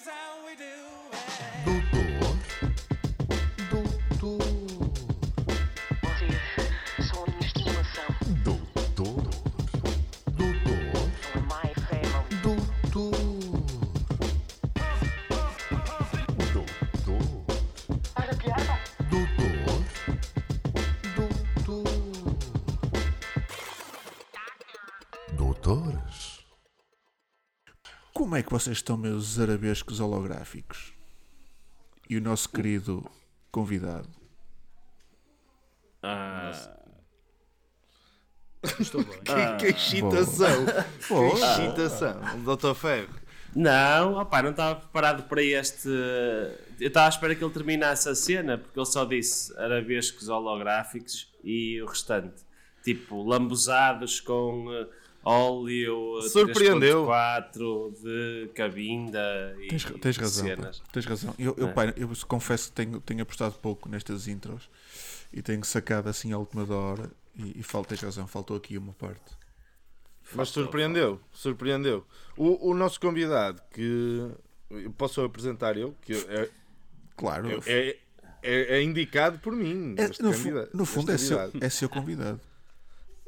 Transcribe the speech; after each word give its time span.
is 0.00 0.08
how 0.08 0.46
we 0.46 0.54
do 0.54 1.09
é 28.40 28.42
que 28.42 28.50
vocês 28.50 28.78
estão, 28.78 28.96
meus 28.96 29.38
arabescos 29.38 30.00
holográficos? 30.00 30.92
E 32.08 32.16
o 32.16 32.20
nosso 32.20 32.48
querido 32.48 33.08
convidado? 33.52 34.08
Estou 38.78 39.04
bem. 39.04 39.20
Que, 39.20 39.56
que 39.58 39.76
excitação! 39.76 40.66
que 40.66 41.38
excitação! 41.38 42.42
Doutor 42.42 42.74
Ferro. 42.74 43.14
Não, 43.54 44.18
opá, 44.20 44.42
não 44.42 44.50
estava 44.50 44.80
preparado 44.80 45.24
para 45.24 45.42
este. 45.42 45.88
Eu 45.88 46.88
estava 46.88 47.06
à 47.06 47.08
espera 47.10 47.34
que 47.34 47.44
ele 47.44 47.52
terminasse 47.52 48.08
a 48.08 48.14
cena, 48.14 48.56
porque 48.56 48.78
ele 48.78 48.86
só 48.86 49.04
disse 49.04 49.56
arabescos 49.58 50.28
holográficos 50.28 51.30
e 51.44 51.80
o 51.82 51.86
restante. 51.86 52.42
Tipo, 52.82 53.22
lambuzados 53.22 54.20
com 54.20 54.72
eh, 54.72 54.86
óleo 55.24 56.22
Surpreendeu. 56.22 57.06
3.4 57.06 57.92
de 58.02 58.48
cabinda 58.54 59.54
e 59.60 59.68
Tens, 59.68 59.84
tens 60.00 60.16
razão. 60.16 60.46
cenas. 60.46 60.82
Tens 60.92 61.04
razão. 61.06 61.34
Eu, 61.38 61.54
eu, 61.58 61.68
É. 61.68 61.72
pá, 61.72 61.84
eu 61.96 62.08
confesso 62.26 62.68
que 62.70 62.74
tenho, 62.76 63.00
tenho 63.00 63.22
apostado 63.22 63.54
pouco 63.56 63.88
nestas 63.88 64.26
intros 64.28 64.68
e 65.32 65.42
tenho 65.42 65.64
sacado 65.64 66.08
assim 66.08 66.32
à 66.32 66.38
última 66.38 66.64
da 66.64 66.74
hora. 66.74 67.10
E, 67.36 67.60
e 67.60 67.62
fal- 67.62 67.84
tens 67.84 68.00
razão, 68.00 68.26
faltou 68.26 68.56
aqui 68.56 68.76
uma 68.76 68.92
parte. 68.92 69.38
Mas 70.34 70.48
surpreendeu, 70.50 71.20
surpreendeu. 71.32 72.06
O, 72.36 72.70
o 72.70 72.74
nosso 72.74 73.00
convidado, 73.00 73.60
que 73.72 74.28
eu 74.70 74.90
posso 74.92 75.20
apresentar 75.22 75.76
eu, 75.76 75.94
que 76.02 76.12
é, 76.14 76.48
Claro, 77.16 77.48
é, 77.66 77.96
é, 78.42 78.76
é 78.78 78.82
indicado 78.82 79.38
por 79.40 79.52
mim. 79.52 79.94
é- 79.98 80.08
no, 80.22 80.68
no 80.72 80.84
fundo 80.86 81.10
é 81.12 81.18
seu, 81.18 81.38
é 81.60 81.68
seu 81.68 81.88
convidado. 81.88 82.40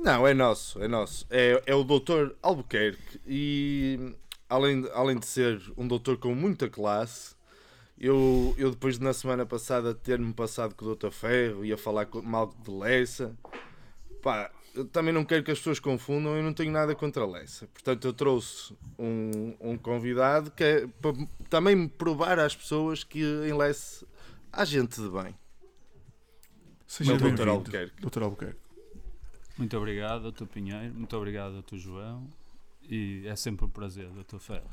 Não, 0.02 0.26
é 0.26 0.34
nosso, 0.34 0.82
é 0.82 0.88
nosso. 0.88 1.26
É, 1.30 1.62
é 1.66 1.74
o 1.74 1.84
doutor 1.84 2.34
Albuquerque 2.42 3.20
e 3.26 4.14
além, 4.48 4.82
de- 4.82 4.90
além 4.90 5.18
de 5.18 5.26
ser 5.26 5.60
um 5.76 5.86
doutor 5.86 6.16
com 6.18 6.34
muita 6.34 6.68
classe, 6.68 7.34
eu, 7.98 8.52
eu 8.58 8.70
depois 8.72 8.98
de 8.98 9.04
na 9.04 9.12
semana 9.12 9.46
passada 9.46 9.94
ter-me 9.94 10.32
passado 10.32 10.74
com 10.74 10.84
o 10.84 10.88
doutor 10.88 11.12
Ferro 11.12 11.64
e 11.64 11.72
a 11.72 11.78
falar 11.78 12.08
mal 12.24 12.52
de 12.64 12.70
Lessa, 12.70 13.32
pá, 14.20 14.50
eu 14.74 14.84
também 14.86 15.14
não 15.14 15.24
quero 15.24 15.44
que 15.44 15.52
as 15.52 15.58
pessoas 15.58 15.78
confundam, 15.78 16.36
eu 16.36 16.42
não 16.42 16.52
tenho 16.52 16.72
nada 16.72 16.94
contra 16.96 17.24
Lessa. 17.24 17.68
Portanto, 17.68 18.04
eu 18.08 18.12
trouxe 18.12 18.74
um, 18.98 19.54
um 19.60 19.78
convidado 19.78 20.50
que 20.50 20.64
é 20.64 20.86
para 21.00 21.12
também 21.48 21.86
provar 21.86 22.40
às 22.40 22.56
pessoas 22.56 23.04
que 23.04 23.20
em 23.22 23.52
Lessa 23.52 24.04
há 24.52 24.64
gente 24.64 25.00
de 25.00 25.08
bem. 25.08 25.34
Seja 26.88 27.12
bem-vindo, 27.12 27.36
Albuquerque. 27.50 28.00
Doutor 28.00 28.22
Albuquerque. 28.24 28.61
Muito 29.58 29.76
obrigado, 29.76 30.30
Dr. 30.32 30.46
Pinheiro. 30.46 30.94
Muito 30.94 31.16
obrigado, 31.16 31.62
Dr. 31.62 31.76
João. 31.76 32.26
E 32.88 33.22
é 33.26 33.36
sempre 33.36 33.64
um 33.64 33.68
prazer, 33.68 34.08
Dr. 34.08 34.38
Ferro. 34.38 34.70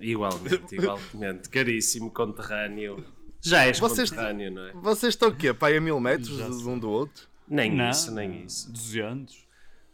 Igualmente, 0.00 0.74
igualmente. 0.74 1.48
Caríssimo 1.48 2.10
conterrâneo. 2.10 3.04
Já 3.40 3.64
és 3.66 3.78
Vocês- 3.78 4.10
conterrâneo, 4.10 4.50
não 4.50 4.66
é? 4.66 4.72
Vocês 4.72 5.14
estão 5.14 5.28
o 5.28 5.36
quê? 5.36 5.54
Pai 5.54 5.76
a 5.76 5.80
mil 5.80 6.00
metros 6.00 6.30
um 6.66 6.78
do 6.78 6.90
outro? 6.90 7.28
Nem 7.46 7.72
Não. 7.72 7.90
isso, 7.90 8.10
nem 8.12 8.44
isso. 8.44 8.70
200. 8.72 9.46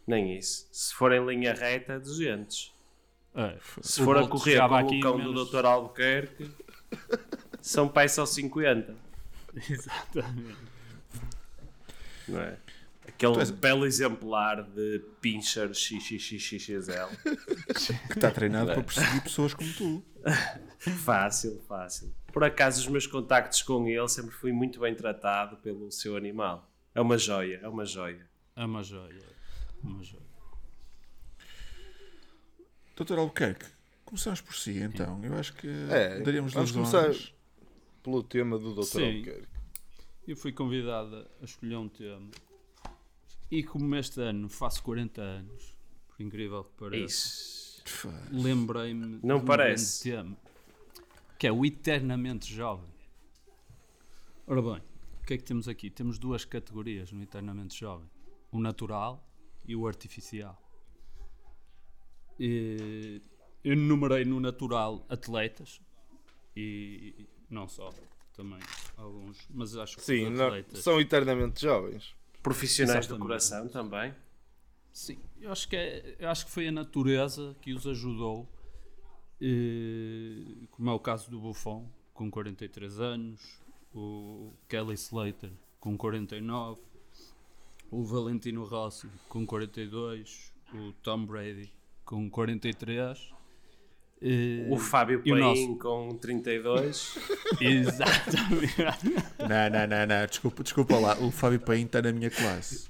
Nem 0.07 0.35
isso. 0.37 0.67
Se 0.71 0.93
for 0.95 1.11
em 1.13 1.23
linha 1.23 1.53
reta, 1.53 1.99
200. 1.99 2.73
É, 3.35 3.57
Se 3.81 4.01
o 4.01 4.05
for 4.05 4.17
a 4.17 4.27
correr 4.27 4.59
aqui 4.59 4.97
o 4.97 5.01
cão 5.01 5.17
menos- 5.17 5.33
do 5.33 5.45
Dr. 5.45 5.65
Albuquerque, 5.65 6.49
são 7.61 7.87
pai 7.87 8.09
só 8.09 8.25
50, 8.25 8.95
Exatamente. 9.69 10.57
não 12.27 12.39
é? 12.41 12.57
Aquele 13.07 13.37
és- 13.39 13.49
belo 13.51 13.85
exemplar 13.85 14.63
de 14.63 14.99
Pinscher 15.21 15.73
XXXXL. 15.73 17.09
Que 18.07 18.13
está 18.13 18.31
treinado 18.31 18.71
É. 18.71 18.73
para 18.75 18.83
perseguir 18.83 19.21
pessoas 19.23 19.53
como 19.53 19.71
tu. 19.73 20.03
Fácil, 21.03 21.61
fácil. 21.67 22.13
Por 22.31 22.43
acaso, 22.43 22.79
os 22.81 22.87
meus 22.87 23.05
contactos 23.07 23.61
com 23.61 23.87
ele 23.87 24.07
sempre 24.09 24.31
fui 24.31 24.51
muito 24.51 24.79
bem 24.79 24.93
tratado 24.95 25.57
pelo 25.57 25.91
seu 25.91 26.15
animal. 26.17 26.69
É 26.95 26.99
uma 27.01 27.17
joia, 27.17 27.59
é 27.61 27.67
uma 27.67 27.85
joia. 27.85 28.27
É 28.55 28.65
uma 28.65 28.83
joia. 28.83 29.21
Uma 29.83 30.03
joia. 30.03 30.23
Doutor 32.95 33.17
Albuquerque, 33.19 33.65
começamos 34.05 34.41
por 34.41 34.55
si 34.55 34.77
então. 34.79 35.19
Eu 35.23 35.33
acho 35.35 35.53
que 35.53 35.67
É, 35.89 36.19
daríamos 36.19 36.53
vamos 36.53 36.71
duas 36.71 36.89
começar. 36.91 37.09
honras. 37.09 37.33
Pelo 38.03 38.21
tema 38.23 38.59
do 38.59 38.73
Dr. 38.75 38.83
Sim. 38.83 39.05
Albuquerque. 39.17 39.47
Eu 40.27 40.37
fui 40.37 40.51
convidado 40.51 41.27
a 41.41 41.45
escolher 41.45 41.77
um 41.77 41.89
tema. 41.89 42.29
E 43.53 43.61
como 43.63 43.95
este 43.95 44.19
ano 44.19 44.49
faço 44.49 44.81
40 44.81 45.21
anos, 45.21 45.75
por 46.07 46.23
incrível 46.23 46.63
que 46.63 46.71
pareça, 46.75 47.83
lembrei-me 48.31 49.19
Não 49.23 49.37
de 49.37 49.43
um 49.43 49.45
parece. 49.45 50.09
grande 50.09 50.29
tema, 50.29 50.37
que 51.37 51.45
é 51.45 51.51
o 51.51 51.63
Eternamente 51.63 52.51
Jovem. 52.51 52.89
Ora 54.47 54.59
bem, 54.61 54.81
o 55.21 55.25
que 55.27 55.35
é 55.35 55.37
que 55.37 55.43
temos 55.43 55.67
aqui? 55.67 55.91
Temos 55.91 56.17
duas 56.17 56.43
categorias 56.45 57.11
no 57.11 57.21
Eternamente 57.21 57.79
Jovem: 57.79 58.09
o 58.51 58.59
natural 58.59 59.23
e 59.67 59.75
o 59.75 59.85
artificial. 59.87 60.59
E 62.39 63.21
eu 63.63 63.73
enumerei 63.73 64.25
no 64.25 64.39
natural 64.39 65.05
atletas 65.07 65.79
e 66.55 67.27
não 67.49 67.67
só, 67.67 67.93
também 68.35 68.59
alguns, 68.97 69.37
mas 69.51 69.77
acho 69.77 69.97
que 69.97 70.03
Sim, 70.03 70.25
os 70.31 70.37
não- 70.39 70.47
atletas. 70.47 70.79
são 70.79 70.99
eternamente 70.99 71.61
jovens. 71.61 72.15
Profissionais 72.43 73.07
do 73.07 73.15
Exatamente. 73.15 73.21
coração 73.21 73.67
também. 73.69 74.13
Sim, 74.91 75.17
eu 75.41 75.51
acho 75.51 75.67
que, 75.67 75.75
é, 75.75 76.15
eu 76.19 76.29
acho 76.29 76.45
que 76.45 76.51
foi 76.51 76.67
a 76.67 76.71
natureza 76.71 77.55
que 77.61 77.73
os 77.73 77.87
ajudou, 77.87 78.47
eh, 79.41 80.67
como 80.69 80.89
é 80.91 80.93
o 80.93 80.99
caso 80.99 81.31
do 81.31 81.39
Buffon, 81.39 81.89
com 82.13 82.29
43 82.29 82.99
anos, 82.99 83.41
o 83.95 84.51
Kelly 84.69 84.93
Slater, 84.93 85.51
com 85.79 85.97
49, 85.97 86.79
o 87.89 88.03
Valentino 88.03 88.65
Rossi, 88.65 89.09
com 89.27 89.45
42, 89.45 90.53
o 90.73 90.91
Tom 91.01 91.25
Brady, 91.25 91.73
com 92.05 92.29
43. 92.29 93.33
Eh, 94.23 94.67
O 94.69 94.77
Fábio 94.77 95.21
e 95.25 95.31
o 95.33 95.37
Paim 95.39 95.77
com 95.77 96.17
32. 96.17 97.17
Exatamente. 97.59 98.75
Não, 99.39 99.69
não, 99.69 99.87
não, 99.87 100.05
não. 100.07 100.25
Desculpa, 100.27 100.63
desculpa 100.63 100.97
lá. 100.99 101.17
O 101.19 101.31
Fábio 101.31 101.59
Paim 101.59 101.83
está 101.85 102.01
na 102.01 102.11
minha 102.11 102.29
classe. 102.29 102.87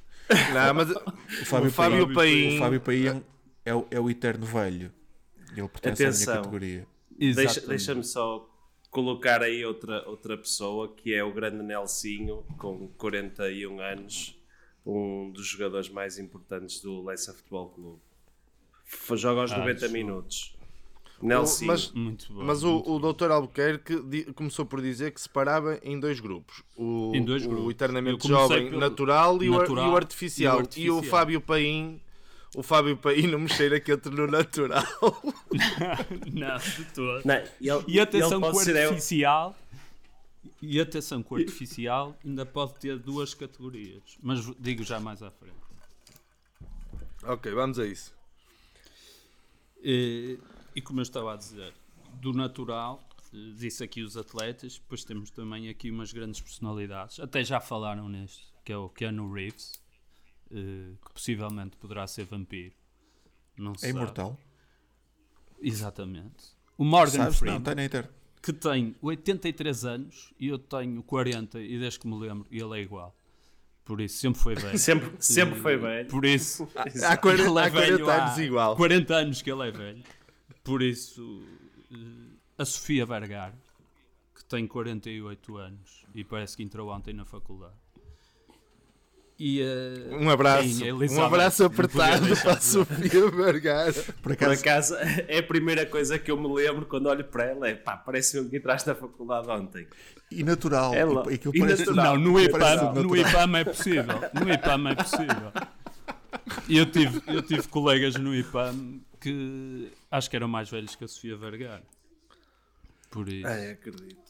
Não, 0.54 0.74
mas 0.74 0.90
O 0.92 1.46
Fábio, 1.46 1.68
O 1.70 1.72
Fábio 1.72 2.06
Paim, 2.14 2.14
Paim- 2.14 2.56
o 2.56 2.60
Fábio 2.60 2.82
Paim 2.82 3.24
é, 3.66 3.74
o, 3.76 3.88
é 3.92 4.00
o 4.00 4.10
eterno 4.10 4.46
velho. 4.46 4.92
Ele 5.56 5.68
pertence 5.68 6.04
à 6.04 6.08
Atenção. 6.08 6.34
minha 6.34 6.44
categoria. 6.44 6.88
Deixa-. 7.20 7.62
Deixa-me 7.62 8.04
só 8.04 8.50
colocar 8.90 9.42
aí 9.42 9.66
outra, 9.66 10.08
outra 10.08 10.38
pessoa 10.38 10.94
que 10.96 11.14
é 11.14 11.24
o 11.24 11.32
grande 11.34 11.64
Nelsinho, 11.64 12.44
com 12.58 12.88
41 12.98 13.80
anos, 13.80 14.40
um 14.86 15.32
dos 15.32 15.46
jogadores 15.48 15.90
mais 15.90 16.18
importantes 16.20 16.80
do 16.82 17.04
Leicester 17.04 17.36
Futebol 17.36 17.70
Clube. 17.70 18.02
Joga 19.20 19.42
aos 19.42 19.52
Ah, 19.52 19.58
90 19.60 19.86
isso. 19.86 19.94
minutos. 19.94 20.56
Nelsinho. 21.28 21.72
mas, 21.72 21.92
Muito 21.92 22.34
bom. 22.34 22.44
mas 22.44 22.64
o, 22.64 22.78
o 22.86 23.14
Dr. 23.14 23.32
Albuquerque 23.32 24.00
di- 24.02 24.26
começou 24.34 24.66
por 24.66 24.82
dizer 24.82 25.12
que 25.12 25.22
separava 25.22 25.80
em 25.84 26.00
dois 26.00 26.20
grupos. 26.20 26.64
O, 26.76 27.12
Em 27.16 27.24
dois 27.24 27.44
o 27.46 27.50
grupos. 27.50 27.66
Eu 27.66 27.72
eternamente 27.72 28.28
jovem 28.28 28.70
pelo 28.70 28.80
natural, 28.80 29.42
e, 29.44 29.50
o, 29.50 29.58
natural 29.58 29.88
e 29.88 29.90
o 29.92 29.96
artificial. 29.96 30.56
e 30.56 30.58
o 30.58 30.60
E 30.60 30.60
o 30.60 30.62
artificial. 30.98 31.04
Fábio 31.04 31.42
Paim, 31.42 32.02
o 32.56 32.62
Fábio 32.64 32.98
Paim 32.98 33.28
não 33.28 33.40
me 33.40 33.50
cheira 33.50 33.80
que 33.80 33.92
entre 33.92 34.14
no 34.14 34.28
natural. 34.28 34.84
Não, 36.32 36.58
de 36.58 36.86
todo. 36.94 37.22
Não, 37.26 37.36
ele- 37.36 37.84
E 37.88 38.00
atenção 38.00 38.42
que 38.42 38.48
o 38.48 38.60
artificial. 38.60 39.56
E 40.62 40.80
atenção 40.80 41.22
que 41.24 41.34
o 41.34 41.38
artificial 41.38 42.16
ainda 42.26 42.46
pode 42.46 42.76
ter 42.76 42.98
duas 42.98 43.34
categorias. 43.34 44.02
Mas 44.22 44.40
digo 44.60 44.84
já 44.84 45.00
mais 45.00 45.22
à 45.22 45.30
frente. 45.32 45.56
ok, 47.26 47.52
vamos 47.54 47.80
a 47.80 47.86
isso. 47.86 48.14
E, 49.84 50.38
e 50.76 50.82
como 50.82 51.00
eu 51.00 51.04
estava 51.04 51.34
a 51.34 51.36
dizer, 51.36 51.74
do 52.16 52.34
natural, 52.34 53.02
disse 53.56 53.84
aqui 53.84 54.02
os 54.02 54.16
atletas, 54.18 54.78
depois 54.80 55.04
temos 55.04 55.30
também 55.32 55.70
aqui 55.70 55.90
umas 55.92 56.12
grandes 56.14 56.40
personalidades, 56.42 57.20
até 57.20 57.44
já 57.44 57.60
falaram 57.60 58.08
neste, 58.10 58.46
que 58.64 58.72
é 58.72 58.78
o 58.78 58.90
Keanu 58.90 59.32
Reeves, 59.32 59.82
eh, 60.52 60.94
que 61.06 61.14
possivelmente 61.14 61.76
poderá 61.78 62.06
ser 62.08 62.26
vampiro. 62.26 62.74
Não 63.58 63.72
É 63.74 63.78
sabe. 63.78 63.92
imortal. 63.94 64.40
Exatamente. 65.62 66.54
O 66.78 66.84
Morgan 66.84 67.12
Sabes? 67.12 67.26
Não, 67.34 67.40
Freeman, 67.40 67.60
está 67.60 67.76
na 67.76 67.86
internet. 67.86 68.14
que 68.42 68.52
tem 68.54 68.96
83 69.02 69.86
anos 69.86 70.34
e 70.40 70.48
eu 70.48 70.58
tenho 70.60 71.02
40 71.04 71.60
e 71.62 71.80
desde 71.80 72.00
que 72.00 72.08
me 72.08 72.18
lembro 72.20 72.48
ele 72.52 72.80
é 72.80 72.82
igual. 72.84 73.16
Por 73.86 74.00
isso, 74.00 74.18
sempre 74.18 74.40
foi 74.42 74.56
velho. 74.56 74.78
Sempre, 74.80 75.12
sempre 75.20 75.60
foi 75.60 75.78
bem. 75.78 76.06
Por 76.08 76.24
isso, 76.26 76.68
Há 77.06 77.18
40, 77.18 77.44
ele 77.50 77.60
é 77.60 77.64
há 77.64 77.72
40 77.72 77.72
velho 77.72 78.10
há 78.10 78.26
anos 78.26 78.38
igual. 78.40 78.76
40 78.78 79.14
anos 79.16 79.42
que 79.42 79.52
ele 79.52 79.68
é 79.68 79.72
velho. 79.72 80.04
Por 80.64 80.82
isso, 80.82 81.42
a 82.58 82.64
Sofia 82.66 83.06
Vergara, 83.06 83.54
que 84.36 84.46
tem 84.46 84.66
48 84.66 85.58
anos 85.58 86.06
e 86.16 86.24
parece 86.24 86.56
que 86.56 86.64
entrou 86.64 86.90
ontem 86.90 87.14
na 87.14 87.26
faculdade. 87.26 87.74
E, 89.38 89.62
eh, 89.62 90.16
Um 90.22 90.30
abraço. 90.30 90.70
sim, 90.70 90.90
a 90.90 90.94
Um 90.96 91.24
abraço 91.24 91.66
apertado 91.66 92.24
deixar 92.28 92.42
para 92.44 92.52
a 92.54 92.56
de. 92.56 92.64
Sofia 92.66 93.30
Vergara. 93.32 93.92
Por 93.92 94.14
Por 94.22 94.32
acaso, 94.32 94.62
acaso, 94.62 94.96
é 95.28 95.40
a 95.40 95.44
primeira 95.44 95.86
coisa 95.86 96.18
que 96.20 96.30
eu 96.32 96.40
me 96.40 96.48
lembro 96.54 96.86
quando 96.86 97.08
olho 97.08 97.26
para 97.26 97.46
ela. 97.46 97.68
É 97.68 97.74
pá, 97.76 97.98
parece 97.98 98.48
que 98.48 98.56
entraste 98.58 98.88
na 98.88 98.96
faculdade 98.96 99.50
ontem. 99.50 99.88
e 100.32 100.44
natural. 100.44 100.94
Ela- 100.94 101.30
E, 101.32 101.36
aquilo 101.36 101.56
e 101.56 101.60
parece, 101.60 101.86
natural. 101.86 102.16
Não, 102.18 102.24
no 102.32 102.40
IPAM, 102.40 102.94
no. 102.94 103.18
IPAM 103.18 103.58
é 103.58 103.64
possível. 103.66 104.06
No 104.34 104.54
IPAM 104.54 104.90
é 104.92 104.96
possível. 104.96 105.52
E 106.68 106.78
eu 106.78 106.86
tive, 106.90 107.22
eu 107.28 107.42
tive 107.44 107.68
colegas 107.68 108.16
no 108.16 108.36
IPAM 108.36 109.02
que 109.24 109.92
acho 110.12 110.30
que 110.30 110.36
eram 110.36 110.48
mais 110.48 110.70
velhos 110.70 110.96
que 110.96 111.04
a 111.04 111.08
Sofia 111.08 111.36
Vergara. 111.38 111.84
Por 113.10 113.30
isso, 113.30 113.48
Ai, 113.48 113.72
acredito. 113.72 114.22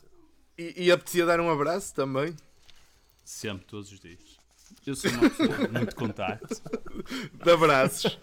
E, 0.57 0.85
e 0.85 0.91
apetecia 0.91 1.25
dar 1.25 1.39
um 1.39 1.49
abraço 1.49 1.93
também. 1.95 2.35
sempre, 3.25 3.65
todos 3.65 3.91
os 3.91 3.99
dias. 3.99 4.19
Eu 4.85 4.95
sou 4.95 5.09
uma 5.11 5.29
pessoa 5.29 5.47
de 5.67 5.71
muito 5.71 5.95
contacto. 5.95 6.61
De 7.43 7.51
abraços. 7.51 8.17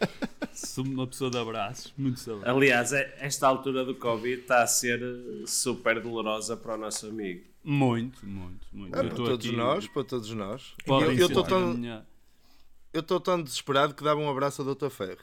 Sou 0.52 0.84
uma 0.84 1.06
pessoa 1.06 1.31
de 1.31 1.38
abraços, 1.38 1.93
muito 1.96 2.20
saudável. 2.20 2.55
Aliás, 2.56 2.93
é- 2.93 3.16
esta 3.20 3.46
altura 3.49 3.84
do 3.84 3.94
Covid 3.94 4.43
está 4.43 4.62
a 4.62 4.66
ser 4.66 5.00
super 5.46 6.00
dolorosa 6.00 6.56
para 6.56 6.75
o 6.75 6.76
nosso 6.76 7.06
amigo. 7.06 7.44
Muito, 7.64 8.25
muito, 8.26 8.66
muito. 8.73 8.96
É, 8.96 9.00
Eu 9.00 9.08
para 9.08 9.16
todos 9.16 9.46
aqui- 9.46 9.56
nós, 9.56 9.88
para 9.88 10.05
todos 10.05 10.31
nós. 10.32 10.75
podem 10.87 11.16
Eu- 11.19 11.26
estou 11.26 11.43
tão, 11.44 11.75
minha- 11.75 12.06
eu 12.93 13.00
estou 13.00 13.20
tão 13.20 13.43
desesperado 13.43 13.94
que 13.94 14.02
dava 14.05 14.20
um 14.20 14.28
abraço 14.31 14.62
ao 14.62 14.75
Dr. 14.75 14.88
Ferro. 14.90 15.20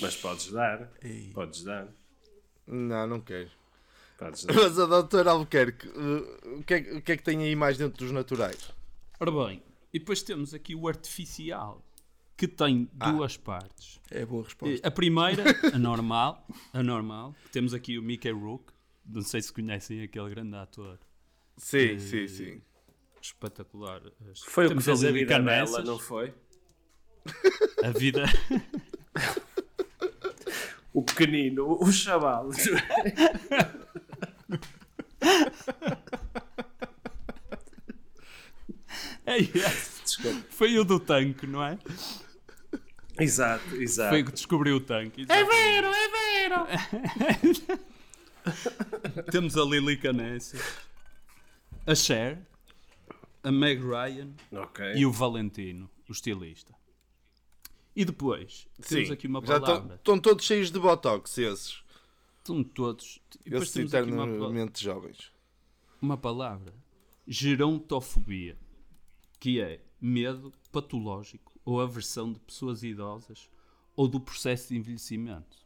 Mas 0.00 0.16
podes 0.16 0.50
dar. 0.52 0.90
Ei. 1.02 1.30
Podes 1.34 1.62
dar. 1.64 1.88
Não, 2.66 3.06
não 3.06 3.20
quero. 3.20 3.50
Podes 4.18 4.44
dar. 4.46 4.54
Mas 4.54 4.78
a 4.78 4.86
Dr. 5.02 5.26
Albuquerque, 5.28 5.88
uh, 5.88 6.58
o 6.58 6.62
que, 6.64 6.74
é, 6.74 6.78
o 6.98 7.02
que 7.02 7.12
é 7.12 7.16
que 7.16 7.22
tem 7.22 7.42
aí 7.42 7.56
mais 7.56 7.78
dentro 7.78 7.98
dos 8.04 8.12
naturais? 8.12 8.70
Ora 9.20 9.30
bem, 9.32 9.62
e 9.92 9.98
depois 9.98 10.22
temos 10.22 10.54
aqui 10.54 10.74
o 10.74 10.86
artificial, 10.86 11.82
que 12.36 12.46
tem 12.46 12.88
Ah. 13.00 13.10
duas 13.10 13.36
partes. 13.36 14.00
É 14.10 14.24
boa 14.24 14.44
resposta. 14.44 14.86
A 14.86 14.90
primeira, 14.90 15.42
a 15.74 15.78
normal, 15.78 16.46
a 16.72 16.82
normal, 16.82 17.34
temos 17.50 17.74
aqui 17.74 17.98
o 17.98 18.02
Mickey 18.02 18.30
Rourke, 18.30 18.72
não 19.04 19.22
sei 19.22 19.40
se 19.42 19.52
conhecem 19.52 20.02
aquele 20.02 20.28
grande 20.30 20.54
ator 20.54 20.98
Sim, 21.56 21.98
sim, 21.98 22.28
sim. 22.28 22.62
espetacular. 23.20 24.02
Foi 24.46 24.66
o 24.66 24.68
que 24.68 24.74
Temos 24.74 24.84
fez 24.84 25.02
a 25.04 25.10
vida 25.10 25.40
dela, 25.40 25.82
não 25.82 25.98
foi? 25.98 26.32
A 27.82 27.90
vida, 27.90 28.24
O 30.92 31.02
pequenino, 31.02 31.78
o 31.80 31.92
chaval. 31.92 32.50
é 39.26 39.38
esse. 39.38 39.98
Foi 40.50 40.78
o 40.78 40.84
do 40.84 40.98
tanque, 40.98 41.46
não 41.46 41.62
é? 41.62 41.78
exato, 43.20 43.76
exato. 43.76 44.10
Foi 44.10 44.22
o 44.22 44.24
que 44.24 44.32
descobriu 44.32 44.76
o 44.76 44.80
tanque. 44.80 45.26
É 45.28 45.44
vero, 45.44 45.88
é 45.88 46.08
vero! 46.08 46.66
Temos 49.30 49.56
a 49.56 49.64
Lily 49.64 49.96
Canessa, 49.98 50.56
a 51.86 51.94
Cher, 51.94 52.38
a 53.42 53.52
Meg 53.52 53.80
Ryan 53.82 54.30
Ok. 54.52 54.94
e 54.94 55.04
o 55.04 55.12
Valentino, 55.12 55.90
o 56.08 56.12
estilista. 56.12 56.74
E 57.98 58.04
depois, 58.04 58.68
temos 58.80 59.08
Sim. 59.08 59.12
aqui 59.12 59.26
uma 59.26 59.44
Já 59.44 59.58
palavra. 59.58 59.96
estão 59.96 60.20
todos 60.20 60.44
cheios 60.44 60.70
de 60.70 60.78
botox, 60.78 61.36
esses. 61.36 61.82
Estão 62.38 62.62
todos. 62.62 63.20
E 63.44 63.50
depois 63.50 63.62
Esses 63.64 63.74
temos 63.74 63.92
aqui 63.92 64.12
uma, 64.12 64.22
eternamente 64.24 64.84
jovens. 64.84 65.32
uma 66.00 66.16
palavra: 66.16 66.72
gerontofobia, 67.26 68.56
que 69.40 69.60
é 69.60 69.82
medo 70.00 70.52
patológico 70.70 71.52
ou 71.64 71.80
aversão 71.80 72.32
de 72.32 72.38
pessoas 72.38 72.84
idosas 72.84 73.50
ou 73.96 74.06
do 74.06 74.20
processo 74.20 74.68
de 74.68 74.76
envelhecimento. 74.76 75.58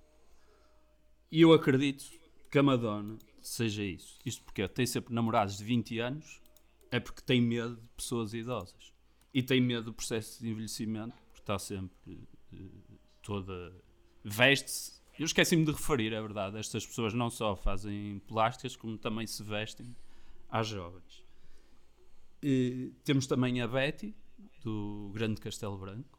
E 1.31 1.43
eu 1.43 1.53
acredito 1.53 2.07
que 2.51 2.59
a 2.59 2.63
Madonna 2.63 3.19
seja 3.43 3.85
isso. 3.85 4.19
Isto 4.25 4.43
porque 4.43 4.67
tem 4.69 4.87
sempre 4.87 5.13
namorados 5.13 5.59
de 5.59 5.65
20 5.65 5.99
anos, 5.99 6.41
é 6.91 6.99
porque 6.99 7.21
tem 7.21 7.43
medo 7.43 7.77
de 7.77 7.89
pessoas 7.95 8.33
idosas. 8.33 8.91
E 9.35 9.43
tem 9.43 9.61
medo 9.61 9.85
do 9.85 9.93
processo 9.93 10.43
de 10.43 10.49
envelhecimento, 10.49 11.22
está 11.43 11.59
sempre 11.59 12.19
eh, 12.53 12.57
toda. 13.23 13.73
veste-se. 14.25 15.01
Eu 15.19 15.27
esqueci-me 15.27 15.65
de 15.65 15.73
referir, 15.73 16.13
é 16.15 16.21
verdade. 16.21 16.57
Estas 16.59 16.87
pessoas 16.87 17.13
não 17.13 17.29
só 17.29 17.55
fazem 17.55 18.21
plásticas, 18.27 18.75
como 18.77 18.97
também 18.97 19.27
se 19.27 19.43
vestem 19.43 19.95
às 20.51 20.67
jovens. 20.69 21.23
E 22.43 22.93
temos 23.05 23.27
também 23.27 23.61
a 23.61 23.69
Betty, 23.69 24.15
do 24.65 25.11
Grande 25.15 25.41
Castelo 25.41 25.77
Branco, 25.77 26.19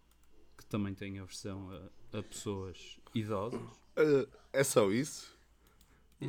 que 0.57 0.65
também 0.67 0.93
tem 0.93 1.19
a 1.19 1.23
versão 1.25 1.69
a, 2.13 2.17
a 2.19 2.23
pessoas 2.23 2.99
idosas. 3.15 3.59
Uh, 3.97 4.27
é 4.53 4.63
só 4.63 4.89
isso 4.91 5.33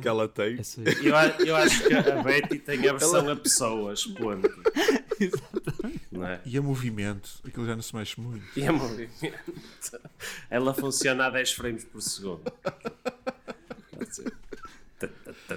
que 0.01 0.07
ela 0.07 0.27
tem. 0.27 0.59
Essa- 0.59 0.81
Eu, 0.81 1.45
eu 1.45 1.55
acho 1.55 1.87
que 1.87 1.93
a 1.93 2.21
Betty 2.23 2.59
tem 2.59 2.79
a 2.89 2.93
versão 2.93 3.29
a 3.29 3.35
pessoas, 3.35 4.05
ponto. 4.07 4.49
Não 6.11 6.25
é? 6.25 6.41
E 6.45 6.57
a 6.57 6.61
movimento, 6.61 7.41
aquilo 7.45 7.65
já 7.65 7.75
não 7.75 7.81
se 7.81 7.95
mexe 7.95 8.19
muito. 8.19 8.45
E 8.57 8.65
a 8.65 8.71
movimento. 8.71 9.13
Ela 10.49 10.73
funciona 10.73 11.25
a 11.27 11.29
10 11.29 11.51
frames 11.53 11.83
por 11.85 12.01
segundo. 12.01 12.43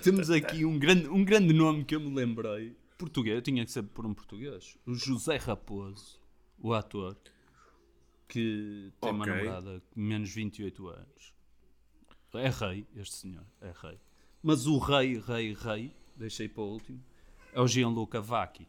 Temos 0.02 0.30
aqui 0.30 0.64
um 0.64 0.78
grande, 0.78 1.08
um 1.08 1.24
grande 1.24 1.52
nome 1.52 1.84
que 1.84 1.94
eu 1.94 2.00
me 2.00 2.14
lembrei. 2.14 2.76
Português, 2.96 3.36
eu 3.36 3.42
tinha 3.42 3.64
que 3.64 3.70
ser 3.70 3.82
por 3.84 4.04
um 4.04 4.12
português. 4.12 4.76
O 4.84 4.92
José 4.94 5.36
Raposo, 5.36 6.20
o 6.58 6.72
ator, 6.74 7.16
que 8.26 8.92
tem 9.00 9.10
uma 9.12 9.22
Ok. 9.24 9.32
namorada 9.34 9.82
com 9.90 10.00
menos 10.00 10.30
28 10.30 10.88
anos. 10.88 11.32
É 12.34 12.48
rei, 12.50 12.86
este 12.96 13.14
senhor, 13.16 13.44
é 13.60 13.72
rei. 13.82 13.98
Mas 14.42 14.66
o 14.66 14.78
rei, 14.78 15.18
rei, 15.20 15.54
rei, 15.54 15.94
deixei 16.16 16.48
para 16.48 16.62
o 16.62 16.72
último, 16.72 17.02
é 17.52 17.60
o 17.60 17.66
Gianluca 17.66 18.20
Vacchi. 18.20 18.66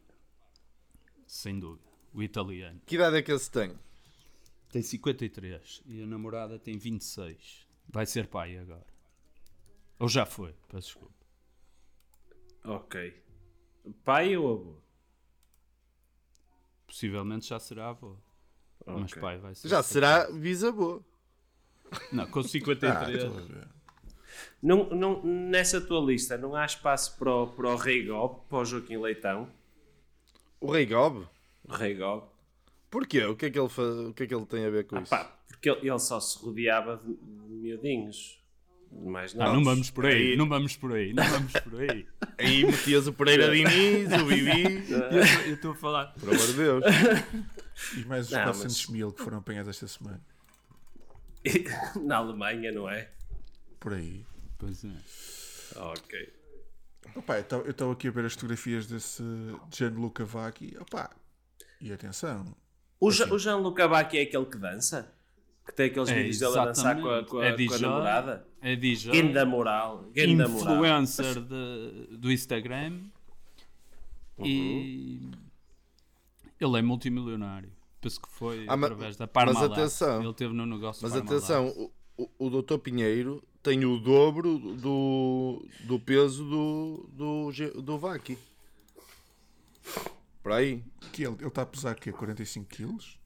Sem 1.29 1.59
dúvida, 1.59 1.87
o 2.11 2.23
italiano. 2.23 2.81
Que 2.87 2.95
idade 2.95 3.17
é 3.17 3.21
que 3.21 3.31
esse 3.31 3.51
tem? 3.51 3.71
Tem 4.71 4.81
53 4.81 5.83
e 5.85 6.01
a 6.01 6.07
namorada 6.07 6.57
tem 6.57 6.75
26. 6.75 7.67
Vai 7.87 8.07
ser 8.07 8.25
pai 8.27 8.57
agora. 8.57 8.85
Ou 9.99 10.09
já 10.09 10.25
foi, 10.25 10.55
peço 10.67 10.87
desculpa. 10.87 11.13
Ok. 12.65 13.23
Pai 14.03 14.35
ou 14.37 14.51
avô? 14.53 14.75
Possivelmente 16.87 17.47
já 17.47 17.59
será 17.59 17.89
avô. 17.89 18.15
Mas 18.87 19.11
Ok. 19.11 19.21
pai 19.21 19.37
vai 19.37 19.53
ser. 19.53 19.67
Já 19.67 19.83
será 19.83 20.31
bisavô. 20.31 21.03
Não, 22.11 22.25
com 22.25 22.39
Ah, 22.39 22.43
53. 22.43 23.23
estou 23.23 23.37
a 23.37 23.41
ver. 23.41 23.67
Não, 24.61 24.89
não, 24.89 25.23
nessa 25.23 25.79
tua 25.79 25.99
lista 26.03 26.37
não 26.39 26.55
há 26.55 26.65
espaço 26.65 27.17
para 27.17 27.31
o, 27.33 27.47
para 27.47 27.69
o 27.69 27.75
Rei 27.75 28.05
Gob, 28.07 28.41
para 28.49 28.57
o 28.59 28.65
Joaquim 28.65 28.97
Leitão? 28.97 29.47
O 30.59 30.71
Rei 30.71 30.85
Gob? 30.85 31.25
O 31.67 31.73
Rei 31.73 31.95
Gob? 31.95 32.23
Porquê? 32.89 33.23
O 33.25 33.35
que 33.35 33.45
é 33.45 33.49
que 33.49 33.59
ele, 33.59 33.69
fa... 33.69 33.81
o 33.83 34.13
que 34.13 34.23
é 34.23 34.27
que 34.27 34.33
ele 34.35 34.45
tem 34.45 34.65
a 34.65 34.69
ver 34.69 34.85
com 34.85 34.97
Ah, 34.97 35.01
isso? 35.01 35.09
pá, 35.09 35.23
porque 35.47 35.69
ele, 35.69 35.87
ele 35.89 35.99
só 35.99 36.19
se 36.19 36.37
rodeava 36.39 36.97
de 36.97 37.15
miudinhos. 37.53 38.37
Mais 38.91 39.35
Ah, 39.39 39.53
não 39.53 39.63
vamos 39.63 39.91
por 39.91 40.07
aí, 40.07 40.35
não 40.35 40.49
vamos 40.49 40.75
por 40.75 40.93
aí, 40.93 41.13
não 41.13 41.23
vamos 41.23 41.53
por 41.53 41.79
aí. 41.81 42.07
Aí 42.39 42.65
metias 42.65 43.05
o 43.05 43.13
Pereira 43.13 43.51
Diniz, 43.51 44.09
o 44.13 44.25
Bibi. 44.25 44.89
Eu- 44.89 45.47
Eu 45.49 45.53
estou 45.55 45.71
a 45.71 45.75
falar. 45.75 46.07
Por 46.19 46.29
amor 46.33 46.47
de 46.47 46.53
Deus. 46.53 46.83
E 47.95 48.03
mais 48.05 48.25
os 48.25 48.31
Não, 48.31 48.43
400 48.43 48.85
mas- 48.87 48.87
mil 48.93 49.11
que 49.13 49.23
foram 49.23 49.37
apanhados 49.37 49.69
esta 49.69 49.87
semana. 49.87 50.19
Na 52.03 52.17
Alemanha, 52.17 52.71
não 52.73 52.89
é? 52.89 53.09
Por 53.79 53.93
aí. 53.93 54.25
Pois 54.57 54.83
é. 54.83 54.89
Ok. 55.77 56.33
Opa, 57.15 57.37
eu 57.39 57.69
estou 57.71 57.91
aqui 57.91 58.07
a 58.07 58.11
ver 58.11 58.25
as 58.25 58.33
fotografias 58.33 58.87
desse 58.87 59.23
Gianluca 59.73 60.23
Vacchi. 60.25 60.75
Opa, 60.79 61.09
e 61.81 61.91
atenção. 61.91 62.55
O, 62.99 63.11
Ja- 63.11 63.31
o 63.33 63.37
Jean-Luc 63.39 63.79
Abaki 63.81 64.17
é 64.17 64.21
aquele 64.23 64.45
que 64.45 64.57
dança? 64.57 65.11
Que 65.65 65.73
tem 65.73 65.85
aqueles 65.87 66.09
É, 66.09 66.15
vídeos 66.15 66.39
dele 66.39 66.57
a 66.59 66.65
dançar 66.65 66.99
com 66.99 67.09
a, 67.09 67.23
com 67.23 67.37
a, 67.39 67.45
É 67.45 67.67
com 67.67 67.73
a 67.73 67.77
namorada? 67.79 68.47
É 68.61 68.75
DJ. 68.75 69.11
Ganda 69.21 69.45
moral. 69.45 70.05
Ganda 70.13 70.47
moral. 70.47 70.73
influencer 70.75 71.35
de- 71.41 72.17
do 72.17 72.31
Instagram 72.31 73.01
e 74.39 75.29
ele 76.59 76.77
é 76.77 76.81
multimilionário. 76.81 77.71
Penso 78.01 78.21
que 78.21 78.29
foi 78.29 78.65
Ah, 78.67 78.73
através 78.73 79.17
da 79.17 79.25
mas 79.25 79.31
Parmalat. 79.33 79.71
atenção. 79.73 80.23
Ele 80.23 80.33
teve 80.33 80.53
no 80.53 80.65
negócio 80.65 81.03
Mas 81.03 81.11
Parmalat. 81.13 81.37
atenção, 81.37 81.91
o, 82.37 82.49
Dr. 82.61 82.77
Pinheiro 82.79 83.43
tem 83.61 83.85
o 83.85 83.97
dobro 83.99 84.57
do, 84.57 85.65
do 85.85 85.99
peso 85.99 86.43
do, 86.43 87.09
do, 87.13 87.81
do 87.81 87.97
Vaki. 87.99 88.37
Por 90.41 90.51
aí. 90.53 90.83
Que 91.11 91.23
ele 91.23 91.35
está 91.47 91.61
a 91.63 91.65
pesar 91.65 91.95
que 91.95 92.11
45 92.11 92.67
quilos? 92.67 93.19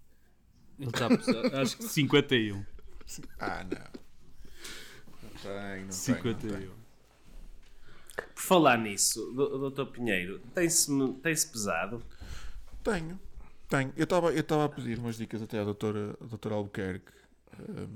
Ele 0.79 0.89
está 0.89 1.05
a 1.05 1.17
pesar, 1.17 1.55
acho 1.61 1.77
que 1.77 1.83
51. 1.83 2.65
Ah, 3.39 3.63
não. 3.63 4.03
Não 5.23 5.29
tem, 5.41 5.83
não 5.85 5.91
51. 5.91 6.35
tem. 6.35 6.49
Não 6.51 6.59
tem. 6.59 6.83
Por 8.35 8.41
falar 8.41 8.77
nisso, 8.77 9.31
do- 9.33 9.69
Dr. 9.71 9.85
Pinheiro, 9.91 10.39
tem-se 10.53 10.87
tem-se 11.21 11.47
pesado? 11.47 12.03
Tenho, 12.83 13.19
tenho. 13.69 13.93
Eu 13.95 14.03
estava 14.03 14.31
eu 14.33 14.39
estava 14.41 14.65
a 14.65 14.69
pedir 14.69 14.99
umas 14.99 15.17
dicas 15.17 15.41
até 15.41 15.59
à 15.59 15.63
doutora, 15.63 16.15
à 16.21 16.25
doutora 16.25 16.55
Albuquerque, 16.55 17.11
hum, 17.59 17.87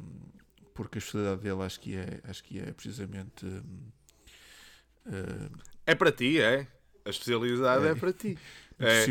porque 0.77 0.97
a 0.97 0.99
especialidade 0.99 1.41
dele 1.41 1.61
acho 1.63 1.79
que 1.79 1.95
é, 1.95 2.19
acho 2.29 2.43
que 2.43 2.59
é 2.59 2.71
precisamente. 2.71 3.45
hum, 3.45 3.89
É 5.85 5.95
para 5.95 6.11
ti, 6.11 6.39
é? 6.39 6.67
A 7.05 7.09
especialidade 7.09 7.87
é, 7.87 7.91
É. 7.91 7.95
para 7.95 8.13
ti. 8.13 8.37
É. 8.79 9.07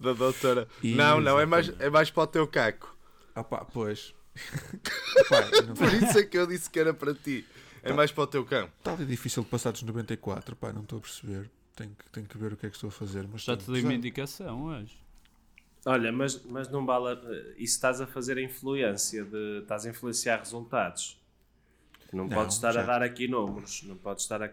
Da 0.00 0.14
doutora. 0.14 0.66
E- 0.82 0.94
não, 0.94 1.20
não, 1.20 1.38
é 1.38 1.44
mais, 1.44 1.68
é 1.78 1.90
mais 1.90 2.10
para 2.10 2.22
o 2.22 2.26
teu 2.26 2.48
caco. 2.48 2.96
Ah 3.34 3.44
pá, 3.44 3.66
pois. 3.66 4.14
Por 5.76 5.92
isso 5.92 6.18
é 6.20 6.24
que 6.24 6.38
eu 6.38 6.46
disse 6.46 6.70
que 6.70 6.80
era 6.80 6.94
para 6.94 7.12
ti. 7.14 7.46
É 7.82 7.92
mais 7.92 8.10
para 8.10 8.24
o 8.24 8.26
teu 8.26 8.46
cão. 8.46 8.70
Está 8.78 8.94
ali 8.94 9.04
difícil 9.04 9.42
de 9.42 9.50
passar 9.50 9.72
dos 9.72 9.82
94, 9.82 10.56
pá, 10.56 10.72
não 10.72 10.80
estou 10.84 10.98
a 10.98 11.02
perceber. 11.02 11.50
Tenho 11.76 11.90
que, 11.94 12.08
tenho 12.10 12.26
que 12.26 12.38
ver 12.38 12.54
o 12.54 12.56
que 12.56 12.64
é 12.64 12.70
que 12.70 12.76
estou 12.76 12.88
a 12.88 12.90
fazer. 12.90 13.28
Mas 13.30 13.42
Já 13.42 13.54
tenho 13.58 13.66
te 13.66 13.72
dei 13.72 13.82
uma 13.82 13.92
indicação 13.94 14.62
hoje. 14.64 14.96
Olha, 15.86 16.12
mas, 16.12 16.42
mas 16.44 16.68
não 16.70 16.84
vale. 16.84 17.08
a- 17.14 17.20
Isso 17.56 17.74
estás 17.74 18.00
a 18.00 18.06
fazer 18.06 18.36
a 18.38 18.42
influência, 18.42 19.24
de, 19.24 19.60
estás 19.62 19.86
a 19.86 19.90
influenciar 19.90 20.38
resultados. 20.38 21.18
Não, 22.12 22.24
Não, 22.24 22.28
podes 22.36 22.56
estar 22.56 22.72
já. 22.72 22.80
a 22.80 22.84
dar 22.84 23.02
aqui 23.02 23.28
números, 23.28 23.82
não 23.84 23.96
podes 23.96 24.24
estar 24.24 24.42
a. 24.42 24.50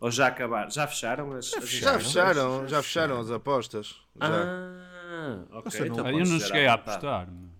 Ou 0.00 0.10
já 0.10 0.28
acabaram? 0.28 0.70
Já 0.70 0.86
fecharam 0.86 1.32
as, 1.32 1.52
as 1.54 1.68
Já 1.68 1.98
fecharam, 1.98 2.68
já 2.68 2.82
fecharam 2.82 3.20
as 3.20 3.30
apostas. 3.30 3.96
Já. 4.20 4.26
Ah, 4.26 5.44
ok. 5.52 5.80
Não- 5.80 5.86
então 5.86 6.10
eu 6.10 6.26
não 6.26 6.40
cheguei 6.40 6.66
a 6.66 6.74
apostar. 6.74 7.30
meu. 7.30 7.50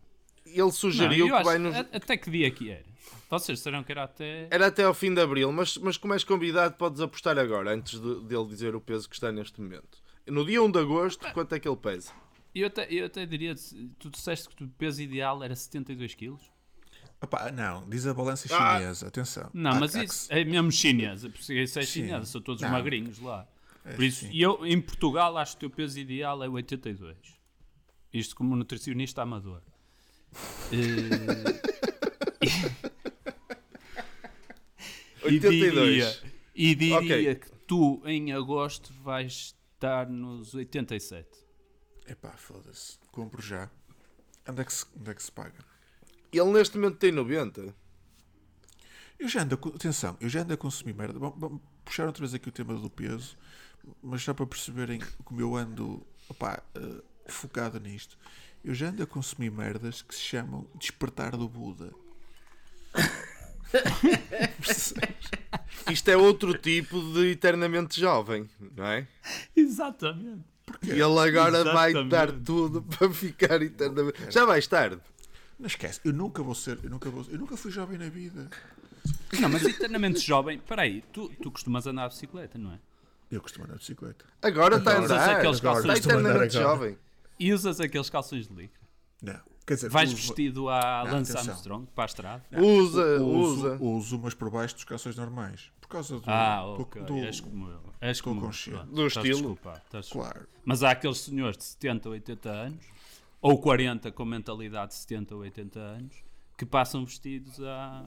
Ele 0.47 0.59
Não, 0.63 0.71
sugeriu 0.71 1.29
eu 1.29 1.37
que 1.37 1.45
vai 1.45 1.59
nos. 1.59 1.75
Até 1.77 2.17
que 2.17 2.31
dia 2.31 2.51
que 2.51 2.71
era? 2.71 2.85
Vocês 3.29 3.59
disseram 3.59 3.83
que 3.85 3.93
era 3.93 4.05
até. 4.05 4.49
Era 4.51 4.67
até 4.67 4.83
ao 4.85 4.93
fim 4.95 5.15
de 5.15 5.21
abril, 5.21 5.53
mas, 5.53 5.77
mas 5.79 5.97
como 5.97 6.13
és 6.15 6.25
convidado, 6.25 6.75
podes 6.75 7.01
apostar 7.01 7.39
agora, 7.39 7.73
antes 7.73 8.01
de, 8.01 8.21
dele 8.25 8.47
dizer 8.47 8.75
o 8.75 8.81
peso 8.81 9.09
que 9.09 9.15
está 9.15 9.31
neste 9.31 9.61
momento. 9.61 9.99
No 10.27 10.45
dia 10.45 10.61
1 10.63 10.71
de 10.71 10.79
agosto, 10.81 11.33
quanto 11.33 11.55
é 11.55 11.61
que 11.61 11.69
ele 11.69 11.77
pesa? 11.77 12.13
Eu 12.55 12.67
até, 12.67 12.87
eu 12.93 13.07
até 13.07 13.25
diria, 13.27 13.55
tu 13.99 14.11
disseste 14.11 14.49
que 14.49 14.65
o 14.65 14.69
peso 14.69 15.01
ideal 15.01 15.43
era 15.45 15.55
72 15.55 16.15
quilos? 16.15 16.43
Ah 17.21 17.27
pá, 17.27 17.53
não, 17.53 17.89
diz 17.89 18.07
a 18.07 18.15
balança 18.15 18.49
Ah. 18.55 18.79
chinesa, 18.79 19.07
atenção. 19.09 19.51
Não, 19.53 19.73
Há- 19.73 19.81
mas 19.81 19.93
que 19.93 20.05
isso 20.05 20.33
é 20.33 20.45
mesmo 20.45 20.73
chinesa, 20.73 21.29
porque 21.31 21.53
isso 21.63 21.79
é 21.79 21.83
Sim. 21.83 21.89
chinesa, 22.05 22.25
são 22.27 22.41
todos 22.41 22.63
Não. 22.63 22.71
magrinhos 22.71 23.19
lá. 23.21 23.47
É, 23.85 23.93
Por 23.95 24.05
isso, 24.05 24.21
sim. 24.27 24.31
e 24.33 24.43
eu 24.43 24.65
em 24.67 24.81
Portugal 24.81 25.37
acho 25.39 25.53
que 25.57 25.67
o 25.67 25.69
teu 25.69 25.77
peso 25.77 25.99
ideal 25.99 26.43
é 26.43 26.49
82. 26.49 27.17
Isto 28.13 28.35
como 28.35 28.57
nutricionista 28.57 29.23
amador. 29.23 29.63
Eh, 30.73 31.61
e 35.25 35.25
82. 35.25 35.73
diria, 35.75 36.19
e 36.55 36.75
diria 36.75 36.97
Ok. 36.99 37.35
que 37.37 37.51
tu 37.67 38.03
em 38.07 38.33
agosto 38.33 38.93
vais 39.03 39.55
estar 39.75 40.09
nos 40.09 40.55
87. 40.55 41.29
Epá, 42.11 42.33
foda-se. 42.33 42.99
Compro 43.13 43.41
já. 43.41 43.71
Onde 44.49 44.63
é, 44.63 44.65
que 44.65 44.73
se, 44.73 44.85
onde 44.99 45.11
é 45.13 45.15
que 45.15 45.23
se 45.23 45.31
paga? 45.31 45.65
Ele 46.33 46.51
neste 46.51 46.77
momento 46.77 46.99
tem 46.99 47.13
90. 47.13 47.73
Eu 49.17 49.29
já 49.29 49.43
ando 49.43 49.55
a, 49.55 49.69
atenção, 49.69 50.17
eu 50.21 50.29
já 50.29 50.41
ando 50.41 50.53
a 50.53 50.57
consumir 50.57 50.93
merda. 50.93 51.21
Vamos, 51.21 51.39
vamos 51.39 51.61
puxar 51.85 52.07
outra 52.07 52.23
vez 52.23 52.35
aqui 52.35 52.49
o 52.49 52.53
tema 52.53 52.75
do 52.75 52.91
peso, 52.91 53.39
mas 54.03 54.23
só 54.23 54.35
para 54.35 54.45
perceberem 54.45 55.01
como 55.25 55.41
eu 55.41 55.55
ando 55.55 56.05
opá, 56.29 56.61
eh, 56.75 57.03
focado 57.29 57.79
nisto. 57.79 58.19
Eu 58.65 58.75
já 58.75 58.89
ando 58.89 59.05
a 59.05 59.07
consumir 59.07 59.51
merdas 59.51 60.03
que 60.03 60.15
se 60.15 60.21
chamam 60.21 60.67
despertar 60.75 61.37
do 61.37 61.49
Buda. 61.49 61.93
Isto 65.89 66.11
é 66.11 66.17
outro 66.17 66.59
tipo 66.59 67.01
de 67.13 67.31
eternamente 67.31 68.01
jovem, 68.01 68.51
não 68.59 68.85
é? 68.85 69.07
Exatamente. 69.55 70.50
E 70.83 70.91
ele 70.91 71.03
agora 71.03 71.65
vai 71.65 71.91
Exatamente. 71.91 72.11
dar 72.11 72.33
tudo 72.33 72.83
para 72.99 73.11
ficar 73.11 73.61
eternamente. 73.63 74.31
Já 74.31 74.45
vais 74.45 74.67
tarde. 74.67 75.01
Não 75.59 75.67
esquece, 75.67 76.01
eu 76.05 76.13
nunca 76.13 76.43
vou 76.43 76.55
ser, 76.55 76.79
eu 76.83 76.89
nunca, 76.91 77.11
vou, 77.11 77.25
eu 77.31 77.39
nunca 77.39 77.57
fui 77.57 77.71
jovem 77.71 77.99
na 77.99 78.09
vida. 78.09 78.49
Não, 79.39 79.49
mas 79.49 79.63
eternamente 79.63 80.21
jovem, 80.21 80.59
peraí, 80.59 81.03
tu, 81.13 81.29
tu 81.43 81.51
costumas 81.51 81.87
andar 81.87 82.09
de 82.09 82.15
bicicleta, 82.15 82.59
não 82.59 82.73
é? 82.73 82.79
Eu 83.31 83.41
costumo 83.41 83.65
andar 83.65 83.75
de 83.75 83.81
bicicleta. 83.81 84.25
Agora 84.43 84.77
está 84.77 84.97
a 84.97 85.01
Usas 85.01 85.11
andar. 85.11 85.37
aqueles 85.37 85.57
Está 85.57 85.73
calções 85.73 86.01
de 86.01 86.07
mandar 86.09 86.21
eternamente 86.31 86.57
agora. 86.59 86.77
jovem. 86.77 86.99
E 87.39 87.53
usas 87.53 87.79
aqueles 87.81 88.11
calções 88.11 88.49
de 88.49 88.55
licra. 88.55 88.81
Não. 89.23 89.41
Quer 89.67 89.75
dizer, 89.75 89.89
Vais 89.91 90.09
uso- 90.13 90.17
vestido 90.23 90.69
à 90.69 91.05
Não, 91.05 91.13
Lance 91.13 91.33
atenção. 91.33 91.53
Armstrong 91.53 91.87
para 91.95 92.05
a 92.05 92.07
estrada. 92.07 92.43
Usa, 92.53 93.21
uso, 93.23 93.67
usa. 93.67 93.79
uso, 93.81 94.19
mas 94.23 94.35
por 94.35 94.51
baixo 94.51 94.75
dos 94.75 94.85
calções 94.85 95.15
normais. 95.17 95.71
Por 95.91 95.95
causa 95.97 96.21
do. 96.21 96.31
Ah, 96.31 96.65
ok. 96.65 97.03
do- 97.03 97.17
És 97.19 97.41
como 97.41 97.69
eu. 97.69 97.81
És 98.01 98.21
como 98.21 98.47
eu. 98.47 98.87
Do 98.87 99.07
estilo. 99.09 99.25
desculpado, 99.25 99.83
estás. 99.85 100.09
Claro. 100.09 100.47
Mas 100.65 100.85
há 100.85 100.93
aqueles 100.93 101.19
senhores 101.19 101.57
de 101.59 101.65
70, 101.65 102.09
80 102.09 102.49
anos, 102.49 102.87
ou 103.43 103.61
40 103.61 104.13
com 104.13 104.25
mentalidade 104.25 104.93
de 104.93 104.99
70 104.99 105.35
ou 105.35 105.41
80 105.41 105.81
anos, 105.81 106.15
que 106.57 106.65
passam 106.65 107.05
vestidos 107.05 107.61
a. 107.61 108.07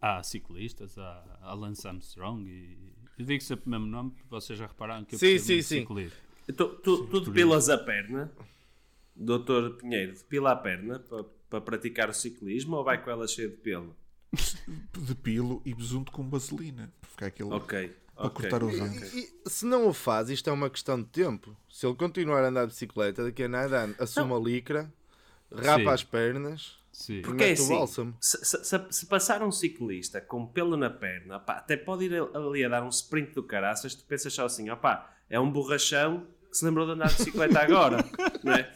Há 0.00 0.22
ciclistas, 0.24 0.98
há, 0.98 1.38
há 1.40 1.54
Lance 1.54 1.86
Armstrong 1.86 2.44
e. 2.48 2.92
Eu 3.16 3.24
digo 3.26 3.44
sempre 3.44 3.66
o 3.68 3.70
mesmo 3.70 3.86
nome, 3.86 4.10
porque 4.10 4.28
vocês 4.28 4.58
já 4.58 4.66
repararam 4.66 5.04
que 5.04 5.14
eu 5.14 5.18
Sim, 5.20 5.38
sim, 5.38 5.62
sim. 5.62 5.80
ciclismo. 5.82 6.18
Tu, 6.48 6.52
tu, 6.54 7.06
tu 7.06 7.20
depilas 7.20 7.68
a 7.68 7.78
perna, 7.78 8.28
doutor 9.14 9.76
Pinheiro, 9.76 10.14
depila 10.14 10.50
a 10.50 10.56
perna 10.56 10.98
para, 10.98 11.24
para 11.48 11.60
praticar 11.60 12.10
o 12.10 12.12
ciclismo 12.12 12.74
ou 12.76 12.82
vai 12.84 13.00
com 13.02 13.08
ela 13.10 13.28
cheia 13.28 13.48
de 13.48 13.56
pelo? 13.56 13.94
De 14.92 15.14
pilo 15.14 15.62
e 15.64 15.74
besunto 15.74 16.10
com 16.12 16.28
vaselina. 16.28 16.92
Para 17.00 17.10
ficar 17.10 17.26
aquele. 17.26 17.52
Ok. 17.52 17.96
Para 18.16 18.26
ok. 18.26 18.42
cortar 18.50 18.62
o 18.64 18.68
vento. 18.68 19.04
E 19.16 19.32
se 19.46 19.66
não 19.66 19.88
o 19.88 19.92
faz, 19.92 20.30
isto 20.30 20.48
é 20.48 20.52
uma 20.52 20.70
questão 20.70 21.00
de 21.00 21.08
tempo. 21.08 21.56
Se 21.70 21.84
ele 21.86 21.96
continuar 21.96 22.44
a 22.44 22.48
andar 22.48 22.62
de 22.62 22.68
bicicleta, 22.72 23.24
daqui 23.24 23.42
a 23.42 23.48
nada 23.48 23.94
assume 23.98 24.32
a 24.32 24.38
licra, 24.38 24.92
rapa 25.52 25.80
Sim. 25.82 25.88
as 25.88 26.04
pernas 26.04 26.76
Sim. 26.92 27.14
e 27.14 27.22
Porque 27.22 27.42
é 27.42 27.52
assim, 27.52 27.68
bálsamo. 27.74 28.16
se, 28.20 28.38
se- 28.44 28.64
se- 28.64 28.86
se 28.90 29.06
passar 29.06 29.42
um 29.42 29.50
ciclista 29.50 30.20
com 30.20 30.46
pelo 30.46 30.76
na 30.76 30.90
perna, 30.90 31.40
pá, 31.40 31.54
até 31.54 31.76
pode 31.76 32.04
ir 32.04 32.12
ali 32.34 32.64
a 32.64 32.68
dar 32.68 32.84
um 32.84 32.88
sprint 32.88 33.34
do 33.34 33.42
caraças, 33.42 33.94
tu 33.96 34.04
pensas 34.04 34.32
só 34.32 34.46
assim, 34.46 34.70
opá, 34.70 35.12
é 35.28 35.40
um 35.40 35.50
borrachão 35.50 36.24
que 36.48 36.56
se 36.56 36.64
lembrou 36.64 36.86
de 36.86 36.92
andar 36.92 37.08
de 37.08 37.16
bicicleta 37.16 37.58
agora, 37.62 37.96
não 38.44 38.52
é? 38.52 38.72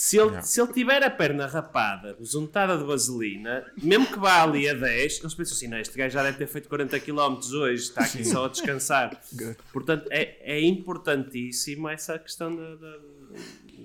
Se 0.00 0.16
ele, 0.16 0.40
se 0.42 0.60
ele 0.60 0.72
tiver 0.72 1.02
a 1.02 1.10
perna 1.10 1.44
rapada, 1.48 2.14
besuntada 2.14 2.78
de 2.78 2.84
vaselina, 2.84 3.66
mesmo 3.82 4.06
que 4.06 4.16
vá 4.16 4.44
ali 4.44 4.68
a 4.68 4.72
10, 4.74 5.18
eles 5.18 5.34
pensam 5.34 5.56
assim, 5.56 5.66
não, 5.66 5.76
este 5.76 5.98
gajo 5.98 6.14
já 6.14 6.22
deve 6.22 6.38
ter 6.38 6.46
feito 6.46 6.68
40 6.68 7.00
km 7.00 7.36
hoje, 7.54 7.82
está 7.82 8.04
aqui 8.04 8.24
só 8.24 8.44
a 8.44 8.48
descansar. 8.48 9.20
Portanto, 9.72 10.06
é, 10.12 10.38
é 10.56 10.60
importantíssimo 10.64 11.88
essa 11.88 12.16
questão 12.16 12.54
da, 12.54 12.76
da, 12.76 12.98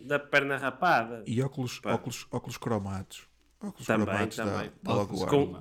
da 0.06 0.20
perna 0.20 0.56
rapada. 0.56 1.24
E 1.26 1.42
óculos, 1.42 1.80
Pá. 1.80 1.94
óculos, 1.96 2.28
óculos 2.30 2.58
cromados. 2.58 3.24
Óculos 3.60 3.88
Também, 3.88 4.06
cromados 4.06 4.36
também. 4.36 4.72
logo 4.86 5.24
ar. 5.24 5.30
Com- 5.32 5.60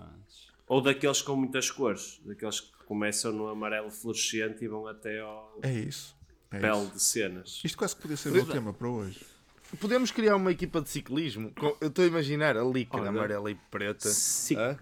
Ou 0.67 0.83
daqueles 0.83 1.23
com 1.23 1.35
muitas 1.35 1.71
cores, 1.71 2.21
daqueles 2.27 2.61
que 2.61 2.85
começam 2.85 3.33
no 3.33 3.49
amarelo 3.49 3.91
fluorescente 3.91 4.63
e 4.63 4.69
vão 4.69 4.87
até 4.87 5.19
ao 5.21 5.59
É 5.63 5.73
isso. 5.73 6.15
É 6.51 6.59
pele 6.59 6.77
isso. 6.83 6.91
de 6.93 7.03
cenas. 7.03 7.61
Isto 7.65 7.79
quase 7.79 7.97
que 7.97 8.03
podia 8.03 8.19
ser 8.19 8.29
o 8.29 8.33
meu 8.33 8.45
tema 8.45 8.75
para 8.75 8.89
hoje. 8.89 9.32
Podemos 9.81 10.11
criar 10.11 10.37
uma 10.37 10.53
equipa 10.53 10.81
de 10.81 10.89
ciclismo? 10.91 11.53
Com- 11.59 11.77
Eu 11.81 11.89
estou 11.89 12.05
a 12.05 12.09
imaginar 12.09 12.57
a 12.57 12.65
licra 12.65 13.01
Olha. 13.01 13.09
amarela 13.09 13.51
e 13.51 13.55
preta. 13.71 14.09
Sim. 14.09 14.57
Hã? 14.57 14.77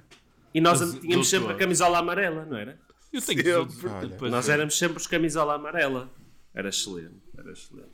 E 0.53 0.61
nós 0.61 0.81
Mas, 0.81 0.99
tínhamos 0.99 1.29
sempre 1.29 1.53
a 1.53 1.57
camisola 1.57 1.99
amarela, 1.99 2.45
não 2.45 2.57
era? 2.57 2.79
Eu 3.13 3.21
tenho 3.23 3.43
Sempre. 3.43 3.77
que 3.77 3.87
Olha. 3.87 4.07
depois 4.09 4.31
Nós 4.31 4.49
éramos 4.49 4.77
sempre 4.79 4.97
os 4.99 5.07
camisola 5.07 5.55
amarela. 5.55 6.11
Era 6.55 6.69
excelente, 6.69 7.21
era 7.37 7.53
excelente. 7.53 7.89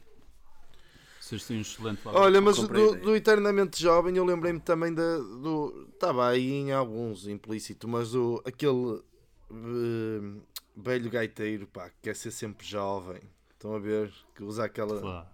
Vocês 1.20 1.44
têm 1.44 1.58
um 1.58 1.60
excelente 1.60 2.00
Olha, 2.04 2.40
mas 2.40 2.56
do, 2.56 2.94
do 3.00 3.16
Eternamente 3.16 3.82
Jovem 3.82 4.16
eu 4.16 4.24
lembrei-me 4.24 4.60
também 4.60 4.94
da, 4.94 5.18
do. 5.18 5.88
Estava 5.92 6.28
aí 6.28 6.50
em 6.52 6.72
alguns 6.72 7.26
implícito, 7.26 7.88
mas 7.88 8.14
o, 8.14 8.40
aquele 8.46 9.02
eh, 9.50 10.40
velho 10.76 11.10
gaiteiro 11.10 11.66
pá, 11.66 11.88
que 11.90 11.96
quer 12.02 12.14
ser 12.16 12.30
sempre 12.30 12.64
jovem. 12.66 13.20
Estão 13.52 13.74
a 13.74 13.78
ver? 13.78 14.12
Que 14.34 14.44
usa 14.44 14.64
aquela. 14.64 15.00
Claro. 15.00 15.26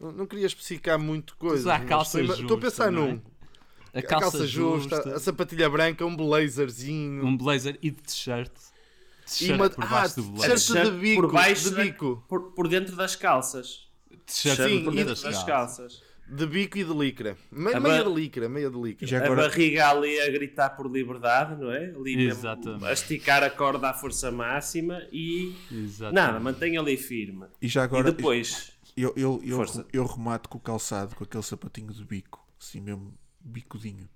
Não, 0.00 0.12
não 0.12 0.26
queria 0.26 0.46
especificar 0.46 0.98
muito 0.98 1.36
coisa. 1.36 1.72
A 1.72 1.76
estou, 1.78 2.56
a- 2.56 2.58
a 2.58 2.60
pensar 2.60 2.88
é? 2.88 2.90
num. 2.90 3.20
A 3.92 3.98
A 4.00 4.02
calça, 4.02 4.30
calça 4.38 4.46
justa, 4.46 4.96
justa, 4.96 5.14
a 5.16 5.20
sapatilha 5.20 5.70
branca, 5.70 6.04
um 6.04 6.16
blazerzinho. 6.16 7.24
um 7.24 7.36
blazer 7.36 7.78
e 7.80 7.90
de 7.90 8.02
t-shirt. 8.02 8.50
e 8.50 9.26
T-shirt 9.26 9.54
uma. 9.56 9.70
por 9.70 9.84
Ah, 9.84 9.86
baixo 9.86 10.16
do 10.16 10.22
t-shirt 10.32 10.66
blazer. 10.72 10.84
de 10.92 10.98
bico. 10.98 11.22
por 11.22 11.32
baixo 11.32 11.70
de 11.70 11.76
da- 11.76 11.82
bico. 11.84 12.24
Por, 12.28 12.52
por 12.52 12.68
dentro 12.68 12.96
das 12.96 13.14
calças. 13.16 13.88
T-shirt 14.26 14.56
Sim, 14.68 14.84
por 14.84 14.92
e 14.92 14.96
dentro 14.96 15.10
das 15.14 15.22
das 15.22 15.44
calças. 15.44 15.44
calças. 15.44 16.14
De 16.26 16.46
bico 16.46 16.78
e 16.78 16.84
de 16.84 16.92
licra. 16.92 17.36
Me- 17.52 17.74
A 17.74 17.78
meia 17.78 18.02
de 18.02 18.10
licra, 18.10 18.48
meia 18.48 18.70
de 18.70 18.78
licra. 18.80 19.06
Já 19.06 19.20
A 19.20 19.24
agora, 19.26 19.42
barriga 19.48 19.90
ali 19.90 20.18
a 20.20 20.30
gritar 20.30 20.70
por 20.70 20.90
liberdade, 20.90 21.60
não 21.60 21.70
é? 21.70 21.90
Ali 21.94 22.30
a 22.82 22.92
esticar 22.92 23.42
a 23.44 23.50
corda 23.50 23.90
à 23.90 23.94
força 23.94 24.32
máxima 24.32 25.02
e 25.12 25.54
Exatamente. 25.70 26.14
nada, 26.14 26.40
mantém 26.40 26.78
ali 26.78 26.96
firme. 26.96 27.44
e 27.60 27.68
já 27.68 27.84
agora 27.84 28.08
e 28.08 28.12
depois, 28.12 28.72
eu, 28.96 29.12
eu, 29.16 29.40
eu, 29.44 29.56
Força. 29.56 29.86
eu 29.92 30.06
remato 30.06 30.48
com 30.48 30.58
o 30.58 30.60
calçado, 30.60 31.14
com 31.16 31.24
aquele 31.24 31.42
sapatinho 31.42 31.92
de 31.92 32.04
bico, 32.04 32.44
assim 32.60 32.80
mesmo 32.80 33.14
bicudinho. 33.40 34.08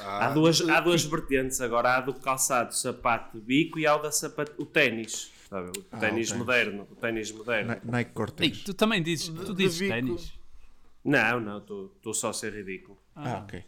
Ah, 0.00 0.26
há, 0.26 0.30
duas, 0.30 0.60
há 0.68 0.80
duas 0.80 1.04
vertentes 1.04 1.60
agora: 1.60 1.96
há 1.96 2.00
do 2.00 2.14
calçado, 2.14 2.74
sapato, 2.74 3.40
bico 3.40 3.78
e 3.78 3.86
há 3.86 3.96
o 3.96 4.02
da 4.02 4.12
sapato, 4.12 4.54
o 4.62 4.64
ténis. 4.66 5.32
Sabe? 5.48 5.76
O 5.78 5.84
Ah, 5.92 5.98
ténis 5.98 6.32
moderno. 6.32 6.86
O 6.90 6.96
ténis 6.96 7.30
moderno. 7.32 7.74
Ni- 7.84 7.90
Nike 7.92 8.10
Ei, 8.10 8.14
Cortez. 8.14 8.62
tu 8.64 8.74
também 8.74 9.02
dizes, 9.02 9.28
tu 9.28 9.54
dizes 9.54 9.78
bico. 9.78 9.92
ténis. 9.92 10.32
Não, 11.04 11.40
não, 11.40 11.58
estou 11.58 12.14
só 12.14 12.30
a 12.30 12.32
ser 12.32 12.52
ridículo. 12.52 12.98
Ah, 13.14 13.38
ok. 13.44 13.64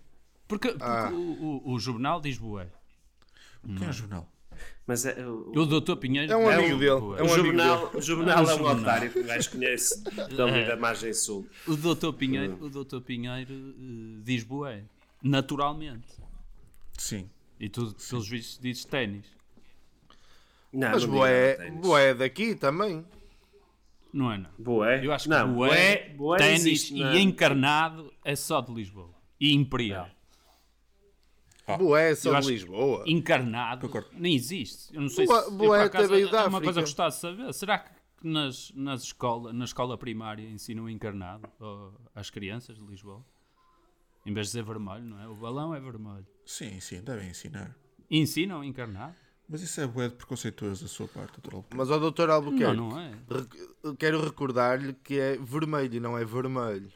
Porque, 0.49 0.69
porque 0.71 0.85
Ah. 0.85 1.11
o, 1.13 1.63
o, 1.69 1.73
o 1.73 1.79
jornal 1.79 2.21
diz 2.21 2.37
bué. 2.39 2.69
Quem 3.65 3.87
é 3.87 3.91
o 3.91 3.93
jornal? 3.93 4.29
Mas 4.89 5.05
é, 5.05 5.21
o, 5.25 5.53
O 5.55 5.67
doutor 5.67 5.97
Pinheiro 5.99 6.33
É 6.33 6.37
um 6.37 6.51
É 6.51 6.55
amigo 6.57 6.75
um- 6.75 6.79
dele. 6.79 7.01
bué. 7.01 7.21
É 7.21 7.23
um 7.23 7.27
o 7.27 7.33
amigo 7.35 7.47
jornal, 7.47 7.87
dele. 7.89 7.99
o 7.99 8.01
jornal 8.03 8.29
É 8.31 8.39
é 8.39 8.41
um 8.41 8.43
um 8.43 8.47
jornal. 8.59 8.77
otário 8.83 9.11
que 9.13 9.19
o 9.21 9.25
gajo 9.25 9.51
conhece 9.51 10.03
dali 10.35 10.65
da 10.67 10.77
margem 10.77 11.13
sul. 11.13 11.47
O 11.67 11.77
doutor 11.77 12.13
Pinheiro, 12.15 12.57
o 12.61 12.71
doutor 12.71 13.03
Pinheiro 13.03 13.53
eh, 13.53 14.21
diz 14.25 14.43
bué. 14.45 14.83
Naturalmente. 15.23 16.09
Sim. 16.97 17.29
E 17.61 17.69
tu, 17.69 17.95
pelos 18.09 18.27
vistos, 18.29 18.59
dizes 18.61 18.85
ténis. 18.87 19.27
Não, 20.73 20.91
Mas 20.91 21.05
não 21.05 21.11
boé, 21.13 21.71
boé 21.71 22.15
daqui 22.15 22.55
também. 22.55 23.05
Não 24.13 24.33
é 24.33 24.39
não. 24.39 24.51
Boé? 24.59 25.05
Eu 25.05 25.13
acho 25.13 25.25
que 25.25 25.31
não, 25.31 25.53
bué, 25.55 26.15
boé 26.17 26.39
ténis 26.39 26.91
e 26.91 27.01
na- 27.01 27.19
encarnado 27.19 28.11
é 28.25 28.35
só 28.35 28.61
de 28.63 28.73
Lisboa. 28.73 29.11
E 29.39 29.53
Imperial. 29.55 30.09
Boé 31.77 32.15
só 32.15 32.35
Eu 32.35 32.41
de 32.41 32.49
Lisboa. 32.51 33.05
Encarnado 33.07 33.91
nem 34.13 34.35
existe. 34.35 34.95
Eu 34.95 35.03
não 35.03 35.09
sei 35.09 35.27
Boa- 35.27 35.43
se 35.43 35.51
é 35.83 35.85
acaso, 35.85 36.05
até 36.05 36.15
veio 36.15 36.31
da 36.31 36.47
uma 36.47 36.61
coisa 36.61 36.81
que 36.81 36.87
gostava 36.87 37.11
de 37.11 37.17
saber. 37.17 37.53
Será 37.53 37.79
que 37.79 37.91
nas, 38.23 38.73
nas 38.75 39.03
escola, 39.03 39.53
na 39.53 39.65
escola 39.65 39.99
primária 39.99 40.49
ensinam 40.49 40.89
encarnado 40.89 41.49
às 42.15 42.31
crianças 42.31 42.77
de 42.79 42.85
Lisboa? 42.85 43.25
Em 44.27 44.33
vez 44.33 44.47
de 44.47 44.53
dizer 44.53 44.65
vermelho, 44.65 45.05
não 45.05 45.21
é? 45.21 45.29
O 45.29 45.35
balão 45.35 45.75
é 45.75 45.81
vermelho. 45.81 46.27
Sim, 46.45 46.81
sim, 46.81 47.01
devem 47.03 47.29
ensinar. 47.31 47.75
Ensinam 48.11 48.63
encarnado? 48.65 49.15
Mas 49.49 49.63
isso 49.63 49.81
é 49.81 49.87
bué 49.87 50.09
de 50.09 50.15
preconceituoso 50.15 50.83
da 50.83 50.89
sua 50.89 51.09
parte, 51.09 51.33
doutor 51.41 51.55
Albuquerque. 51.55 51.77
Mas 51.77 51.91
ao 51.91 51.99
doutor 52.01 52.29
Albuquerque, 52.29 52.77
Não, 52.77 52.91
não 52.91 53.01
é. 53.01 53.13
rec- 53.31 53.97
quero 53.99 54.23
recordar-lhe 54.23 54.93
que 54.93 55.19
é 55.19 55.37
vermelho 55.39 55.95
e 55.95 56.01
não 56.01 56.19
é 56.19 56.25
vermelho. 56.25 56.93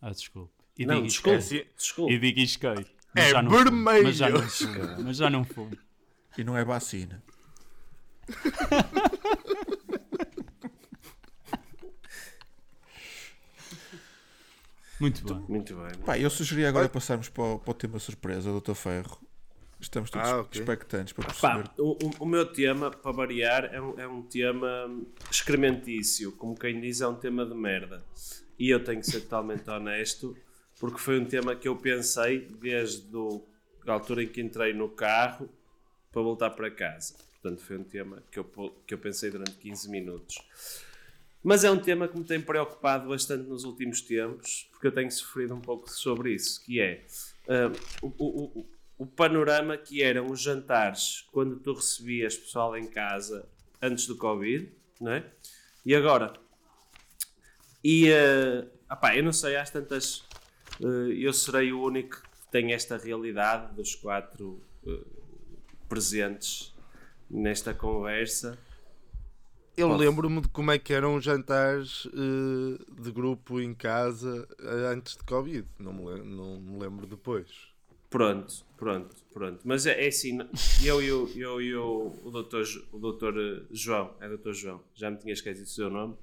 Ah, 0.00 0.10
desculpe. 0.10 0.52
E 0.76 0.84
Não, 0.86 0.96
digo 0.96 1.06
desculpe. 1.08 1.70
Desculpe. 1.76 2.12
E 2.12 2.18
digo 2.18 2.40
isqueiro. 2.40 2.86
É 3.14 3.30
já 3.30 3.42
não 3.42 3.50
fumo. 3.50 3.64
vermelho. 3.64 4.04
Mas 4.04 4.16
já 4.16 4.28
não 4.30 4.42
fumo. 4.48 5.02
Mas 5.04 5.16
já 5.16 5.30
não 5.30 5.44
fumo. 5.44 5.78
E 6.36 6.44
não 6.44 6.56
é 6.56 6.64
vacina. 6.64 7.22
Muito 15.00 15.24
bem. 15.24 15.44
Muito 15.48 15.76
bem. 15.76 15.94
Pá, 16.04 16.18
eu 16.18 16.28
sugeri 16.28 16.66
agora 16.66 16.88
passarmos 16.88 17.28
para 17.28 17.42
o, 17.44 17.58
para 17.58 17.70
o 17.70 17.74
tema 17.74 17.98
surpresa, 17.98 18.50
doutor 18.50 18.74
Ferro. 18.74 19.18
Estamos 19.80 20.10
todos 20.10 20.28
Ah, 20.28 20.40
ok. 20.40 20.60
expectantes 20.60 21.12
para 21.12 21.26
Pá, 21.32 21.54
perceber. 21.54 21.70
o, 21.78 21.90
o- 22.04 22.10
o 22.20 22.26
meu 22.26 22.44
tema, 22.46 22.90
para 22.90 23.12
variar, 23.12 23.66
é 23.72 23.80
um, 23.80 23.98
é 24.00 24.08
um 24.08 24.22
tema 24.22 24.90
excrementício. 25.30 26.32
Como 26.32 26.56
quem 26.58 26.80
diz, 26.80 27.00
é 27.00 27.06
um 27.06 27.14
tema 27.14 27.46
de 27.46 27.54
merda. 27.54 28.04
E 28.58 28.70
eu 28.70 28.82
tenho 28.82 29.00
que 29.00 29.06
ser 29.06 29.20
totalmente 29.20 29.70
honesto, 29.70 30.36
porque 30.78 30.98
foi 30.98 31.18
um 31.18 31.24
tema 31.24 31.54
que 31.56 31.66
eu 31.68 31.76
pensei 31.76 32.40
desde 32.60 33.08
a 33.86 33.92
altura 33.92 34.22
em 34.22 34.28
que 34.28 34.40
entrei 34.40 34.72
no 34.72 34.88
carro 34.88 35.48
para 36.12 36.22
voltar 36.22 36.50
para 36.50 36.70
casa. 36.70 37.14
Portanto, 37.40 37.62
foi 37.62 37.76
um 37.78 37.84
tema 37.84 38.22
que 38.30 38.38
eu, 38.38 38.44
que 38.86 38.94
eu 38.94 38.98
pensei 38.98 39.30
durante 39.30 39.52
15 39.52 39.88
minutos. 39.90 40.36
Mas 41.42 41.62
é 41.64 41.70
um 41.70 41.78
tema 41.78 42.08
que 42.08 42.18
me 42.18 42.24
tem 42.24 42.40
preocupado 42.40 43.08
bastante 43.08 43.48
nos 43.48 43.64
últimos 43.64 44.00
tempos, 44.00 44.68
porque 44.72 44.88
eu 44.88 44.92
tenho 44.92 45.10
sofrido 45.10 45.54
um 45.54 45.60
pouco 45.60 45.88
sobre 45.88 46.34
isso, 46.34 46.62
que 46.64 46.80
é 46.80 47.04
ah, 47.48 47.70
o, 48.02 48.06
o- 48.18 48.66
o- 48.98 49.06
panorama 49.06 49.76
que 49.76 50.02
eram 50.02 50.26
os 50.30 50.40
jantares 50.40 51.24
quando 51.32 51.56
tu 51.60 51.72
recebias 51.74 52.36
pessoal 52.36 52.76
em 52.76 52.86
casa 52.88 53.48
antes 53.80 54.06
do 54.08 54.16
Covid, 54.16 54.70
não 55.00 55.12
é? 55.12 55.24
E 55.86 55.94
agora? 55.94 56.32
E, 57.84 58.12
ah, 58.12 58.66
opá, 58.94 59.16
eu 59.16 59.22
não 59.22 59.32
sei, 59.32 59.56
às 59.56 59.70
tantas, 59.70 60.24
eu 60.80 61.32
serei 61.32 61.72
o 61.72 61.82
único 61.82 62.16
que 62.16 62.50
tem 62.50 62.72
esta 62.72 62.96
realidade 62.96 63.74
dos 63.74 63.94
quatro 63.94 64.60
ah, 64.86 64.90
presentes 65.88 66.74
nesta 67.30 67.74
conversa. 67.74 68.58
Eu 69.76 69.94
lembro-me 69.94 70.40
de 70.40 70.48
como 70.48 70.72
é 70.72 70.78
que 70.78 70.92
eram 70.92 71.14
os 71.14 71.24
jantares 71.24 72.08
eh, 72.12 73.00
de 73.00 73.12
grupo 73.12 73.60
em 73.60 73.72
casa 73.72 74.48
eh, 74.58 74.92
antes 74.92 75.16
de 75.16 75.22
Covid. 75.22 75.64
Não 75.78 75.92
me, 75.92 76.04
lem- 76.04 76.24
não 76.24 76.60
me 76.60 76.78
lembro 76.80 77.06
depois. 77.06 77.46
Pronto, 78.10 78.52
pronto, 78.76 79.14
pronto. 79.32 79.60
Mas 79.64 79.86
é, 79.86 80.04
é 80.04 80.08
assim, 80.08 80.38
eu 80.84 81.00
e 81.00 81.12
o, 81.12 81.28
eu, 81.36 81.62
e 81.62 81.76
o, 81.76 82.10
doutor, 82.32 82.64
o 82.90 82.98
doutor 82.98 83.38
eh, 83.38 83.62
João, 83.70 84.14
é 84.20 84.28
doutor 84.28 84.52
João, 84.52 84.82
já 84.94 85.10
me 85.12 85.16
tinha 85.18 85.32
esquecido 85.32 85.64
o 85.66 85.68
seu 85.68 85.88
nome, 85.88 86.16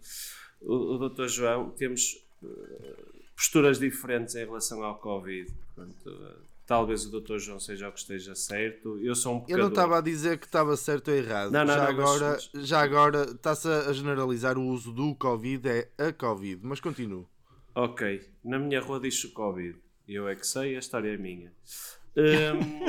o, 0.60 0.96
o 0.96 0.98
doutor 0.98 1.30
João, 1.30 1.70
temos 1.70 2.18
eh, 2.44 2.96
posturas 3.36 3.78
diferentes 3.80 4.36
em 4.36 4.46
relação 4.46 4.84
ao 4.84 4.96
Covid. 4.96 5.52
Portanto, 5.76 6.36
talvez 6.66 7.06
o 7.06 7.12
doutor 7.12 7.38
João 7.40 7.60
seja 7.60 7.90
o 7.90 7.92
que 7.92 8.00
esteja 8.00 8.34
certo. 8.36 8.98
Eu 9.00 9.14
sou 9.16 9.34
um 9.34 9.36
Eu 9.36 9.42
bocador. 9.42 9.62
não 9.64 9.70
estava 9.70 9.98
a 9.98 10.02
dizer 10.02 10.38
que 10.40 10.46
estava 10.46 10.76
certo 10.78 11.10
ou 11.10 11.16
errado. 11.18 11.52
Não, 11.52 11.66
não, 11.66 11.74
já, 11.74 11.84
não, 11.84 11.90
agora, 11.90 12.32
mas- 12.54 12.66
já 12.68 12.82
agora 12.82 13.24
está-se 13.24 13.68
a 13.68 13.92
generalizar 13.94 14.58
o 14.58 14.66
uso 14.66 14.92
do 14.92 15.14
Covid, 15.16 15.68
é 15.68 15.90
a 15.98 16.14
Covid. 16.14 16.60
Mas 16.64 16.80
continuo. 16.80 17.28
Ok, 17.74 18.22
na 18.44 18.58
minha 18.58 18.80
rua 18.80 19.00
diz 19.00 19.22
o 19.26 19.32
Covid. 19.34 19.78
Eu 20.08 20.28
é 20.30 20.36
que 20.36 20.46
sei, 20.48 20.76
a 20.76 20.80
história 20.80 21.14
é 21.14 21.18
minha. 21.18 21.52
Hum, 22.16 22.86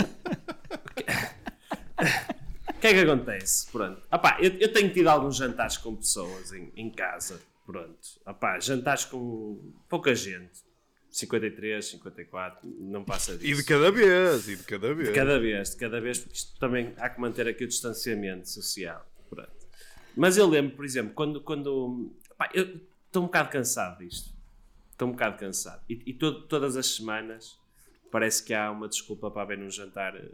O 2.68 2.72
que 2.80 2.86
é 2.88 2.92
que 2.94 3.00
acontece? 3.10 3.70
Pronto. 3.72 4.00
Apá, 4.10 4.36
eu, 4.40 4.50
eu 4.60 4.72
tenho 4.72 4.92
tido 4.92 5.08
alguns 5.08 5.36
jantares 5.36 5.76
com 5.78 5.96
pessoas 5.96 6.52
em, 6.52 6.70
em 6.76 6.90
casa. 6.90 7.40
Pronto. 7.66 8.08
Apá, 8.24 8.58
jantares 8.60 9.04
com 9.04 9.60
pouca 9.88 10.14
gente. 10.14 10.64
53, 11.10 11.82
54, 11.84 12.68
não 12.78 13.02
passa 13.02 13.36
disso. 13.36 13.50
E 13.50 13.56
de 13.56 13.64
cada 13.64 13.90
vez, 13.90 14.48
e 14.48 14.56
de 14.56 14.62
cada 14.64 14.94
vez. 14.94 15.08
De 15.08 15.14
cada 15.14 15.38
vez, 15.40 15.70
de 15.70 15.76
cada 15.76 16.00
vez, 16.00 16.18
porque 16.18 16.34
isto 16.36 16.58
também 16.60 16.92
há 16.98 17.08
que 17.08 17.20
manter 17.20 17.48
aqui 17.48 17.64
o 17.64 17.68
distanciamento 17.68 18.48
social. 18.48 19.04
Pronto. 19.30 19.50
Mas 20.14 20.36
eu 20.36 20.46
lembro, 20.46 20.76
por 20.76 20.84
exemplo, 20.84 21.12
quando. 21.14 21.40
quando 21.40 22.12
pá, 22.36 22.50
eu 22.54 22.64
estou 23.06 23.22
um 23.22 23.26
bocado 23.26 23.48
cansado 23.48 23.98
disto. 24.04 24.30
Estou 24.92 25.08
um 25.08 25.12
bocado 25.12 25.38
cansado. 25.38 25.82
E, 25.88 26.02
e 26.06 26.12
to- 26.14 26.42
todas 26.48 26.76
as 26.76 26.86
semanas 26.86 27.58
parece 28.10 28.42
que 28.44 28.52
há 28.54 28.70
uma 28.70 28.88
desculpa 28.88 29.30
para 29.30 29.42
haver 29.42 29.58
um 29.58 29.70
jantar 29.70 30.14
eh, 30.16 30.28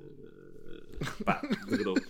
pá, 1.24 1.40
de 1.68 1.76
grupo. 1.76 2.00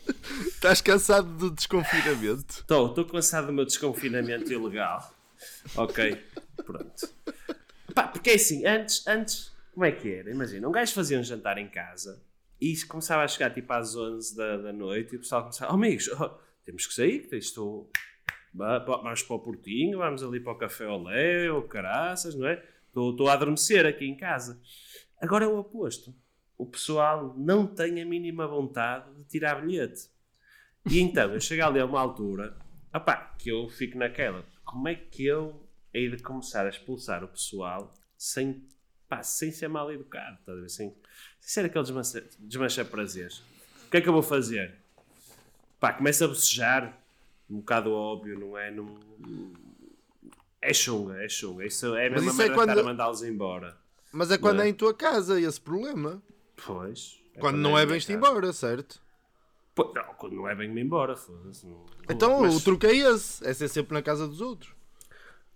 Estás 0.49 0.81
cansado 0.81 1.29
do 1.37 1.51
desconfinamento? 1.51 2.61
Estou, 2.61 2.89
estou 2.89 3.05
cansado 3.05 3.47
do 3.49 3.53
meu 3.53 3.65
desconfinamento 3.65 4.53
ilegal. 4.53 5.13
Ok, 5.77 6.23
pronto. 6.65 7.09
Pá, 7.95 8.09
porque 8.09 8.31
é 8.31 8.35
assim, 8.35 8.65
antes, 8.67 9.07
antes, 9.07 9.53
como 9.73 9.85
é 9.85 9.93
que 9.93 10.13
era? 10.13 10.31
Imagina, 10.31 10.69
um 10.69 10.73
gajo 10.73 10.93
fazia 10.95 11.19
um 11.19 11.23
jantar 11.25 11.59
em 11.59 11.69
casa 11.69 12.23
e 12.61 12.75
começava 12.87 13.23
a 13.25 13.29
chegar 13.29 13.51
tipo 13.53 13.73
às 13.73 13.97
11 13.97 14.37
da, 14.37 14.57
da 14.59 14.73
noite 14.73 15.15
e 15.15 15.17
o 15.17 15.21
pessoal 15.21 15.43
começava, 15.43 15.73
oh, 15.73 15.75
amigos, 15.75 16.09
oh, 16.09 16.31
temos 16.65 16.87
que 16.87 16.95
sair, 16.95 17.29
que 17.29 17.37
vá- 18.55 18.79
vamos 18.79 19.23
para 19.23 19.37
o 19.37 19.39
Portinho, 19.41 19.99
vamos 19.99 20.23
ali 20.23 20.39
para 20.41 20.53
o 20.53 20.59
Café 20.59 20.87
Olé, 20.87 21.51
ou 21.51 21.63
caraças, 21.63 22.35
não 22.35 22.47
é? 22.47 22.63
Estou 22.87 23.11
estou 23.11 23.29
a 23.29 23.33
adormecer 23.33 23.85
aqui 23.87 24.05
em 24.07 24.17
casa. 24.17 24.61
Agora 25.21 25.45
é 25.45 25.49
o 25.49 25.59
oposto. 25.59 26.15
O 26.63 26.67
pessoal 26.67 27.35
não 27.37 27.67
tem 27.67 28.01
a 28.01 28.07
mínima 28.07 28.47
vontade 28.47 29.13
de 29.17 29.25
tirar 29.25 29.61
bilhete. 29.61 30.09
E 30.89 31.01
então, 31.01 31.35
eu 31.35 31.41
chego 31.41 31.65
ali 31.65 31.81
a 31.81 31.85
uma 31.85 32.01
altura, 32.01 32.57
opá, 32.95 33.35
que 33.37 33.49
eu 33.51 33.69
fico 33.69 33.99
naquela, 33.99 34.45
como 34.65 34.87
é 34.87 34.95
que 34.95 35.27
eu 35.27 35.61
hei 35.93 36.09
de 36.09 36.23
começar 36.23 36.65
a 36.65 36.69
expulsar 36.69 37.25
o 37.25 37.29
pessoal 37.29 37.93
sem, 38.17 38.65
pá, 39.09 39.25
sem 39.25 39.51
ser 39.51 39.67
mal 39.67 39.91
educado, 39.93 40.39
ver? 40.47 40.69
Sem, 40.71 40.91
sem 41.41 41.51
ser 41.63 41.65
aquele 41.67 41.83
desmancha, 41.83 42.25
desmancha 42.39 42.85
prazeres. 42.85 43.39
O 43.87 43.91
que 43.91 43.97
é 43.97 44.01
que 44.01 44.09
eu 44.09 44.13
vou 44.13 44.23
fazer? 44.23 44.77
Pá, 45.81 45.93
começo 45.93 46.25
a 46.25 46.29
bocejar, 46.29 46.97
um 47.51 47.57
bocado 47.57 47.91
óbvio, 47.93 48.39
não 48.39 48.57
é? 48.57 48.71
Não... 48.71 49.01
É 50.61 50.73
chunga, 50.73 51.21
é 51.25 51.29
chunga. 51.29 51.67
Isso 51.67 51.93
é 51.97 52.07
a 52.07 52.11
Mas 52.13 52.23
mesma 52.25 52.31
isso 52.31 52.43
é 52.43 52.47
maneira 52.47 52.55
de 52.55 52.61
estar 52.61 52.75
quando- 52.75 52.79
a 52.87 52.93
mandá-los 52.93 53.23
embora. 53.25 53.77
Mas 54.13 54.31
é 54.31 54.39
quando 54.39 54.63
é? 54.63 54.67
é 54.67 54.69
em 54.69 54.75
tua 54.75 54.95
casa 54.95 55.41
esse 55.41 55.61
problema. 55.61 56.23
Pois. 56.67 57.21
Quando 57.41 57.57
não 57.59 57.77
é 57.79 57.85
bem 57.87 57.93
bem-te 57.97 58.13
embora, 58.13 58.53
certo? 58.53 59.01
Não, 59.77 60.15
quando 60.19 60.35
não 60.37 60.49
é 60.49 60.55
bem-me 60.55 60.83
embora, 60.83 61.17
foda-se. 61.17 61.67
não- 61.67 61.87
Então 62.09 62.43
Mas- 62.43 62.55
o 62.57 62.61
truque 62.63 62.87
é 62.87 62.95
esse. 62.95 63.45
É 63.47 63.55
ser 63.55 63.69
sempre 63.69 63.95
na 63.95 64.03
casa 64.03 64.29
dos 64.29 64.41
outros. 64.41 64.73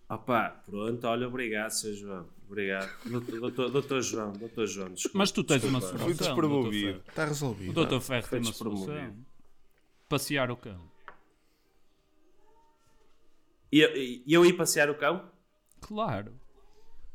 Opa, 0.09 0.63
pronto, 0.65 1.05
olha, 1.07 1.27
obrigado, 1.29 1.71
Sr. 1.71 1.93
João. 1.95 2.29
Obrigado. 2.49 2.89
Doutor, 3.05 3.41
doutor, 3.41 3.71
doutor 3.71 4.01
João, 4.03 4.33
doutor 4.33 4.67
João, 4.67 4.89
desculpa. 4.91 5.19
Mas 5.19 5.31
tu 5.33 5.43
tens 5.45 5.65
uma 5.65 5.81
desculpa. 5.81 5.99
solução. 5.99 6.07
Fui 6.07 6.15
despromovido. 6.15 7.03
Está 7.09 7.25
resolvido. 7.25 7.71
O 7.71 7.75
doutor 7.75 8.01
Ferro 8.01 8.29
tem 8.29 8.41
uma 8.41 8.53
solução. 8.53 9.17
Passear 10.09 10.51
o 10.51 10.57
cão. 10.57 10.81
E 13.73 13.81
eu, 13.81 14.43
eu 14.43 14.47
ir 14.47 14.53
passear 14.55 14.89
o 14.89 14.95
cão? 14.95 15.29
Claro. 15.81 16.33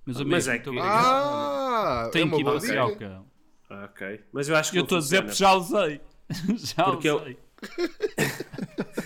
Meus 0.05 0.17
Ah, 0.17 0.21
amigos, 0.21 0.45
mas 0.45 0.47
é 0.47 0.59
que-. 0.59 0.79
Ah, 0.79 2.03
é 2.07 2.11
Tenho 2.11 2.25
uma 2.27 2.35
que 2.35 2.41
ir 2.41 2.45
passear 2.45 2.85
o 2.87 2.95
cão. 2.97 3.30
Ah, 3.73 3.85
Ok. 3.85 4.21
Mas 4.33 4.49
eu 4.49 4.55
acho 4.55 4.71
que 4.71 4.79
Eu 4.79 4.83
estou 4.83 4.97
a 4.97 5.01
dizer 5.01 5.21
porque 5.21 5.37
já 5.37 5.53
usei. 5.53 6.01
já 6.57 6.83
Porque 6.83 7.09
eu- 7.09 7.17
usei. 7.21 7.37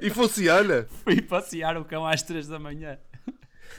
E 0.00 0.10
funciona? 0.10 0.86
Fui 1.04 1.20
passear 1.22 1.76
o 1.76 1.84
cão 1.84 2.06
às 2.06 2.22
3 2.22 2.46
da 2.46 2.58
manhã. 2.58 2.98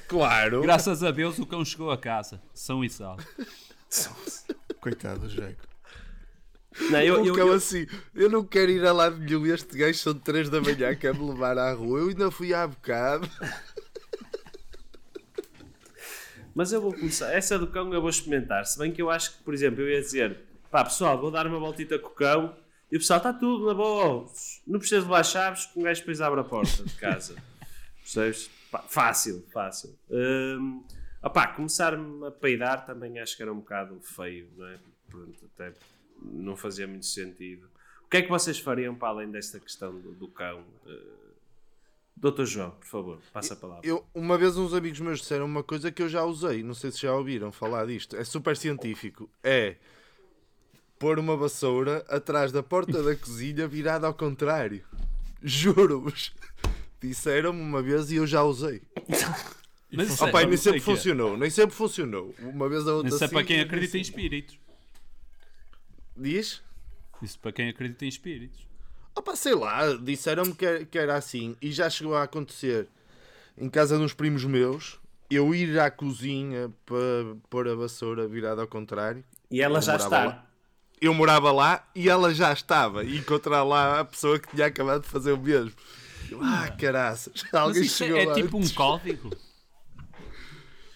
Claro. 0.08 0.62
Graças 0.62 1.04
a 1.04 1.12
Deus 1.12 1.38
o 1.40 1.46
cão 1.46 1.64
chegou 1.64 1.92
a 1.92 1.98
casa. 1.98 2.42
São 2.54 2.84
e 2.84 2.90
salvo. 2.90 3.24
Coitado 4.80 5.22
do 5.22 5.30
Jaco. 5.30 5.62
Não, 6.90 7.02
eu, 7.02 7.22
o 7.22 7.28
eu, 7.28 7.36
cão 7.36 7.48
eu- 7.50 7.54
assim, 7.54 7.86
eu 8.16 8.30
não 8.30 8.44
quero 8.44 8.72
ir 8.72 8.86
a 8.86 8.92
lado 8.94 9.18
nenhum. 9.18 9.46
Este 9.46 9.78
gajo 9.78 9.98
são 10.00 10.14
3 10.14 10.50
da 10.50 10.62
manhã, 10.62 10.96
quer 10.96 11.14
me 11.14 11.30
levar 11.30 11.58
à 11.58 11.74
rua. 11.74 12.00
Eu 12.00 12.10
ainda 12.10 12.32
fui 12.32 12.54
há 12.54 12.66
bocado. 12.68 13.30
Mas 16.54 16.72
eu 16.72 16.82
vou 16.82 16.94
começar. 16.94 17.34
Essa 17.34 17.58
do 17.58 17.68
cão 17.68 17.94
eu 17.94 18.02
vou 18.02 18.10
experimentar. 18.10 18.66
Se 18.66 18.78
bem 18.78 18.92
que 18.92 19.02
eu 19.02 19.10
acho 19.10 19.38
que, 19.38 19.44
por 19.44 19.54
exemplo, 19.54 19.82
eu 19.82 19.90
ia 19.90 20.02
dizer: 20.02 20.38
pá, 20.70 20.84
pessoal, 20.84 21.20
vou 21.20 21.32
dar 21.32 21.48
uma 21.48 21.60
voltita 21.60 21.98
com 21.98 22.08
o 22.08 22.12
cão. 22.12 22.56
E 22.92 22.98
o 22.98 23.00
pessoal, 23.00 23.18
está 23.18 23.32
tudo 23.32 23.68
na 23.68 23.74
boa. 23.74 24.28
Não 24.68 24.78
precisas 24.78 25.06
levar 25.06 25.24
chaves, 25.24 25.66
que 25.66 25.80
um 25.80 25.84
gajo 25.84 26.02
depois 26.02 26.20
abre 26.20 26.42
a 26.42 26.44
porta 26.44 26.84
de 26.84 26.94
casa. 26.96 27.36
Percebes? 28.02 28.50
Pá, 28.70 28.80
fácil, 28.80 29.46
fácil. 29.52 29.98
Hum, 30.10 30.84
opá, 31.24 31.48
começar-me 31.48 32.28
a 32.28 32.32
peidar 32.32 32.86
também 32.86 33.20
acho 33.20 33.38
que 33.38 33.44
era 33.44 33.52
um 33.52 33.60
bocado 33.60 34.00
feio, 34.02 34.50
não 34.58 34.68
é? 34.68 34.78
Pronto, 35.10 35.50
até 35.54 35.74
não 36.22 36.58
fazia 36.58 36.88
muito 36.88 37.06
sentido. 37.06 37.70
O 38.06 38.10
que 38.10 38.18
é 38.18 38.22
que 38.22 38.30
vocês 38.30 38.60
fariam 38.60 38.94
para 38.94 39.10
além 39.10 39.32
desta 39.32 39.60
questão 39.60 39.98
do, 39.98 40.12
do 40.14 40.28
cão? 40.28 40.66
Uh, 40.86 41.21
Doutor 42.16 42.46
João, 42.46 42.72
por 42.72 42.86
favor, 42.88 43.20
passa 43.34 43.54
a 43.54 43.58
palavra. 43.58 43.88
Eu, 43.88 44.06
uma 44.14 44.38
vez 44.38 44.56
uns 44.58 44.74
amigos 44.74 45.00
meus 45.00 45.20
disseram 45.22 45.46
uma 45.46 45.64
coisa 45.64 45.92
que 45.92 46.04
eu 46.04 46.10
já 46.10 46.24
usei, 46.24 46.62
não 46.62 46.74
sei 46.76 46.92
se 46.92 47.00
já 47.02 47.14
ouviram 47.16 47.52
falar 47.52 47.86
disto. 47.88 48.16
É 48.16 48.24
super 48.24 48.56
científico. 48.56 49.30
É 49.44 49.78
pôr 51.00 51.18
uma 51.18 51.36
vassoura 51.36 52.06
atrás 52.08 52.52
da 52.52 52.62
porta 52.62 53.02
da 53.02 53.16
cozinha 53.18 53.68
virada 53.68 54.06
ao 54.06 54.14
contrário. 54.14 54.84
Juro-vos. 55.42 56.32
Disseram-me 57.02 57.60
uma 57.60 57.82
vez 57.82 58.12
e 58.12 58.18
eu 58.18 58.28
já 58.28 58.44
usei. 58.44 58.84
Mas 59.92 60.22
é- 60.22 60.24
Opa, 60.24 60.44
nem 60.44 60.54
é 60.54 60.58
sempre 60.58 60.80
que 60.80 60.90
é. 60.92 60.96
funcionou, 60.96 61.36
nem 61.38 61.50
sempre 61.50 61.76
funcionou. 61.76 62.36
Uma 62.40 62.70
vez 62.70 62.88
a 62.88 62.94
outra 62.94 63.10
Isso 63.16 63.24
é 63.24 63.28
para 63.28 63.40
sim, 63.40 63.46
quem 63.48 63.60
acredita 63.62 63.98
em 63.98 64.04
sim. 64.04 64.10
espíritos. 64.12 64.60
Diz? 66.16 66.62
Isso 67.22 67.40
para 67.40 67.52
quem 67.52 67.70
acredita 67.70 68.06
em 68.06 68.08
espíritos. 68.10 68.71
Opa, 69.16 69.36
sei 69.36 69.54
lá, 69.56 69.94
disseram-me 69.96 70.54
que, 70.54 70.66
era- 70.66 70.86
que 70.86 70.98
era 70.98 71.16
assim 71.16 71.56
e 71.62 71.72
já 71.72 71.90
chegou 71.90 72.16
a 72.16 72.24
acontecer 72.24 72.88
em 73.58 73.70
casa 73.70 73.98
de 73.98 74.04
uns 74.04 74.14
primos 74.14 74.44
meus 74.46 75.00
eu 75.30 75.54
ir 75.54 75.80
à 75.80 75.90
cozinha 75.92 76.72
para 76.86 77.36
pôr 77.50 77.68
a 77.68 77.76
vassoura 77.76 78.28
virada 78.28 78.62
ao 78.62 78.68
contrário. 78.68 79.24
E 79.50 79.62
ela 79.62 79.78
Eu 79.80 79.82
já 79.82 79.96
está. 79.98 80.26
lá. 80.26 80.48
Eu 81.00 81.14
morava 81.14 81.52
lá 81.52 81.88
e 81.96 82.08
ela 82.10 82.34
já 82.34 82.54
estava 82.54 83.04
e 83.04 83.18
encontrar 83.18 83.64
lá 83.64 84.00
a 84.02 84.06
pessoa 84.06 84.38
que 84.40 84.50
tinha 84.50 84.68
acabado 84.68 85.02
de 85.02 85.08
fazer 85.10 85.32
o 85.32 85.38
mesmo. 85.38 85.72
Eu, 86.30 86.40
ah, 86.42 86.70
caraças, 86.70 87.34
alguém 87.52 87.82
isso 87.84 87.98
chegou 87.98 88.18
é, 88.18 88.24
é 88.24 88.26
lá. 88.28 88.34
tipo 88.36 88.58
um 88.58 88.70
código. 88.70 89.30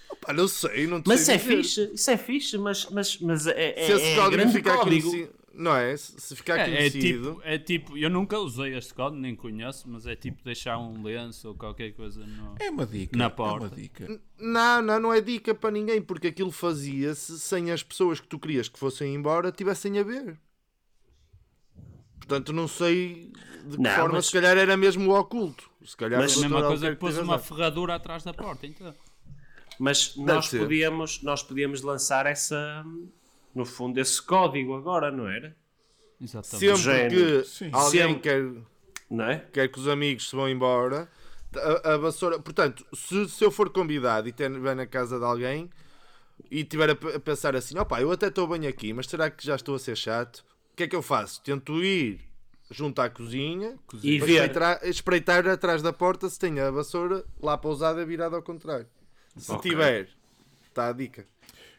Opa, 0.10 0.32
não 0.34 0.47
sei, 0.47 0.86
não 0.88 1.01
te 1.01 1.08
Mas 1.08 1.21
sei 1.21 1.36
é 1.36 1.38
dizer. 1.38 1.58
fixe, 1.58 1.91
isso 1.93 2.12
é 2.12 2.17
fixe, 2.17 2.58
mas, 2.58 2.86
mas, 2.89 3.17
mas 3.19 3.47
é, 3.47 3.73
é, 3.82 3.86
Se 3.88 3.91
esse 3.93 4.06
é 4.06 4.15
código 4.15 4.32
grande 4.38 4.54
ficar 4.54 4.78
código. 4.78 5.10
conhecido, 5.10 5.34
não 5.56 5.76
é? 5.76 5.96
Se 5.98 6.36
ficar 6.36 6.58
É, 6.60 6.62
é 6.62 6.65
conhecido, 6.89 7.30
tipo, 7.36 7.41
é 7.44 7.58
tipo, 7.58 7.98
eu 7.98 8.10
nunca 8.10 8.38
usei 8.39 8.76
este 8.76 8.94
código, 8.94 9.22
nem 9.22 9.36
conheço, 9.36 9.88
mas 9.89 10.06
é 10.06 10.15
tipo 10.15 10.44
deixar 10.44 10.78
um 10.78 11.02
lenço 11.04 11.48
ou 11.50 11.56
qualquer 11.56 11.91
coisa 11.94 12.26
no. 12.26 12.56
É 12.60 12.70
uma 12.70 12.86
dica. 12.86 13.18
Na 13.18 13.26
É 13.26 13.30
porta. 13.30 13.68
uma 13.68 13.76
dica. 13.76 14.22
Não, 14.39 14.82
não, 14.82 15.00
não 15.00 15.13
é 15.13 15.22
dica 15.22 15.56
para 15.56 15.72
ninguém, 15.72 16.02
porque 16.02 16.28
aquilo 16.28 16.52
fazia-se 16.52 17.39
sem 17.39 17.72
as 17.72 17.82
pessoas 17.82 18.20
que 18.20 18.28
tu 18.28 18.38
querias 18.38 18.68
que 18.70 18.78
fossem 18.78 19.13
embora 19.15 19.52
tivessem 19.52 19.98
a 20.00 20.04
ver. 20.04 20.38
Portanto, 22.18 22.52
não 22.54 22.68
sei 22.68 23.32
de 23.65 23.78
que 23.78 23.84
Não, 23.84 23.91
forma, 23.91 24.13
mas- 24.15 24.26
se 24.28 24.32
calhar 24.32 24.58
era 24.58 24.76
mesmo 24.76 25.12
o 25.12 25.20
oculto. 25.20 25.70
Se 25.86 25.96
calhar 25.96 26.20
Mas 26.20 26.36
a 26.38 26.41
mesma 26.41 26.63
coisa 26.65 26.89
que 26.89 26.96
pôs 26.96 27.18
uma 27.18 27.38
ferradura 27.38 27.96
atrás 27.96 28.24
da 28.24 28.34
porta, 28.34 28.65
então. 28.65 28.94
Mas 29.78 30.15
nós 30.15 30.48
ser. 30.48 30.60
podíamos, 30.60 31.22
nós 31.22 31.44
podíamos 31.44 31.82
lançar 31.82 32.26
essa, 32.26 32.84
no 33.56 33.65
fundo, 33.65 34.00
esse 34.00 34.22
código 34.22 34.76
agora, 34.76 35.12
não 35.12 35.28
era? 35.28 35.56
Exatamente. 36.22 36.78
Sempre 36.80 37.10
que 37.10 37.44
Sim. 37.46 37.70
alguém 37.72 38.15
Sempre. 38.15 38.22
quer, 38.22 38.44
Não 39.10 39.26
é? 39.26 39.48
quer 39.54 39.70
que 39.70 39.80
os 39.80 39.88
amigos 39.88 40.30
se 40.30 40.36
vão 40.36 40.50
embora, 40.50 41.10
a, 41.56 41.94
a 41.94 41.98
vassoura. 41.98 42.39
Portanto, 42.39 42.86
se, 42.94 43.28
se 43.30 43.44
eu 43.44 43.52
for 43.52 43.70
convidado 43.70 44.28
e 44.28 44.32
estiver 44.32 44.76
na 44.76 44.86
casa 44.86 45.18
de 45.20 45.26
alguém 45.26 45.70
e 46.52 46.62
estiver 46.62 46.89
a, 46.91 46.94
a 46.94 47.20
pensar 47.20 47.56
assim: 47.56 47.78
opá, 47.78 48.02
eu 48.02 48.12
até 48.12 48.28
estou 48.28 48.48
bem 48.48 48.68
aqui, 48.68 48.94
mas 48.94 49.08
será 49.08 49.30
que 49.30 49.46
já 49.46 49.56
estou 49.56 49.76
a 49.76 49.80
ser 49.80 49.96
chato? 49.98 50.46
O 50.74 50.76
que 50.76 50.84
é 50.84 50.88
que 50.88 50.96
eu 50.96 51.02
faço? 51.02 51.41
Tento 51.44 51.84
ir 51.84 52.22
junto 52.72 53.00
à 53.02 53.10
cozinha 53.10 53.78
E 54.04 54.18
para 54.18 54.28
ver. 54.28 54.34
espreitar, 54.34 54.80
espreitar 54.84 55.48
atrás 55.48 55.82
da 55.82 55.94
porta 55.94 56.30
se 56.30 56.39
tem 56.39 56.60
a 56.60 56.72
vassoura 56.72 57.24
lá 57.41 57.58
pousada 57.58 58.06
virada 58.06 58.36
ao 58.36 58.44
contrário. 58.44 58.88
Se 59.38 59.52
Ok. 59.54 59.70
tiver, 59.70 60.10
está 60.68 60.89
a 60.89 60.94
dica. 60.94 61.26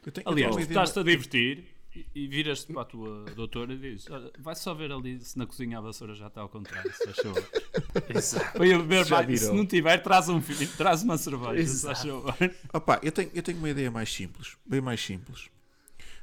Eu 0.06 0.12
tenho, 0.12 0.24
eu 0.26 0.32
Aliás, 0.32 0.54
tenho 0.54 0.66
tu 0.66 0.70
estás-te 0.70 0.98
a 0.98 1.02
divertir 1.02 1.66
e, 1.94 2.06
e 2.14 2.28
viras-te 2.28 2.72
para 2.72 2.82
a 2.82 2.84
tua 2.84 3.24
doutora 3.34 3.72
e 3.74 3.76
dizes: 3.78 4.08
Olha, 4.08 4.30
vai 4.38 4.54
só 4.54 4.72
ver 4.72 4.92
ali 4.92 5.18
se 5.20 5.36
na 5.36 5.46
cozinha 5.46 5.78
a 5.78 5.80
vassoura 5.80 6.14
já 6.14 6.28
está 6.28 6.40
ao 6.40 6.48
contrário, 6.48 6.90
se 6.94 7.08
achou. 7.08 7.34
Exato. 8.08 8.56
Foi 8.56 8.72
a 8.72 8.78
beber 8.78 9.06
mais. 9.08 9.40
Se 9.40 9.52
não 9.52 9.66
tiver, 9.66 9.98
traz 9.98 10.28
um 10.28 10.40
filho, 10.40 10.68
traz 10.76 11.02
uma 11.02 11.18
cerveja, 11.18 11.56
se 11.56 11.60
Exato. 11.88 12.00
achou. 12.00 12.24
Opa, 12.72 13.00
eu 13.02 13.10
tenho, 13.12 13.30
eu 13.34 13.42
tenho 13.42 13.58
uma 13.58 13.68
ideia 13.68 13.90
mais 13.90 14.12
simples, 14.12 14.56
bem 14.64 14.80
mais 14.80 15.00
simples. 15.04 15.50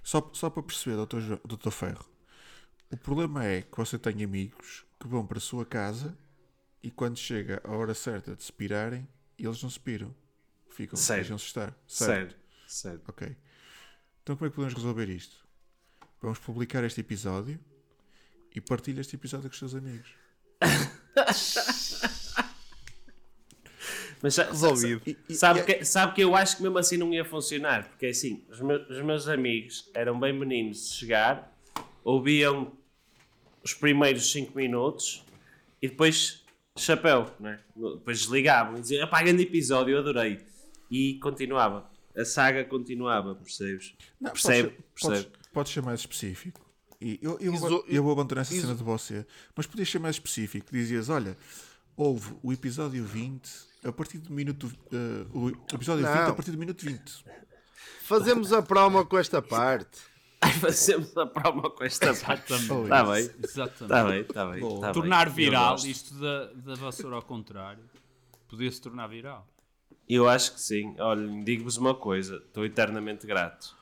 Só, 0.02 0.30
só 0.34 0.50
para 0.50 0.63
perceber, 0.63 0.96
doutor, 0.96 1.22
Jo- 1.22 1.39
doutor 1.46 1.72
Ferro. 1.72 2.06
O 2.89 2.98
problema 2.98 3.46
é 3.46 3.62
que 3.63 3.78
você 3.78 3.98
tem 4.00 4.24
amigos 4.24 4.86
que 5.00 5.08
vão 5.08 5.26
para 5.26 5.38
a 5.39 5.41
sua 5.41 5.65
casa 5.65 6.17
e 6.82 6.91
quando 6.91 7.17
chega 7.17 7.62
a 7.63 7.72
hora 7.72 7.93
certa 7.93 8.36
de 8.36 8.43
se 8.43 8.52
pirarem, 8.54 9.08
eles 9.38 9.62
não 9.63 9.69
se 9.69 9.80
piram. 9.80 10.13
Ficam, 10.69 10.96
Certo. 10.98 11.19
deixam-se 11.19 11.46
estar. 11.46 11.74
Certo, 11.88 12.36
certo. 12.67 13.04
Ok. 13.10 13.36
Então 14.24 14.36
como 14.38 14.48
é 14.48 14.50
que 14.50 14.56
podemos 14.56 14.74
resolver 14.74 15.10
isto? 15.10 15.36
Vamos 16.22 16.40
publicar 16.40 16.84
este 16.86 17.02
episódio 17.02 17.60
e 18.56 18.62
partilha 18.62 19.02
este 19.02 19.16
episódio 19.18 19.50
com 19.50 19.54
os 19.54 19.60
seus 19.60 19.76
amigos. 19.76 20.10
Mas 24.22 24.38
Resolvido. 24.38 25.02
Sabe 25.32 25.60
e- 25.60 25.64
que, 25.64 25.84
sabe 25.84 26.14
que 26.16 26.22
eu 26.22 26.34
acho 26.34 26.56
que 26.56 26.64
mesmo 26.64 26.78
assim 26.78 26.96
não 26.96 27.14
ia 27.14 27.26
funcionar, 27.26 27.90
porque 27.90 28.06
assim, 28.06 28.46
os 28.50 28.62
meus, 28.62 28.90
os 28.90 29.02
meus 29.04 29.28
amigos 29.28 29.90
eram 29.94 30.18
bem 30.18 30.32
meninos 30.32 30.90
de 30.90 30.96
chegar, 30.96 31.54
ouviam 32.06 32.72
os 33.62 33.74
primeiros 33.74 34.32
5 34.32 34.56
minutos 34.56 35.26
e 35.82 35.90
depois 35.90 36.42
chapéu, 36.78 37.30
né? 37.38 37.60
depois 37.76 38.20
desligavam 38.20 38.78
e 38.78 38.82
diziam, 38.82 39.06
pá, 39.10 39.22
grande 39.22 39.44
episódio, 39.44 39.94
eu 39.94 40.00
adorei. 40.00 40.40
E 40.90 41.16
continuava, 41.20 41.92
a 42.15 42.26
saga 42.26 42.63
continuava, 42.65 43.36
percebes? 43.36 43.93
Não, 44.19 44.32
percebe, 44.32 44.69
pode, 44.69 44.76
ser, 44.76 44.84
percebe. 44.93 45.23
pode, 45.36 45.49
pode 45.54 45.69
ser 45.69 45.82
mais 45.82 45.99
específico. 46.02 46.62
E 47.02 47.19
eu, 47.21 47.38
eu, 47.41 47.54
Iso- 47.54 47.67
vou, 47.69 47.86
eu 47.88 48.04
vou 48.04 48.12
abandonar 48.13 48.43
essa 48.43 48.54
iso- 48.54 48.63
cena 48.67 48.76
de 48.78 48.84
você, 48.84 49.26
mas 49.56 49.65
podias 49.67 49.89
ser 49.89 49.99
mais 49.99 50.15
específico. 50.15 50.67
Dizias: 50.71 51.10
olha, 51.10 51.36
houve 51.97 52.34
o 52.41 52.54
episódio 52.54 53.04
20 53.04 53.49
a 53.84 53.91
partir 53.91 54.19
do 54.19 54.32
minuto. 54.32 54.71
eh, 54.91 55.26
o 55.34 55.49
episódio 55.73 56.06
20 56.06 56.15
a 56.17 56.28
Não. 56.28 56.36
partir 56.36 56.52
do 56.52 56.58
minuto 56.58 56.86
20. 56.86 57.26
Fazemos 58.04 58.54
a 58.54 58.62
promo 58.62 59.06
com 59.06 59.17
esta 59.17 59.41
parte. 59.41 59.99
Fazemos 60.62 61.15
a 61.17 61.26
promo 61.26 61.69
com 61.71 61.84
esta 61.84 62.13
parte. 62.13 62.54
Exatamente. 62.54 62.84
Está 62.84 63.04
bem, 63.04 63.30
Exatamente. 63.43 63.84
está 63.84 64.06
bem, 64.06 64.21
está 64.21 64.45
bem. 64.45 64.62
Tá 64.80 64.86
bem. 64.88 64.93
tornar 64.93 65.30
viral 65.30 65.76
isto 65.78 66.13
da, 66.15 66.45
da 66.54 66.76
vassoura 66.76 67.15
ao 67.17 67.21
contrário. 67.21 67.84
Podia-se 68.47 68.80
tornar 68.82 69.08
viral. 69.08 69.47
Eu 70.10 70.28
acho 70.28 70.54
que 70.54 70.62
sim. 70.62 70.96
Olha, 71.00 71.28
digo-vos 71.44 71.78
uma 71.78 71.96
coisa, 71.96 72.38
estou 72.38 72.66
eternamente 72.66 73.26
grato. 73.26 73.76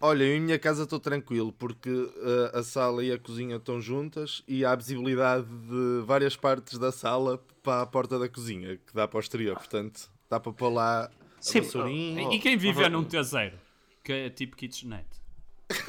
Olha, 0.00 0.24
eu 0.24 0.36
em 0.36 0.40
minha 0.40 0.58
casa 0.58 0.82
estou 0.82 1.00
tranquilo 1.00 1.52
porque 1.52 1.90
uh, 1.90 2.58
a 2.58 2.62
sala 2.62 3.02
e 3.02 3.10
a 3.10 3.18
cozinha 3.18 3.56
estão 3.56 3.80
juntas 3.80 4.42
e 4.46 4.64
há 4.64 4.74
visibilidade 4.74 5.46
de 5.46 6.02
várias 6.04 6.36
partes 6.36 6.78
da 6.78 6.92
sala 6.92 7.42
para 7.62 7.82
a 7.82 7.86
porta 7.86 8.18
da 8.18 8.28
cozinha, 8.28 8.76
que 8.76 8.92
dá 8.92 9.08
para 9.08 9.16
o 9.16 9.20
exterior. 9.20 9.56
Portanto, 9.56 10.10
dá 10.28 10.38
para 10.38 10.52
pôr 10.52 10.68
lá 10.68 11.04
a 11.04 11.10
Sim, 11.40 11.62
vassourinha. 11.62 12.34
E 12.34 12.38
quem 12.38 12.56
viver 12.56 12.90
num 12.90 13.04
T0, 13.04 13.54
que 14.02 14.12
é 14.12 14.28
tipo 14.28 14.56
kitchenette, 14.56 15.18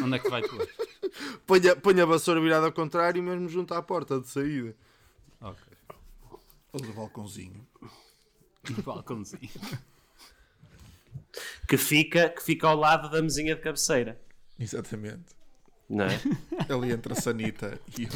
onde 0.01 0.15
é 0.15 0.19
que 0.19 0.29
vai 0.29 0.41
pôr? 0.41 0.65
Põe 1.45 1.69
a, 1.69 1.75
põe 1.75 2.01
a 2.01 2.05
vassoura 2.05 2.41
virada 2.41 2.65
ao 2.65 2.73
contrário 2.73 3.21
mesmo 3.23 3.47
junto 3.47 3.73
à 3.73 3.81
porta 3.81 4.19
de 4.19 4.27
saída. 4.27 4.75
Ok. 5.39 5.63
Ou 6.73 6.81
do 6.81 6.93
balcãozinho. 6.93 7.65
no 8.75 8.83
balcãozinho. 8.83 9.49
Que 11.67 11.77
fica, 11.77 12.29
que 12.29 12.41
fica 12.41 12.67
ao 12.67 12.75
lado 12.75 13.09
da 13.09 13.21
mesinha 13.21 13.55
de 13.55 13.61
cabeceira. 13.61 14.19
Exatamente. 14.59 15.35
Não 15.89 16.05
é? 16.05 16.19
Ali 16.73 16.91
entre 16.91 17.13
a 17.13 17.15
Sanita 17.15 17.79
e 17.97 18.05
o. 18.05 18.09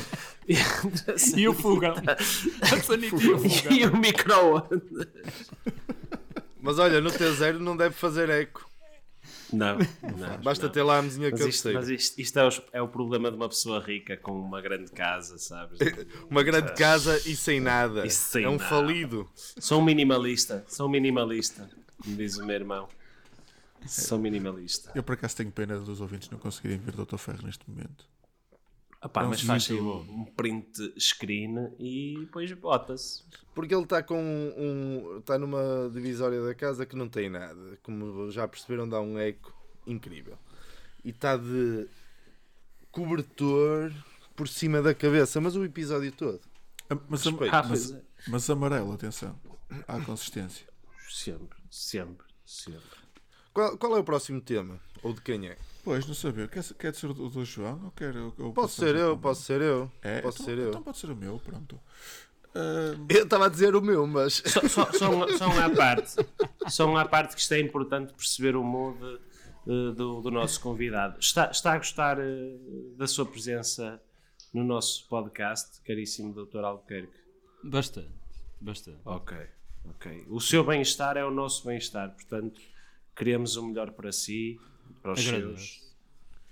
E 1.38 1.48
o 1.48 1.54
fogão. 1.54 1.94
A 1.98 2.82
sanita 2.82 3.16
e 3.16 3.30
o 3.30 3.40
fogão. 3.40 3.72
e 3.72 3.86
o 3.86 3.96
micro-ondas. 3.98 4.82
Mas 6.60 6.80
olha, 6.80 7.00
no 7.00 7.12
T0 7.12 7.60
não 7.60 7.78
deve 7.78 7.94
fazer 7.94 8.30
eco. 8.30 8.69
Não, 9.52 9.78
não. 9.78 10.38
Basta 10.44 10.66
não. 10.66 10.72
ter 10.72 10.84
lá 10.84 11.00
a 11.00 11.02
mesinha 11.02 11.30
Mas 11.32 11.42
isto, 11.42 11.74
mas 11.74 11.90
isto, 11.90 12.20
isto 12.20 12.40
é, 12.40 12.48
o, 12.48 12.52
é 12.74 12.82
o 12.82 12.88
problema 12.88 13.32
de 13.32 13.38
uma 13.38 13.50
pessoa 13.50 13.80
rica 13.80 14.16
com 14.16 14.40
uma 14.40 14.62
grande 14.62 14.92
casa, 14.92 15.38
sabes? 15.38 15.80
Uma 16.30 16.44
grande 16.44 16.74
casa 16.74 17.18
e 17.26 17.36
sem 17.36 17.60
nada. 17.60 18.06
E 18.06 18.10
sem 18.10 18.44
é 18.44 18.50
um 18.50 18.58
nada. 18.58 18.70
falido. 18.70 19.28
Sou 19.36 19.82
um 19.82 19.84
minimalista, 19.84 20.64
sou 20.68 20.88
um 20.88 20.90
minimalista, 20.90 21.70
como 22.04 22.16
diz 22.16 22.38
o 22.38 22.46
meu 22.46 22.56
irmão. 22.56 22.88
Sou 23.88 24.20
minimalista. 24.20 24.92
Eu 24.94 25.04
por 25.04 25.14
acaso 25.14 25.38
tenho 25.38 25.52
pena 25.52 25.80
dos 25.80 26.02
ouvintes 26.02 26.30
não 26.30 26.38
conseguirem 26.38 26.78
ver 26.78 26.94
Dr. 26.94 27.18
Ferro 27.18 27.46
neste 27.46 27.68
momento. 27.68 28.06
Epá, 29.04 29.22
Não, 29.22 29.30
mas 29.30 29.42
faz 29.42 29.72
aí 29.72 29.80
muito- 29.80 30.12
um 30.12 30.26
print 30.26 30.94
screen 31.00 31.74
e 31.80 32.18
depois 32.20 32.52
bota-se. 32.54 33.24
Porque 33.56 33.74
ele 33.74 33.84
está 33.84 34.04
com 34.04 34.22
um. 34.22 35.18
Está 35.20 35.38
numa 35.40 35.90
divisória 35.94 36.42
da 36.44 36.54
casa 36.54 36.86
que 36.86 36.96
não 36.98 37.08
tem 37.08 37.30
nada. 37.30 37.78
Como 37.82 38.30
já 38.30 38.46
perceberam, 38.48 38.88
dá 38.90 39.00
um 39.00 39.18
eco 39.18 39.54
incrível. 39.88 40.38
E 41.04 41.12
está 41.12 41.38
de 41.38 41.88
cobertor 42.92 43.94
por 44.36 44.48
cima 44.48 44.82
da 44.82 44.94
cabeça, 44.94 45.40
mas 45.40 45.56
o 45.56 45.64
episódio 45.64 46.12
todo. 46.12 46.42
Ah, 46.90 46.98
Mas, 47.08 47.26
am-. 47.28 47.38
Ah, 47.52 47.64
mas, 47.64 47.92
é. 47.92 48.02
mas 48.28 48.50
amarelo, 48.50 48.92
atenção. 48.94 49.40
Há 49.88 50.00
consistência. 50.02 50.68
Sempre, 51.10 51.58
sempre, 51.70 52.26
sempre. 52.46 52.82
Qual, 53.54 53.78
qual 53.78 53.96
é 53.96 54.00
o 54.00 54.04
próximo 54.04 54.42
tema? 54.42 54.80
Ou 55.04 55.14
de 55.14 55.22
quem 55.22 55.48
é? 55.48 55.58
Pois, 55.84 56.06
não 56.06 56.14
saber. 56.14 56.50
Quer, 56.50 56.64
quer 56.78 56.94
ser 56.94 57.08
o 57.08 57.14
do, 57.14 57.46
João 57.46 57.86
ou 57.86 57.92
quer 57.92 58.14
ou 58.16 58.54
Posso 58.54 58.80
ser 58.80 58.96
eu, 58.96 59.18
posso 59.18 59.44
ser 59.44 59.62
eu. 59.62 59.92
É, 60.02 60.22
Posso 60.22 60.42
então, 60.42 60.46
ser 60.46 60.62
eu. 60.62 60.70
Então 60.70 60.84
pode 60.84 60.98
ser 60.98 61.10
o 61.10 61.16
meu, 61.16 61.40
pronto. 61.40 61.80
Ah, 62.54 62.96
Eu 63.10 63.24
estava 63.24 63.46
a 63.46 63.50
dizer 63.50 63.76
o 63.76 63.82
meu, 63.82 64.06
mas. 64.06 64.44
Só, 64.46 64.68
só, 64.68 64.92
só, 64.92 65.10
um, 65.10 65.38
só 65.38 65.48
um 65.48 65.60
à 65.60 65.70
parte. 65.70 66.16
Só 66.68 66.86
um 66.86 66.98
à 66.98 67.06
parte 67.06 67.36
que 67.36 67.42
isto 67.42 67.54
é 67.54 67.60
importante 67.60 68.14
perceber 68.14 68.56
o 68.56 68.64
mood 68.64 69.20
eh, 69.68 69.94
do, 69.96 70.22
do 70.22 70.32
nosso 70.32 70.60
convidado. 70.60 71.20
Está, 71.20 71.52
está 71.52 71.74
a 71.74 71.78
gostar 71.78 72.18
eh, 72.20 72.58
da 72.98 73.08
sua 73.08 73.26
presença 73.26 74.02
no 74.54 74.64
nosso 74.64 75.08
podcast, 75.08 75.80
caríssimo 75.82 76.34
Dr. 76.34 76.64
Albuquerque? 76.64 77.20
Bastante, 77.64 78.10
bastante. 78.60 79.00
Ok, 79.06 79.38
ok. 79.86 80.26
O 80.28 80.40
seu 80.40 80.64
bem-estar 80.64 81.18
é 81.18 81.26
o 81.26 81.30
nosso 81.30 81.66
bem-estar, 81.68 82.10
portanto, 82.16 82.60
queremos 83.16 83.58
o 83.58 83.68
melhor 83.68 83.92
para 83.92 84.12
si, 84.12 84.60
para 85.02 85.14
os 85.14 85.22
seus. 85.22 85.36
Agradeço. 85.36 85.90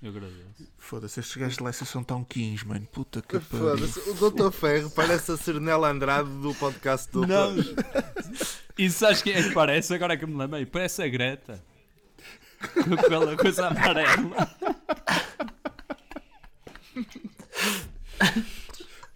Eu 0.02 0.10
agradeço. 0.10 0.72
Foda-se, 0.78 1.20
estes 1.20 1.36
gajos 1.38 1.58
de 1.58 1.64
Leicester 1.64 1.88
são 1.88 2.04
tão 2.04 2.24
15, 2.24 2.68
mano. 2.68 2.88
Puta 2.92 3.22
que 3.22 3.40
pariu. 3.40 3.78
Foda-se, 3.78 4.00
o 4.10 4.14
Dr. 4.14 4.52
Ferro 4.52 4.92
parece 4.92 5.32
a 5.32 5.38
Serenela 5.38 5.90
Andrade 5.90 6.30
do 6.30 6.54
podcast 6.54 7.12
do 7.12 7.26
Não. 7.26 7.56
E 8.78 8.90
sabes 8.92 9.24
quem 9.24 9.34
é 9.34 9.42
que 9.42 9.54
parece? 9.54 9.94
Agora 9.94 10.16
que 10.16 10.26
me 10.26 10.36
lembrei. 10.36 10.66
Parece 10.68 11.02
a 11.02 11.08
Greta. 11.08 11.64
Com 12.74 12.94
aquela 12.94 13.36
coisa 13.36 13.68
amarela. 13.68 14.50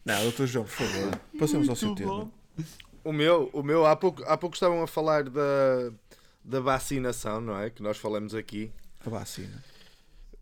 Não, 0.03 0.23
doutor 0.23 0.47
João, 0.47 0.65
por 0.65 0.71
favor. 0.71 1.19
Passemos 1.39 1.69
ao 1.69 1.75
seu 1.75 1.93
tema. 1.93 2.31
O 3.03 3.11
meu, 3.13 3.49
o 3.53 3.63
meu 3.63 3.85
há, 3.85 3.95
pouco, 3.95 4.23
há 4.23 4.35
pouco 4.35 4.55
estavam 4.55 4.81
a 4.81 4.87
falar 4.87 5.23
da, 5.23 5.91
da 6.43 6.59
vacinação, 6.59 7.39
não 7.39 7.57
é? 7.57 7.69
Que 7.69 7.81
nós 7.83 7.97
falamos 7.97 8.33
aqui. 8.33 8.71
A 9.05 9.09
vacina. 9.09 9.63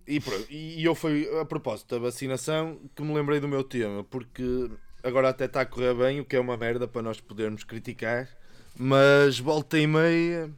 E, 0.07 0.21
e 0.49 0.83
eu 0.83 0.95
fui 0.95 1.29
a 1.39 1.45
propósito 1.45 1.95
da 1.95 2.01
vacinação 2.01 2.79
que 2.95 3.01
me 3.03 3.13
lembrei 3.13 3.39
do 3.39 3.47
meu 3.47 3.63
tema, 3.63 4.03
porque 4.03 4.69
agora 5.03 5.29
até 5.29 5.45
está 5.45 5.61
a 5.61 5.65
correr 5.65 5.93
bem, 5.93 6.19
o 6.19 6.25
que 6.25 6.35
é 6.35 6.39
uma 6.39 6.57
merda 6.57 6.87
para 6.87 7.01
nós 7.01 7.21
podermos 7.21 7.63
criticar, 7.63 8.27
mas 8.75 9.39
volta 9.39 9.77
e 9.77 9.85
meia 9.85 10.51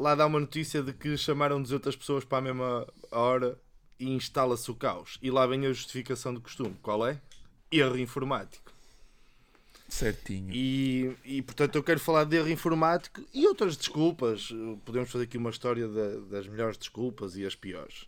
lá 0.00 0.14
dá 0.14 0.26
uma 0.26 0.40
notícia 0.40 0.82
de 0.82 0.92
que 0.92 1.16
chamaram 1.16 1.60
200 1.60 1.94
pessoas 1.94 2.24
para 2.24 2.38
a 2.38 2.40
mesma 2.40 2.86
hora 3.10 3.58
e 3.98 4.08
instala-se 4.08 4.70
o 4.70 4.74
caos. 4.74 5.18
E 5.22 5.30
lá 5.30 5.46
vem 5.46 5.66
a 5.66 5.72
justificação 5.72 6.32
do 6.32 6.40
costume. 6.40 6.74
Qual 6.82 7.06
é? 7.06 7.20
Erro 7.70 7.98
informático. 7.98 8.72
Certinho. 9.90 10.50
E, 10.54 11.14
e 11.24 11.42
portanto 11.42 11.74
eu 11.76 11.82
quero 11.82 12.00
falar 12.00 12.24
de 12.24 12.36
erro 12.36 12.48
informático 12.48 13.22
e 13.34 13.46
outras 13.46 13.76
desculpas. 13.76 14.48
Podemos 14.84 15.10
fazer 15.10 15.24
aqui 15.24 15.36
uma 15.36 15.50
história 15.50 15.86
da- 15.88 16.20
das 16.30 16.46
melhores 16.46 16.76
desculpas 16.78 17.36
e 17.36 17.44
as 17.44 17.54
piores. 17.54 18.06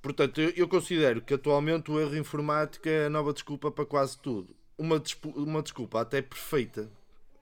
Portanto, 0.00 0.40
eu, 0.40 0.50
eu 0.50 0.68
considero 0.68 1.20
que 1.20 1.34
atualmente 1.34 1.90
o 1.90 1.98
erro 1.98 2.16
informático 2.16 2.88
é 2.88 3.06
a 3.06 3.10
nova 3.10 3.32
desculpa 3.32 3.70
para 3.70 3.84
quase 3.84 4.16
tudo. 4.18 4.54
Uma, 4.76 5.02
uma 5.34 5.60
desculpa 5.62 6.00
até 6.00 6.22
perfeita, 6.22 6.88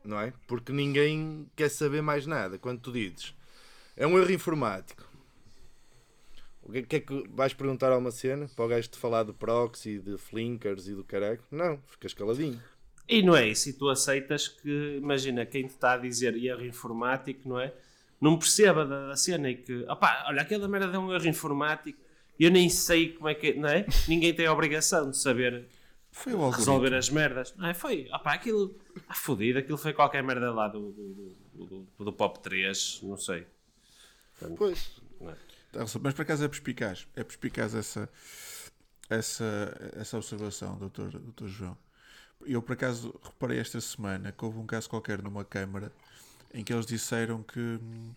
não 0.02 0.18
é? 0.18 0.33
Porque 0.46 0.72
ninguém 0.72 1.46
quer 1.55 1.68
saber 1.68 2.00
mais 2.00 2.24
nada 2.26 2.59
quando 2.59 2.81
tu 2.81 2.90
dizes. 2.92 3.35
É 3.94 4.07
um 4.07 4.18
erro 4.18 4.33
informático. 4.33 5.05
O 6.62 6.72
que, 6.72 6.96
é 6.96 7.00
que 7.00 7.29
vais 7.29 7.52
perguntar 7.52 7.92
a 7.92 7.98
uma 7.98 8.11
cena? 8.11 8.48
Para 8.57 8.64
o 8.64 8.68
gajo 8.68 8.88
te 8.88 8.96
falar 8.96 9.22
de 9.24 9.33
proxy, 9.33 9.98
de 9.98 10.16
flinkers 10.18 10.88
e 10.88 10.94
do 10.94 11.05
caralho? 11.05 11.40
Não, 11.50 11.79
ficas 11.87 12.12
caladinho. 12.14 12.61
E 13.09 13.23
não 13.23 13.37
é 13.37 13.49
isso, 13.49 13.69
e 13.69 13.73
tu 13.73 13.88
aceitas 13.88 14.49
que, 14.49 14.97
imagina, 15.01 15.47
quem 15.47 15.66
te 15.66 15.71
está 15.71 15.92
a 15.92 15.97
dizer 15.99 16.37
erro 16.37 16.64
informático, 16.64 17.49
não 17.49 17.61
é? 17.61 17.73
Não 18.21 18.37
perceba 18.38 18.85
da, 18.85 19.09
da 19.09 19.16
cena 19.16 19.49
e 19.51 19.57
que, 19.57 19.85
opá, 19.88 20.25
olha, 20.29 20.42
aquela 20.42 20.66
merda 20.66 20.97
é 20.97 20.99
um 20.99 21.12
erro 21.12 21.27
informático 21.29 21.99
e 22.38 22.45
eu 22.45 22.51
nem 22.51 22.69
sei 22.69 23.12
como 23.12 23.29
é 23.29 23.35
que, 23.35 23.55
não 23.55 23.69
é? 23.69 23.87
Ninguém 24.09 24.35
tem 24.35 24.47
a 24.47 24.53
obrigação 24.53 25.11
de 25.11 25.16
saber 25.19 25.66
resolver 26.51 26.95
as 26.95 27.09
merdas. 27.11 27.55
Não 27.57 27.69
é? 27.69 27.75
Foi, 27.75 28.09
opá, 28.12 28.33
aquilo, 28.35 28.75
ah, 29.09 29.14
fodido, 29.14 29.59
aquilo 29.59 29.79
foi 29.79 29.92
qualquer 29.92 30.23
merda 30.25 30.51
lá 30.53 30.66
do, 30.66 30.90
do, 30.92 31.37
do, 31.55 31.87
do- 31.99 32.05
do 32.07 32.12
Pop 32.12 32.40
3, 32.40 33.01
não 33.05 33.16
sei. 33.16 33.47
Pois. 34.57 35.01
Tá, 35.73 35.81
Mas 36.03 36.14
por 36.14 36.23
acaso 36.23 36.45
é 36.45 36.49
perspicaz. 36.49 37.07
É 37.14 37.23
perspicaz 37.23 37.75
essa, 37.75 38.09
essa, 39.09 39.92
essa 39.95 40.16
observação, 40.16 40.77
doutor, 40.77 41.11
doutor 41.12 41.49
João. 41.49 41.77
Eu 42.44 42.62
por 42.62 42.75
acaso 42.75 43.14
reparei 43.22 43.59
esta 43.59 43.81
semana 43.81 44.33
que 44.33 44.44
houve 44.44 44.59
um 44.59 44.66
caso 44.66 44.88
qualquer 44.88 45.22
numa 45.22 45.44
Câmara 45.44 45.92
em 46.53 46.62
que 46.64 46.72
eles 46.72 46.87
disseram 46.87 47.42
que 47.42 47.59
hum, 47.61 48.12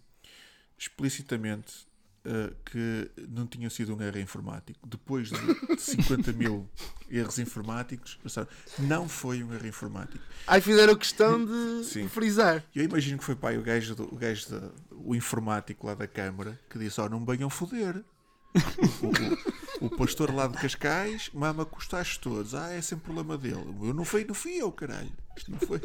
explicitamente 0.77 1.87
eh, 2.25 2.53
que 2.65 3.09
não 3.29 3.47
tinha 3.47 3.69
sido 3.69 3.95
um 3.95 4.01
erro 4.01 4.19
informático. 4.19 4.85
Depois 4.85 5.29
de 5.29 5.37
50 5.79 6.33
mil 6.33 6.69
erros 7.09 7.39
informáticos, 7.39 8.19
pensaram, 8.21 8.47
não 8.77 9.07
foi 9.07 9.41
um 9.41 9.53
erro 9.53 9.65
informático. 9.65 10.23
Aí 10.45 10.59
fizeram 10.59 10.95
questão 10.97 11.45
de 11.45 11.85
Sim. 11.85 12.09
frisar. 12.09 12.63
Eu 12.75 12.83
imagino 12.83 13.17
que 13.17 13.23
foi 13.23 13.35
pai 13.35 13.57
o 13.57 13.61
gajo, 13.61 13.95
do, 13.95 14.13
o, 14.13 14.17
gajo 14.17 14.49
da, 14.49 14.69
o 14.91 15.15
informático 15.15 15.87
lá 15.87 15.95
da 15.95 16.07
Câmara 16.07 16.59
que 16.69 16.77
disse: 16.77 16.99
Ó, 16.99 17.07
não 17.07 17.21
me 17.21 17.25
venham 17.25 17.49
foder. 17.49 18.03
O, 18.53 19.85
o- 19.85 19.87
o 19.87 19.89
pastor 19.97 20.33
lá 20.33 20.47
de 20.47 20.57
Cascais 20.57 21.29
mama 21.33 21.65
com 21.65 21.77
os 21.77 21.87
tachos 21.87 22.17
todos. 22.17 22.53
Ah, 22.55 22.71
é 22.73 22.81
sempre 22.81 23.05
problema 23.05 23.37
dele. 23.37 23.63
Eu 23.81 23.93
não 23.93 24.03
fui, 24.03 24.25
não 24.25 24.33
fui 24.33 24.53
eu, 24.55 24.71
caralho. 24.71 25.11
Isto 25.37 25.51
não 25.51 25.59
foi. 25.59 25.81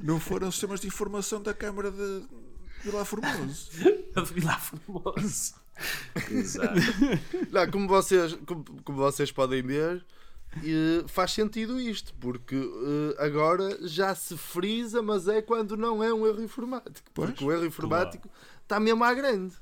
Não 0.00 0.20
foram 0.20 0.50
sistemas 0.50 0.80
de 0.80 0.86
informação 0.86 1.42
da 1.42 1.52
Câmara 1.52 1.90
de, 1.90 2.22
de 2.84 2.90
lá 2.90 3.04
Formoso. 3.04 3.70
Vila 4.32 4.56
Formoso. 4.58 5.54
Exato. 6.30 6.74
Não, 7.50 7.70
como, 7.70 7.88
vocês, 7.88 8.34
como, 8.46 8.64
como 8.84 8.98
vocês 8.98 9.30
podem 9.32 9.60
ver, 9.62 10.04
eh, 10.62 11.04
faz 11.08 11.32
sentido 11.32 11.80
isto, 11.80 12.14
porque 12.20 12.54
eh, 12.54 13.22
agora 13.24 13.76
já 13.86 14.14
se 14.14 14.36
frisa, 14.36 15.02
mas 15.02 15.26
é 15.28 15.42
quando 15.42 15.76
não 15.76 16.02
é 16.02 16.14
um 16.14 16.24
erro 16.26 16.42
informático. 16.42 17.10
Pois, 17.12 17.30
Porque 17.30 17.44
o 17.44 17.50
erro 17.52 17.66
informático 17.66 18.30
está 18.62 18.78
mesmo 18.78 19.02
à 19.04 19.12
grande. 19.12 19.54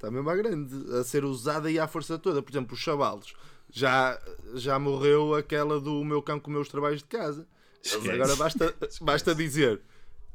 Está 0.00 0.10
mesmo 0.10 0.30
à 0.30 0.34
grande. 0.34 0.74
A 0.94 1.04
ser 1.04 1.26
usado 1.26 1.66
aí 1.66 1.78
à 1.78 1.86
força 1.86 2.18
toda. 2.18 2.42
Por 2.42 2.50
exemplo, 2.50 2.72
os 2.72 2.80
chavalos. 2.80 3.34
Já, 3.70 4.18
já 4.54 4.78
morreu 4.78 5.34
aquela 5.34 5.78
do 5.78 6.02
meu 6.02 6.22
cão 6.22 6.40
comeu 6.40 6.62
os 6.62 6.70
trabalhos 6.70 7.02
de 7.02 7.08
casa. 7.08 7.46
Esquece. 7.82 8.10
agora 8.10 8.34
basta, 8.34 8.74
basta 9.02 9.34
dizer 9.34 9.78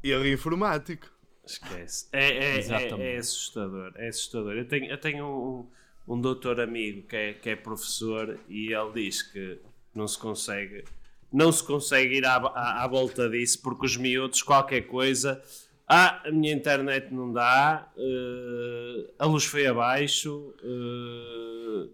erro 0.04 0.26
informático. 0.28 1.08
Esquece. 1.44 2.06
É, 2.12 2.28
é, 2.28 2.60
é, 2.60 3.14
é 3.14 3.18
assustador. 3.18 3.92
É 3.96 4.08
assustador. 4.08 4.52
Eu 4.52 4.68
tenho, 4.68 4.86
eu 4.86 5.00
tenho 5.00 5.26
um, 5.26 6.14
um 6.14 6.20
doutor 6.20 6.60
amigo 6.60 7.02
que 7.08 7.16
é, 7.16 7.32
que 7.34 7.50
é 7.50 7.56
professor 7.56 8.38
e 8.48 8.72
ele 8.72 8.92
diz 8.92 9.20
que 9.20 9.58
não 9.92 10.06
se 10.06 10.16
consegue 10.16 10.84
não 11.32 11.50
se 11.50 11.64
consegue 11.64 12.18
ir 12.18 12.24
à, 12.24 12.36
à, 12.36 12.84
à 12.84 12.86
volta 12.86 13.28
disso 13.28 13.60
porque 13.60 13.84
os 13.84 13.96
miúdos, 13.96 14.42
qualquer 14.42 14.82
coisa. 14.82 15.42
Ah, 15.88 16.22
a 16.26 16.32
minha 16.32 16.52
internet 16.52 17.12
não 17.14 17.32
dá, 17.32 17.92
eh, 17.96 19.10
a 19.18 19.26
luz 19.26 19.44
foi 19.44 19.66
abaixo. 19.66 20.52
eh, 20.62 21.88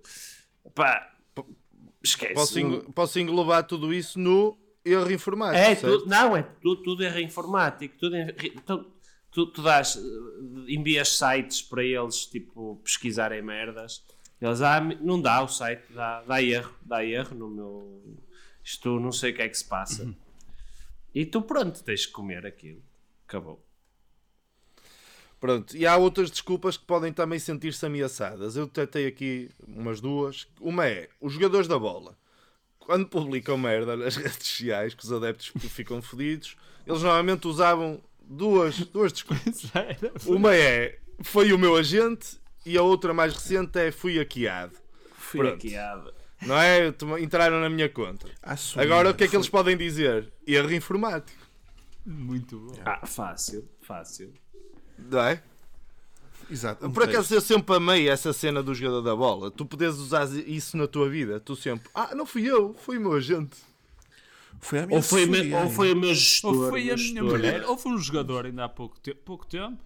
pá, 0.74 1.14
esquece. 2.02 2.34
Posso, 2.34 2.58
eng- 2.58 2.82
posso 2.94 3.18
englobar 3.18 3.64
tudo 3.66 3.92
isso 3.92 4.18
no 4.18 4.56
erro 4.84 5.12
informático. 5.12 5.58
É, 5.62 5.74
tudo, 5.74 6.06
não, 6.06 6.36
é 6.36 6.42
tudo, 6.42 6.82
tudo 6.82 7.04
erro 7.04 7.18
informático. 7.20 7.94
Tudo, 7.98 8.16
tu, 9.30 9.46
tu 9.46 9.62
dás, 9.62 9.96
eh, 9.96 10.00
envias 10.72 11.10
sites 11.10 11.60
para 11.62 11.84
eles, 11.84 12.24
tipo, 12.26 12.80
pesquisarem 12.82 13.42
merdas. 13.42 14.04
Eles, 14.40 14.60
ah, 14.62 14.80
não 14.80 15.20
dá 15.20 15.42
o 15.42 15.48
site, 15.48 15.84
dá, 15.92 16.22
dá 16.22 16.42
erro, 16.42 16.74
dá 16.82 17.04
erro 17.04 17.34
no 17.36 17.48
meu. 17.50 18.16
Isto 18.64 18.98
não 18.98 19.12
sei 19.12 19.32
o 19.32 19.34
que 19.34 19.42
é 19.42 19.48
que 19.48 19.56
se 19.58 19.64
passa. 19.66 20.12
E 21.14 21.26
tu, 21.26 21.42
pronto, 21.42 21.82
tens 21.84 22.06
que 22.06 22.12
comer 22.12 22.46
aquilo. 22.46 22.82
Acabou. 23.28 23.62
Pronto, 25.42 25.76
e 25.76 25.84
há 25.84 25.96
outras 25.96 26.30
desculpas 26.30 26.76
que 26.76 26.84
podem 26.84 27.12
também 27.12 27.36
sentir-se 27.36 27.84
ameaçadas. 27.84 28.54
Eu 28.54 28.68
tentei 28.68 29.08
aqui 29.08 29.50
umas 29.66 30.00
duas. 30.00 30.46
Uma 30.60 30.86
é 30.86 31.08
os 31.20 31.32
jogadores 31.32 31.66
da 31.66 31.76
bola. 31.76 32.16
Quando 32.78 33.08
publicam 33.08 33.58
merda 33.58 33.96
nas 33.96 34.14
redes 34.14 34.46
sociais, 34.46 34.94
que 34.94 35.02
os 35.02 35.12
adeptos 35.12 35.52
ficam 35.68 36.00
fodidos, 36.00 36.56
eles 36.86 37.02
normalmente 37.02 37.48
usavam 37.48 38.00
duas, 38.20 38.78
duas 38.86 39.12
desculpas. 39.12 39.64
Uma 40.26 40.54
é 40.54 41.00
foi 41.24 41.52
o 41.52 41.58
meu 41.58 41.74
agente 41.74 42.38
e 42.64 42.78
a 42.78 42.82
outra 42.82 43.12
mais 43.12 43.34
recente 43.34 43.76
é 43.80 43.90
fui 43.90 44.20
hackeado. 44.20 44.76
Fui 45.16 45.40
Pronto. 45.40 45.54
hackeado. 45.54 46.14
Não 46.42 46.56
é? 46.56 46.86
Entraram 47.20 47.60
na 47.60 47.68
minha 47.68 47.88
conta. 47.88 48.28
Assumir, 48.40 48.84
Agora 48.84 49.10
o 49.10 49.14
que 49.14 49.24
é 49.24 49.26
que 49.26 49.34
eles 49.34 49.48
podem 49.48 49.76
dizer? 49.76 50.32
Erro 50.46 50.72
informático. 50.72 51.42
Muito 52.06 52.60
bom. 52.60 52.80
Ah, 52.84 53.04
fácil, 53.04 53.68
fácil. 53.80 54.32
Não 55.10 55.20
é? 55.20 55.42
Exato. 56.50 56.90
Por 56.90 57.02
acaso 57.04 57.34
eu 57.34 57.40
sempre 57.40 57.74
amei 57.76 58.08
essa 58.08 58.32
cena 58.32 58.62
do 58.62 58.74
jogador 58.74 59.00
da 59.02 59.16
bola. 59.16 59.50
Tu 59.50 59.64
podes 59.64 59.96
usar 59.96 60.26
isso 60.46 60.76
na 60.76 60.86
tua 60.86 61.08
vida. 61.08 61.40
Tu 61.40 61.56
sempre, 61.56 61.88
ah, 61.94 62.14
não 62.14 62.26
fui 62.26 62.44
eu, 62.44 62.74
foi 62.74 62.98
o 62.98 63.00
meu 63.00 63.12
agente. 63.14 63.56
Foi 64.60 64.80
a 64.80 64.86
minha 64.86 64.96
Ou 64.98 65.02
foi, 65.02 65.26
me- 65.26 65.54
ou 65.54 65.70
foi 65.70 65.92
o 65.92 65.96
meu 65.96 66.14
gestor. 66.14 66.54
Ou 66.54 66.68
foi 66.68 66.90
a 66.90 66.96
minha 66.96 67.22
mulher, 67.24 67.64
ou 67.66 67.76
foi 67.78 67.92
um 67.92 67.98
jogador 67.98 68.44
ainda 68.46 68.64
há 68.64 68.68
pouco, 68.68 69.00
te 69.00 69.14
pouco 69.14 69.46
tempo, 69.46 69.78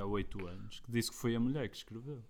há 0.00 0.04
8 0.06 0.46
anos, 0.46 0.80
que 0.80 0.90
disse 0.92 1.10
que 1.10 1.16
foi 1.16 1.34
a 1.34 1.40
mulher 1.40 1.68
que 1.68 1.76
escreveu. 1.76 2.22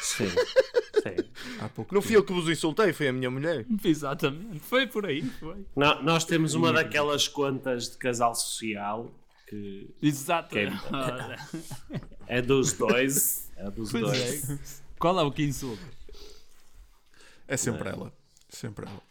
Sim, 0.00 0.28
sim. 0.28 1.30
Há 1.60 1.68
pouco 1.68 1.92
Não 1.94 2.00
fui 2.00 2.16
eu 2.16 2.24
que 2.24 2.32
vos 2.32 2.48
insultei, 2.48 2.92
foi 2.92 3.08
a 3.08 3.12
minha 3.12 3.30
mulher. 3.30 3.66
Exatamente, 3.84 4.60
foi 4.60 4.86
por 4.86 5.04
aí, 5.04 5.22
foi. 5.40 5.66
Nó- 5.76 6.00
Nós 6.02 6.24
temos 6.24 6.54
uma 6.54 6.72
daquelas 6.72 7.26
contas 7.28 7.90
de 7.90 7.98
casal 7.98 8.34
social 8.34 9.12
que 9.60 10.06
Exatamente. 10.06 10.76
é 12.26 12.42
dos 12.42 12.72
dois. 12.72 13.50
É 13.56 13.70
dos 13.70 13.90
Pois 13.90 14.02
dois. 14.04 14.50
é. 14.50 14.58
Qual 14.98 15.18
é 15.18 15.22
o 15.22 15.30
que 15.32 15.44
insulta? 15.44 15.82
É 17.46 17.56
sempre 17.56 17.88
ela. 17.88 18.12
Sempre 18.48 18.86
ela. 18.86 19.02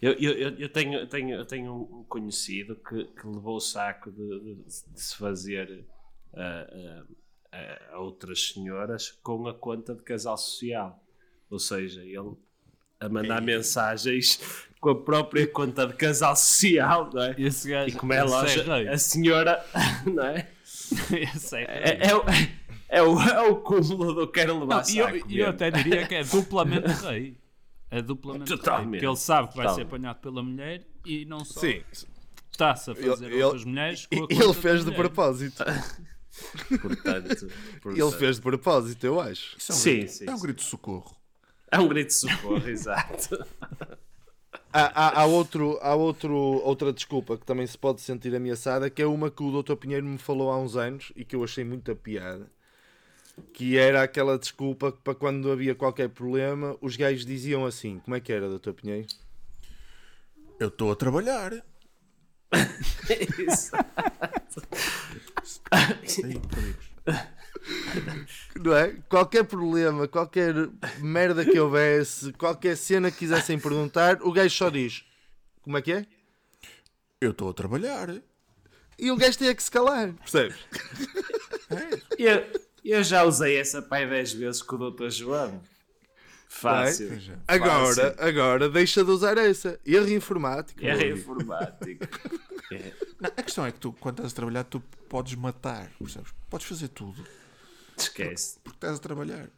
Eu, 0.00 0.12
eu, 0.14 0.32
eu- 0.56 0.68
tenho, 0.72 0.98
eu 1.00 1.06
tenho, 1.06 1.34
eu 1.36 1.44
tenho 1.44 1.74
um 1.74 2.04
conhecido 2.04 2.74
que, 2.76 3.04
que 3.04 3.26
levou 3.26 3.56
o 3.56 3.60
saco 3.60 4.10
de, 4.10 4.40
de- 4.40 4.54
de 4.64 5.00
se 5.02 5.14
fazer 5.16 5.84
ah, 6.32 6.66
ah, 6.72 7.04
ah, 7.52 7.88
a 7.94 7.98
outras 7.98 8.48
senhoras 8.48 9.10
com 9.22 9.46
a 9.46 9.52
conta 9.54 9.94
de 9.94 10.02
casal 10.02 10.38
social. 10.38 11.04
Ou 11.50 11.58
seja, 11.58 12.02
ele 12.04 12.34
a 13.00 13.08
mandar 13.08 13.40
mensagens 13.40 14.40
com 14.80 14.90
a 14.90 14.94
própria 14.94 15.46
conta 15.46 15.86
de 15.86 15.94
casal 15.94 16.36
social, 16.36 17.10
não 17.12 17.22
é? 17.22 17.34
Esse 17.38 17.68
gajo. 17.70 17.88
E 17.94 17.98
como 17.98 18.12
é 18.12 18.18
esse 18.24 18.28
lógico, 18.34 18.70
rei. 18.70 18.88
a 18.88 18.98
senhora, 18.98 19.64
não 20.06 20.24
é? 20.26 20.48
Esse 21.34 21.56
é 21.56 21.58
rei. 21.58 21.66
É, 21.66 22.06
é, 22.08 22.14
o, 22.16 22.24
é, 22.88 23.02
o, 23.02 23.20
é 23.20 23.40
o 23.48 23.56
cúmulo 23.56 24.12
do 24.14 24.28
quero 24.28 24.58
levar 24.60 24.82
Não, 24.84 24.90
e 24.94 24.98
eu, 24.98 25.04
saco. 25.06 25.16
eu 25.18 25.26
mesmo. 25.26 25.46
até 25.48 25.70
diria 25.70 26.06
que 26.06 26.14
é 26.14 26.24
duplamente 26.24 26.88
rei. 26.88 27.36
É 27.90 28.00
duplamente 28.02 28.48
rei. 28.50 28.58
Totalmente. 28.58 28.90
Porque 28.92 29.06
ele 29.06 29.16
sabe 29.16 29.48
que 29.48 29.56
vai 29.56 29.66
ser 29.66 29.70
Totalmente. 29.84 29.94
apanhado 29.94 30.20
pela 30.20 30.42
mulher 30.42 30.86
e 31.04 31.24
não 31.24 31.44
só 31.44 31.60
Sim, 31.60 31.82
está-se 32.52 32.90
a 32.90 32.94
fazer 32.94 33.26
Ele- 33.32 33.42
outras 33.42 33.64
mulheres 33.64 34.06
com 34.06 34.16
a 34.16 34.20
conta 34.20 34.34
ele 34.34 34.54
fez 34.54 34.78
de 34.80 34.84
mulher. 34.86 34.96
propósito. 34.96 35.64
Portanto, 36.80 37.44
Ele 37.44 37.80
portanto. 37.82 38.18
fez 38.18 38.36
de 38.36 38.42
propósito, 38.42 39.04
eu 39.04 39.20
acho. 39.20 39.56
Isso 39.58 39.72
é 39.72 39.74
um 39.74 39.78
Sim, 39.78 39.96
grito, 39.98 40.12
sim, 40.12 40.24
É 40.26 40.30
um 40.32 40.36
sim. 40.36 40.42
grito 40.42 40.56
de 40.58 40.64
socorro. 40.64 41.16
É 41.70 41.78
um 41.78 41.88
grito 41.88 42.08
de 42.08 42.14
socorro, 42.14 42.66
exato. 42.68 43.46
Há, 44.72 44.82
há, 44.82 45.20
há 45.20 45.24
outro, 45.26 45.78
há 45.82 45.94
outro, 45.94 46.34
outra 46.34 46.92
desculpa 46.92 47.36
que 47.36 47.44
também 47.44 47.66
se 47.66 47.76
pode 47.78 48.00
sentir 48.00 48.34
ameaçada, 48.34 48.88
que 48.90 49.02
é 49.02 49.06
uma 49.06 49.30
que 49.30 49.42
o 49.42 49.62
Dr. 49.62 49.74
Pinheiro 49.74 50.06
me 50.06 50.18
falou 50.18 50.50
há 50.50 50.58
uns 50.58 50.76
anos 50.76 51.12
e 51.16 51.24
que 51.24 51.34
eu 51.36 51.44
achei 51.44 51.64
muita 51.64 51.94
piada. 51.94 52.50
Que 53.52 53.78
era 53.78 54.02
aquela 54.02 54.38
desculpa 54.38 54.92
que 54.92 54.98
para 54.98 55.14
quando 55.14 55.50
havia 55.50 55.74
qualquer 55.74 56.08
problema, 56.08 56.76
os 56.80 56.96
gajos 56.96 57.24
diziam 57.24 57.64
assim: 57.64 57.98
Como 58.00 58.14
é 58.14 58.20
que 58.20 58.32
era, 58.32 58.48
Dr. 58.48 58.72
Pinheiro? 58.72 59.06
Eu 60.58 60.68
estou 60.68 60.92
a 60.92 60.96
trabalhar. 60.96 61.52
Aí, 65.70 66.40
amigos. 66.52 66.90
Não 68.62 68.74
é? 68.74 68.96
Qualquer 69.08 69.44
problema, 69.44 70.08
qualquer 70.08 70.54
merda 70.98 71.44
que 71.44 71.58
houvesse, 71.58 72.32
qualquer 72.34 72.76
cena 72.76 73.10
que 73.10 73.18
quisessem 73.18 73.58
perguntar, 73.58 74.18
o 74.22 74.32
gajo 74.32 74.54
só 74.54 74.70
diz: 74.70 75.04
Como 75.62 75.76
é 75.76 75.82
que 75.82 75.92
é? 75.92 76.06
Eu 77.20 77.32
estou 77.32 77.50
a 77.50 77.54
trabalhar. 77.54 78.22
E 78.98 79.10
o 79.10 79.16
gajo 79.16 79.38
tem 79.38 79.48
é 79.48 79.54
que 79.54 79.62
se 79.62 79.70
calar, 79.70 80.12
percebes? 80.12 80.56
Eu, 82.18 82.44
eu 82.84 83.04
já 83.04 83.24
usei 83.24 83.58
essa 83.58 83.80
pai 83.80 84.06
10 84.06 84.32
vezes 84.32 84.62
com 84.62 84.76
o 84.76 84.90
Dr. 84.90 85.08
João. 85.08 85.62
Fácil. 86.52 87.08
Pois 87.08 87.28
é. 87.28 87.38
Agora, 87.46 88.16
agora 88.18 88.68
deixa 88.68 89.04
de 89.04 89.10
usar 89.10 89.38
essa. 89.38 89.78
Erro 89.86 90.10
informático. 90.10 90.84
É 90.84 90.90
amigo. 90.92 91.16
informático. 91.18 92.04
É. 92.72 92.92
Não, 93.20 93.28
a 93.36 93.42
questão 93.42 93.66
é 93.66 93.72
que 93.72 93.80
tu, 93.80 93.92
quando 93.94 94.18
estás 94.18 94.32
a 94.32 94.36
trabalhar, 94.36 94.62
tu 94.62 94.78
podes 95.08 95.34
matar, 95.34 95.90
percebes? 95.98 96.32
Podes 96.48 96.68
fazer 96.68 96.86
tudo, 96.86 97.26
Esquece. 97.98 98.60
porque 98.62 98.76
estás 98.76 98.96
a 98.98 99.00
trabalhar. 99.00 99.48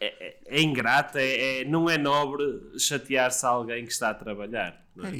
É 0.00 0.60
ingrato, 0.60 1.18
é, 1.18 1.60
é- 1.60 1.64
não 1.64 1.88
é 1.88 1.96
nobre 1.96 2.44
chatear-se 2.76 3.46
a 3.46 3.50
alguém 3.50 3.84
que 3.86 3.92
está 3.92 4.10
a 4.10 4.14
trabalhar. 4.14 4.84
não 4.96 5.06
é? 5.06 5.10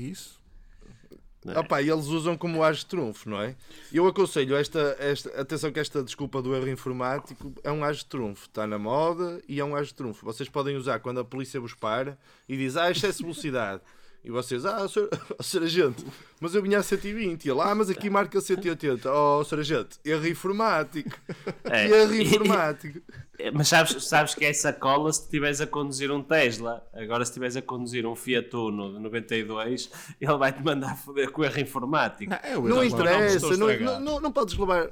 É 1.47 1.83
e 1.83 1.91
eles 1.91 2.07
usam 2.07 2.37
como 2.37 2.63
as 2.63 2.79
de 2.79 2.87
trunfo, 2.87 3.31
não 3.31 3.41
é? 3.41 3.57
Eu 3.91 4.07
aconselho 4.07 4.55
esta, 4.57 4.95
esta. 4.99 5.41
Atenção, 5.41 5.73
que 5.73 5.81
esta 5.81 6.03
desculpa 6.03 6.43
do 6.43 6.55
erro 6.55 6.69
informático 6.69 7.55
é 7.65 7.73
um 7.73 7.83
as 7.83 7.99
de 7.99 8.07
trunfo. 8.07 8.47
Está 8.47 8.67
na 8.67 8.79
moda 8.79 9.41
e 9.49 9.59
é 9.59 9.65
um 9.65 9.75
as 9.75 9.89
de 9.89 9.95
trunfo. 9.95 10.25
Vocês 10.27 10.51
podem 10.51 10.77
usar 10.77 10.99
quando 11.01 11.19
a 11.19 11.25
polícia 11.25 11.59
vos 11.59 11.73
para 11.73 12.19
e 12.47 12.59
diz, 12.59 12.77
ah, 12.77 12.91
excesso 12.91 13.19
de 13.19 13.25
velocidade. 13.25 13.81
E 14.23 14.31
vocês, 14.31 14.67
ah, 14.67 14.87
senhor, 14.87 15.09
oh, 15.39 15.43
senhor 15.43 15.65
agente, 15.65 16.05
mas 16.41 16.55
eu 16.55 16.63
vinha 16.63 16.79
a 16.79 16.83
120. 16.83 17.45
E 17.45 17.51
ele, 17.51 17.61
ah, 17.61 17.75
mas 17.75 17.89
aqui 17.89 18.11
marca 18.11 18.39
180. 18.41 19.11
Oh, 19.11 19.43
senhor 19.45 19.61
agente, 19.61 19.99
erro 20.05 20.27
informático. 20.27 21.19
É. 21.65 21.87
Erro 22.03 22.15
informático. 22.15 23.01
É, 23.43 23.51
Mas 23.51 23.69
sabes, 23.69 24.05
sabes 24.05 24.35
que 24.35 24.45
essa 24.45 24.71
cola 24.71 25.11
se 25.11 25.23
estiveres 25.23 25.63
a 25.63 25.67
conduzir 25.67 26.11
um 26.11 26.23
Tesla. 26.23 26.87
Agora, 26.93 27.25
se 27.25 27.31
estiveres 27.31 27.57
a 27.57 27.63
conduzir 27.63 28.05
um 28.05 28.15
Fiat 28.15 28.55
Uno 28.55 28.93
de 28.93 28.99
92, 28.99 29.91
ele 30.21 30.37
vai-te 30.37 30.63
mandar 30.63 30.95
foder 30.95 31.31
com 31.31 31.43
erro 31.43 31.59
informático. 31.59 32.31
Não, 32.31 32.37
é 32.37 32.55
Não 32.55 32.85
erro. 32.85 32.85
interessa, 32.85 33.57
não, 33.57 33.67
não, 33.79 34.01
não, 34.01 34.21
não 34.21 34.31
podes 34.31 34.59
levar. 34.59 34.91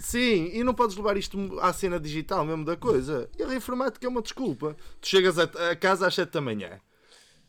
Sim, 0.00 0.50
e 0.54 0.64
não 0.64 0.72
podes 0.72 0.96
levar 0.96 1.18
isto 1.18 1.58
à 1.60 1.74
cena 1.74 2.00
digital 2.00 2.42
mesmo 2.42 2.64
da 2.64 2.74
coisa. 2.74 3.28
Erro 3.38 3.52
informático 3.52 4.06
é 4.06 4.08
uma 4.08 4.22
desculpa. 4.22 4.74
Tu 5.02 5.08
chegas 5.08 5.38
a, 5.38 5.42
a 5.72 5.76
casa 5.76 6.06
às 6.06 6.14
7 6.14 6.30
da 6.32 6.40
manhã, 6.40 6.80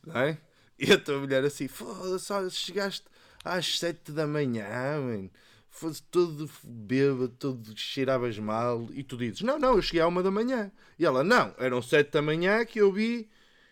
não 0.06 0.18
é? 0.20 0.38
E 0.80 0.94
a 0.94 0.98
tua 0.98 1.20
mulher 1.20 1.44
assim, 1.44 1.68
foda-se, 1.68 2.32
olha, 2.32 2.50
chegaste 2.50 3.06
às 3.44 3.80
7 3.80 4.12
da 4.12 4.28
manhã, 4.28 5.02
mano. 5.02 5.30
Fosse 5.70 6.02
todo 6.04 6.50
bêbado, 6.64 7.30
todo 7.30 7.74
cheiravas 7.76 8.38
mal. 8.38 8.88
E 8.94 9.04
tu 9.04 9.18
dizes, 9.18 9.42
não, 9.42 9.60
não, 9.60 9.76
eu 9.76 9.82
cheguei 9.82 10.02
à 10.02 10.08
1 10.08 10.22
da 10.22 10.32
manhã. 10.32 10.72
E 10.98 11.06
ela, 11.06 11.24
não, 11.24 11.54
eram 11.58 11.82
7 11.82 12.12
da 12.12 12.22
manhã 12.22 12.64
que 12.66 12.80
eu 12.80 12.92
vi. 12.92 13.30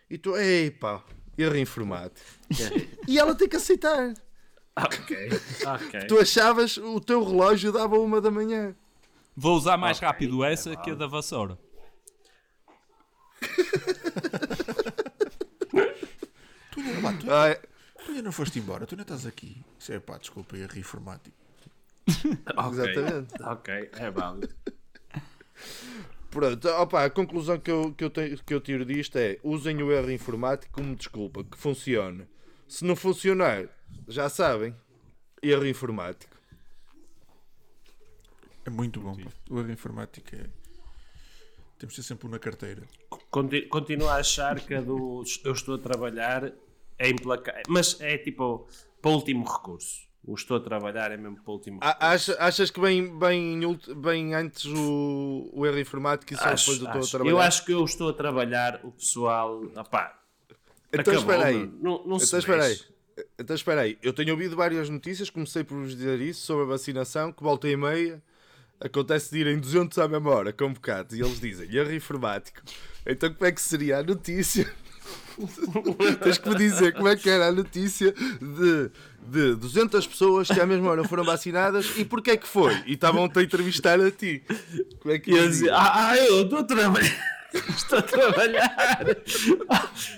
E 0.10 0.18
tu, 0.18 0.36
ei 0.36 0.72
pá, 0.72 1.04
erro 1.38 1.58
informático. 1.58 2.26
e 3.08 3.20
ela 3.20 3.36
tem 3.36 3.48
que 3.48 3.56
aceitar. 3.56 4.14
Ok, 4.76 5.30
ok. 5.66 6.08
Tu 6.08 6.20
achavas 6.20 6.78
o 6.78 7.00
teu 7.00 7.24
relógio 7.24 7.72
dava 7.72 7.98
uma 7.98 8.20
da 8.20 8.30
manhã. 8.30 8.76
Vou 9.36 9.56
usar 9.56 9.78
mais 9.78 9.98
Ok, 9.98 10.08
rápido 10.08 10.44
é 10.44 10.54
essa 10.54 10.76
que 10.76 10.92
a 10.92 10.96
da 10.96 11.08
vassoura. 11.08 11.58
Tu 17.10 17.10
ainda, 17.10 17.20
pá, 17.22 17.26
tu, 17.26 17.32
Ai, 17.32 17.56
tu 18.06 18.12
ainda 18.12 18.22
não 18.24 18.32
foste 18.32 18.60
embora, 18.60 18.86
tu 18.86 18.94
ainda 18.96 19.02
estás 19.04 19.26
aqui. 19.26 19.64
Isso 19.80 19.92
é 19.94 20.00
pá, 20.00 20.18
desculpa, 20.18 20.58
erro 20.58 20.78
informático. 20.78 21.36
Ok, 22.58 22.80
Exatamente. 22.92 23.44
Ok, 23.44 23.90
é 23.94 24.12
válido. 24.12 24.56
pronto, 26.30 26.68
opa, 26.68 27.06
a 27.06 27.10
conclusão 27.10 27.60
que 27.60 27.72
eu, 27.72 27.94
que, 27.94 28.04
eu 28.04 28.10
tenho, 28.10 28.38
que 28.44 28.54
eu 28.54 28.62
tiro 28.62 28.86
disto 28.86 29.18
é 29.18 29.40
usem 29.44 29.82
o 29.82 29.92
erro 29.92 30.12
informático 30.12 30.72
como 30.74 30.96
desculpa, 30.96 31.44
que 31.44 31.58
funcione. 31.58 32.28
Se 32.68 32.84
não 32.86 32.96
funcionar, 32.96 33.66
já 34.08 34.28
sabem, 34.30 34.76
erro 35.42 35.66
informático. 35.66 36.36
É 38.66 38.70
muito 38.70 39.00
bom. 39.00 39.16
O 39.50 39.60
erro 39.60 39.72
informático 39.72 40.36
é. 40.36 40.46
Temos 41.78 41.94
de 41.94 42.02
ter 42.02 42.08
sempre 42.08 42.28
um 42.28 42.32
na 42.32 42.40
carteira. 42.40 42.84
Conti- 43.30 43.64
Continuo 43.68 44.08
a 44.10 44.16
achar 44.16 44.60
que 44.60 44.74
a 44.74 44.82
do 44.82 45.24
eu 45.44 45.52
estou 45.54 45.76
a 45.76 45.78
trabalhar 45.78 46.52
é 46.98 47.10
implacável. 47.10 47.64
Mas 47.68 48.00
é 48.02 48.18
tipo 48.18 48.68
para 49.02 49.12
o 49.12 49.14
último 49.16 49.44
recurso. 49.46 50.06
O 50.28 50.34
estou 50.34 50.58
a 50.58 50.60
trabalhar 50.60 51.12
é 51.12 51.18
mesmo 51.18 51.36
para 51.44 51.52
o 51.52 51.54
último. 51.54 51.78
A- 51.82 52.14
acha- 52.14 52.36
achas 52.40 52.72
que 52.72 52.80
bem, 52.82 53.16
bem, 53.20 53.60
bem 53.98 54.34
antes 54.34 54.66
o, 54.66 55.52
o 55.54 55.66
erro 55.68 55.78
informático 55.80 56.34
e 56.34 56.36
só 56.36 56.46
Acho- 56.46 56.72
depois 56.72 56.80
do 56.80 56.86
estou 56.86 57.02
a 57.04 57.08
trabalhar? 57.12 57.32
Eu 57.32 57.40
acho 57.42 57.66
que 57.66 57.72
eu 57.72 57.86
estou 57.86 58.10
a 58.10 58.14
trabalhar, 58.14 58.80
o 58.84 58.92
pessoal. 58.92 59.62
Opá, 59.76 60.20
Então 60.92 61.14
acabou, 61.14 61.20
espera 61.36 61.46
aí. 61.46 61.72
Não, 61.80 62.04
não 62.08 62.18
se 62.18 62.26
Então 62.26 62.40
espera 62.40 62.64
aí. 62.66 62.80
Então 63.38 63.56
espera 63.56 63.82
aí. 63.82 63.98
Eu 64.02 64.14
tenho 64.14 64.32
ouvido 64.32 64.56
várias 64.56 64.90
notícias, 64.90 65.30
comecei 65.30 65.64
por 65.64 65.78
vos 65.78 65.96
dizer 65.96 66.20
isso, 66.20 66.42
sobre 66.42 66.64
a 66.64 66.68
vacinação, 66.68 67.32
que 67.32 67.44
volta 67.44 67.68
e 67.70 67.78
meia 67.78 68.20
acontece 68.80 69.32
de 69.32 69.38
irem 69.40 69.60
200 69.60 69.98
à 70.00 70.08
mesma 70.08 70.32
hora, 70.32 70.52
convocados, 70.52 71.16
e 71.16 71.22
eles 71.22 71.40
dizem 71.40 71.74
erro 71.74 71.94
informático. 71.94 72.62
Então 73.06 73.32
como 73.34 73.46
é 73.46 73.52
que 73.52 73.62
seria 73.62 74.00
a 74.00 74.04
notícia? 74.04 74.74
Tens 76.24 76.38
que 76.38 76.50
me 76.50 76.56
dizer 76.56 76.94
como 76.94 77.08
é 77.08 77.16
que 77.16 77.30
era 77.30 77.48
a 77.48 77.52
notícia 77.52 78.14
de, 78.14 78.92
de 79.28 79.56
200 79.56 80.08
pessoas 80.08 80.48
que 80.48 80.60
à 80.60 80.66
mesma 80.66 80.90
hora 80.90 81.04
foram 81.04 81.24
vacinadas 81.24 81.92
e 81.98 82.06
porquê 82.06 82.32
é 82.32 82.38
que 82.38 82.48
foi? 82.48 82.74
E 82.86 82.94
estavam-te 82.94 83.40
a 83.40 83.44
entrevistar 83.44 84.00
a 84.00 84.12
ti. 84.12 84.44
Como 85.00 85.14
é 85.14 85.20
que 85.20 85.32
eu 85.32 85.38
ia 85.38 85.48
dizia, 85.48 85.76
ah, 85.76 86.10
ah, 86.10 86.18
eu 86.18 86.44
estou 86.44 86.60
a 86.60 86.64
trabalhar. 86.64 87.36
Estou 87.70 88.00
a 88.00 88.02
trabalhar. 88.02 89.06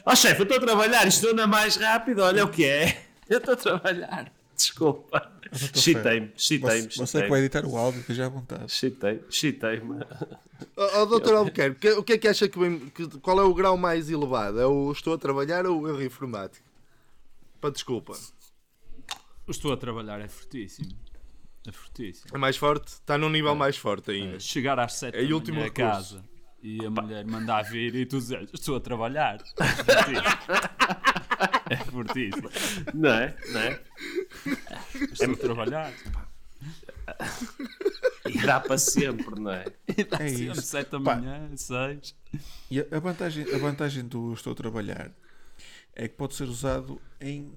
Ó 0.03 0.15
chefe, 0.15 0.41
eu 0.41 0.43
estou 0.43 0.57
a 0.57 0.61
trabalhar. 0.61 1.07
Isto 1.07 1.30
anda 1.30 1.45
mais 1.45 1.76
rápido. 1.76 2.24
Olha 2.24 2.43
o 2.43 2.49
que 2.49 2.65
é. 2.65 3.03
Eu 3.30 3.38
estou 3.38 3.53
a 3.53 3.57
trabalhar. 3.57 4.32
Desculpa. 4.58 5.32
Chitei-me, 5.74 6.32
chitei-me. 6.36 6.88
Você, 6.89 6.97
você 6.97 7.22
que 7.24 7.30
vai 7.30 7.39
editar 7.39 7.64
o 7.66 7.78
áudio, 7.78 8.01
esteja 8.01 8.26
à 8.26 8.30
vontade. 8.30 8.70
Chitei, 8.72 9.24
chitei-me. 9.30 9.99
Ó 10.76 11.01
oh, 11.03 11.05
doutor 11.05 11.36
Albuquerque, 11.36 11.80
que- 11.80 11.91
o 11.91 12.03
que 12.03 12.14
é 12.14 12.18
que 12.18 12.28
acha 12.28 12.49
que, 12.49 12.60
que- 12.89 13.20
qual 13.20 13.39
é 13.39 13.43
o 13.43 13.53
grau 13.53 13.78
mais 13.78 14.10
elevado? 14.10 14.60
É 14.60 14.66
o 14.66 14.91
estou 14.91 15.14
a 15.14 15.18
trabalhar 15.18 15.66
ou 15.68 15.82
o 15.82 15.88
erro 15.88 16.03
informático? 16.03 16.66
Para 17.62 17.70
desculpa. 17.70 18.14
O 19.47 19.51
estou 19.51 19.72
a 19.72 19.78
trabalhar 19.78 20.20
é 20.20 20.28
fortíssimo. 20.28 20.89
É 21.68 21.72
fortíssimo. 21.72 22.32
É 22.34 22.38
mais 22.38 22.58
forte? 22.58 22.88
Está 22.88 23.18
num 23.18 23.30
nível 23.30 23.55
mais 23.55 23.78
forte 23.78 24.12
ainda. 24.12 24.39
Chegar 24.39 24.80
às 24.80 24.93
7 24.93 25.16
É 25.18 25.22
o 25.22 25.30
da 25.30 25.36
último 25.36 25.58
manhã 25.60 25.68
a 25.68 25.72
casa 25.72 26.26
e 26.62 26.84
a 26.84 26.89
mulher 26.89 27.26
mandar 27.26 27.62
vir 27.64 27.93
e 27.95 28.05
tu 28.05 28.18
dizes 28.18 28.49
estou 28.53 28.76
a 28.76 28.80
trabalhar. 28.80 29.38
É 31.69 31.77
fortíssimo. 31.77 32.49
É. 32.49 32.91
Não 32.93 33.09
é? 33.09 33.35
Não 33.51 33.59
é? 33.59 33.81
Estou 35.11 35.33
a 35.33 35.38
trabalhar. 35.38 35.93
E 38.25 38.41
dá 38.41 38.59
para 38.59 38.77
sempre, 38.77 39.39
não 39.39 39.51
é? 39.51 39.65
É 40.19 40.29
isso. 40.29 40.61
7 40.61 40.91
da 40.91 40.99
manhã, 40.99 41.49
6. 41.55 42.15
E 42.69 42.79
a 42.79 42.99
vantagem, 42.99 43.53
a 43.53 43.57
vantagem 43.57 44.05
do 44.05 44.33
estou 44.33 44.53
a 44.53 44.55
trabalhar 44.55 45.11
é 45.93 46.07
que 46.07 46.15
pode 46.15 46.35
ser 46.35 46.45
usado 46.45 47.01
em 47.19 47.51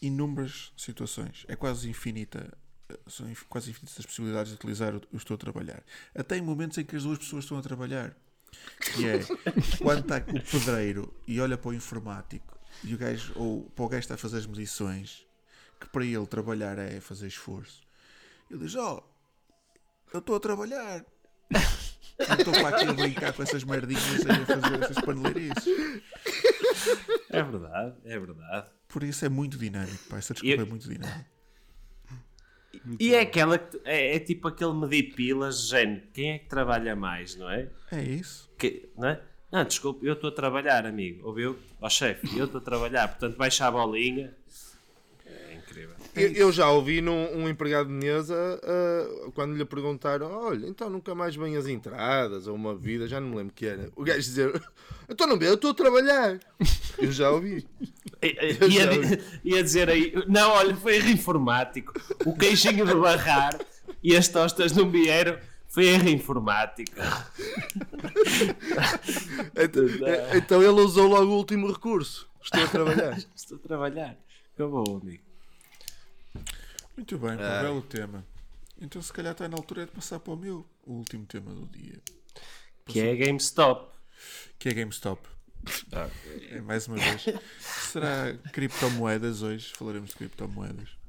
inúmeras 0.00 0.72
situações. 0.76 1.44
É 1.48 1.56
quase 1.56 1.88
infinita. 1.88 2.56
São 3.06 3.26
quase 3.48 3.70
infinitas 3.70 3.98
as 3.98 4.06
possibilidades 4.06 4.50
de 4.50 4.56
utilizar 4.56 4.94
o 4.94 5.00
o 5.12 5.16
estou 5.16 5.34
a 5.34 5.38
trabalhar. 5.38 5.82
Até 6.14 6.36
em 6.36 6.42
momentos 6.42 6.78
em 6.78 6.84
que 6.84 6.96
as 6.96 7.02
duas 7.02 7.18
pessoas 7.18 7.44
estão 7.44 7.58
a 7.58 7.62
trabalhar. 7.62 8.14
Que 8.80 9.08
é 9.08 9.18
quando 9.82 10.00
está 10.00 10.18
o 10.18 10.42
pedreiro 10.42 11.12
e 11.26 11.40
olha 11.40 11.58
para 11.58 11.70
o 11.70 11.74
informático 11.74 12.53
e 12.84 12.94
o 12.94 12.98
gajo, 12.98 13.32
ou 13.36 13.62
para 13.70 13.84
o 13.84 13.88
gajo 13.88 14.00
está 14.00 14.14
a 14.14 14.18
fazer 14.18 14.38
as 14.38 14.46
medições, 14.46 15.26
que 15.80 15.88
para 15.88 16.04
ele 16.04 16.26
trabalhar 16.26 16.78
é 16.78 17.00
fazer 17.00 17.26
esforço. 17.26 17.82
Ele 18.50 18.60
diz: 18.64 18.74
Ó, 18.76 19.02
eu 20.12 20.18
estou 20.20 20.36
a 20.36 20.40
trabalhar. 20.40 21.04
Não 22.28 22.36
estou 22.36 22.52
para 22.52 22.76
aqui 22.76 22.86
a 22.88 22.92
brincar 22.92 23.32
com 23.32 23.42
essas 23.42 23.64
merdinhas 23.64 24.04
a 24.26 24.46
fazer 24.46 24.82
essas 24.84 25.04
paneleirices. 25.04 26.02
É 27.30 27.42
verdade, 27.42 27.94
é 28.04 28.18
verdade. 28.18 28.70
Por 28.88 29.02
isso 29.02 29.24
é 29.24 29.28
muito 29.28 29.58
dinâmico, 29.58 30.04
pá. 30.08 30.18
Essa 30.18 30.32
desculpa 30.34 30.56
Eu- 30.56 30.62
é 30.64 30.68
muito 30.68 30.88
dinâmica. 30.88 31.26
E 33.00 33.14
é 33.14 33.20
aquela 33.20 33.56
É, 33.84 34.16
é 34.16 34.20
tipo 34.20 34.46
aquele 34.48 34.72
medir 34.74 35.14
pilas, 35.14 35.66
género. 35.68 36.06
Quem 36.12 36.32
é 36.32 36.38
que 36.38 36.46
trabalha 36.48 36.94
mais, 36.94 37.34
não 37.36 37.48
é? 37.50 37.68
É 37.90 38.02
isso. 38.02 38.48
Que, 38.58 38.88
não 38.96 39.08
é? 39.08 39.20
Não, 39.52 39.64
desculpe, 39.64 40.04
eu 40.06 40.14
estou 40.14 40.30
a 40.30 40.32
trabalhar, 40.32 40.84
amigo. 40.84 41.26
Ouviu? 41.28 41.56
Ó 41.80 41.88
chefe, 41.88 42.36
eu 42.36 42.46
estou 42.46 42.60
a 42.60 42.64
trabalhar. 42.64 43.08
Portanto, 43.08 43.36
baixa 43.36 43.66
a 43.66 43.70
bolinha. 43.70 44.34
É 45.26 45.54
incrível. 45.54 45.94
Eu, 46.16 46.32
eu 46.32 46.52
já 46.52 46.68
ouvi 46.70 47.00
num 47.00 47.36
um 47.36 47.48
empregado 47.48 47.86
de 47.88 47.92
mesa 47.94 48.34
ah, 48.62 49.30
quando 49.34 49.56
lhe 49.56 49.64
perguntaram: 49.64 50.26
Olha, 50.30 50.66
então 50.66 50.90
nunca 50.90 51.14
mais 51.14 51.36
vem 51.36 51.56
as 51.56 51.66
entradas 51.68 52.46
ou 52.48 52.54
uma 52.54 52.74
vida, 52.74 53.06
já 53.06 53.20
não 53.20 53.28
me 53.28 53.36
lembro 53.36 53.52
o 53.52 53.54
que 53.54 53.66
era. 53.66 53.90
O 53.94 54.02
gajo 54.02 54.18
dizer: 54.20 54.62
Então 55.08 55.26
não 55.26 55.38
vê, 55.38 55.48
eu 55.48 55.54
estou 55.54 55.70
a 55.70 55.74
trabalhar. 55.74 56.40
Eu 56.98 57.12
já 57.12 57.30
ouvi. 57.30 57.64
Eu 58.22 58.68
Ia, 58.70 58.84
já 58.84 58.90
di- 58.90 59.22
ia 59.44 59.62
dizer 59.62 59.90
aí, 59.90 60.14
não, 60.26 60.50
olha, 60.52 60.74
foi 60.74 60.96
erro 60.96 61.10
informático. 61.10 61.92
O 62.24 62.34
queijinho 62.34 62.86
de 62.86 62.94
barrar 62.94 63.58
e 64.02 64.16
as 64.16 64.28
tostas 64.28 64.72
não 64.72 64.90
vieram. 64.90 65.38
Foi 65.74 65.86
erro 65.86 66.08
informático. 66.08 66.92
Então, 69.56 69.84
eh, 70.06 70.36
então 70.36 70.62
ele 70.62 70.80
usou 70.80 71.08
logo 71.08 71.32
o 71.32 71.36
último 71.36 71.70
recurso. 71.70 72.28
Estou 72.42 72.62
a 72.62 72.68
trabalhar. 72.68 73.18
Estou 73.34 73.56
a 73.56 73.60
trabalhar. 73.60 74.16
Acabou, 74.54 75.00
amigo. 75.00 75.22
Muito 76.96 77.18
bem, 77.18 77.36
pá, 77.36 77.62
belo 77.62 77.82
tema. 77.82 78.24
Então 78.80 79.00
se 79.00 79.12
calhar 79.12 79.32
está 79.32 79.48
na 79.48 79.56
altura 79.56 79.86
de 79.86 79.92
passar 79.92 80.20
para 80.20 80.32
o 80.32 80.36
meu, 80.36 80.66
o 80.84 80.92
último 80.94 81.26
tema 81.26 81.52
do 81.52 81.66
dia. 81.66 82.00
Que 82.86 83.00
é 83.00 83.16
GameStop. 83.16 83.92
Que 84.58 84.68
é 84.68 84.74
GameStop. 84.74 85.28
É, 86.50 86.60
mais 86.60 86.86
uma 86.86 86.96
vez. 86.96 87.24
Será 87.58 88.34
criptomoedas 88.52 89.42
hoje? 89.42 89.72
Falaremos 89.74 90.10
de 90.10 90.16
criptomoedas. 90.16 91.03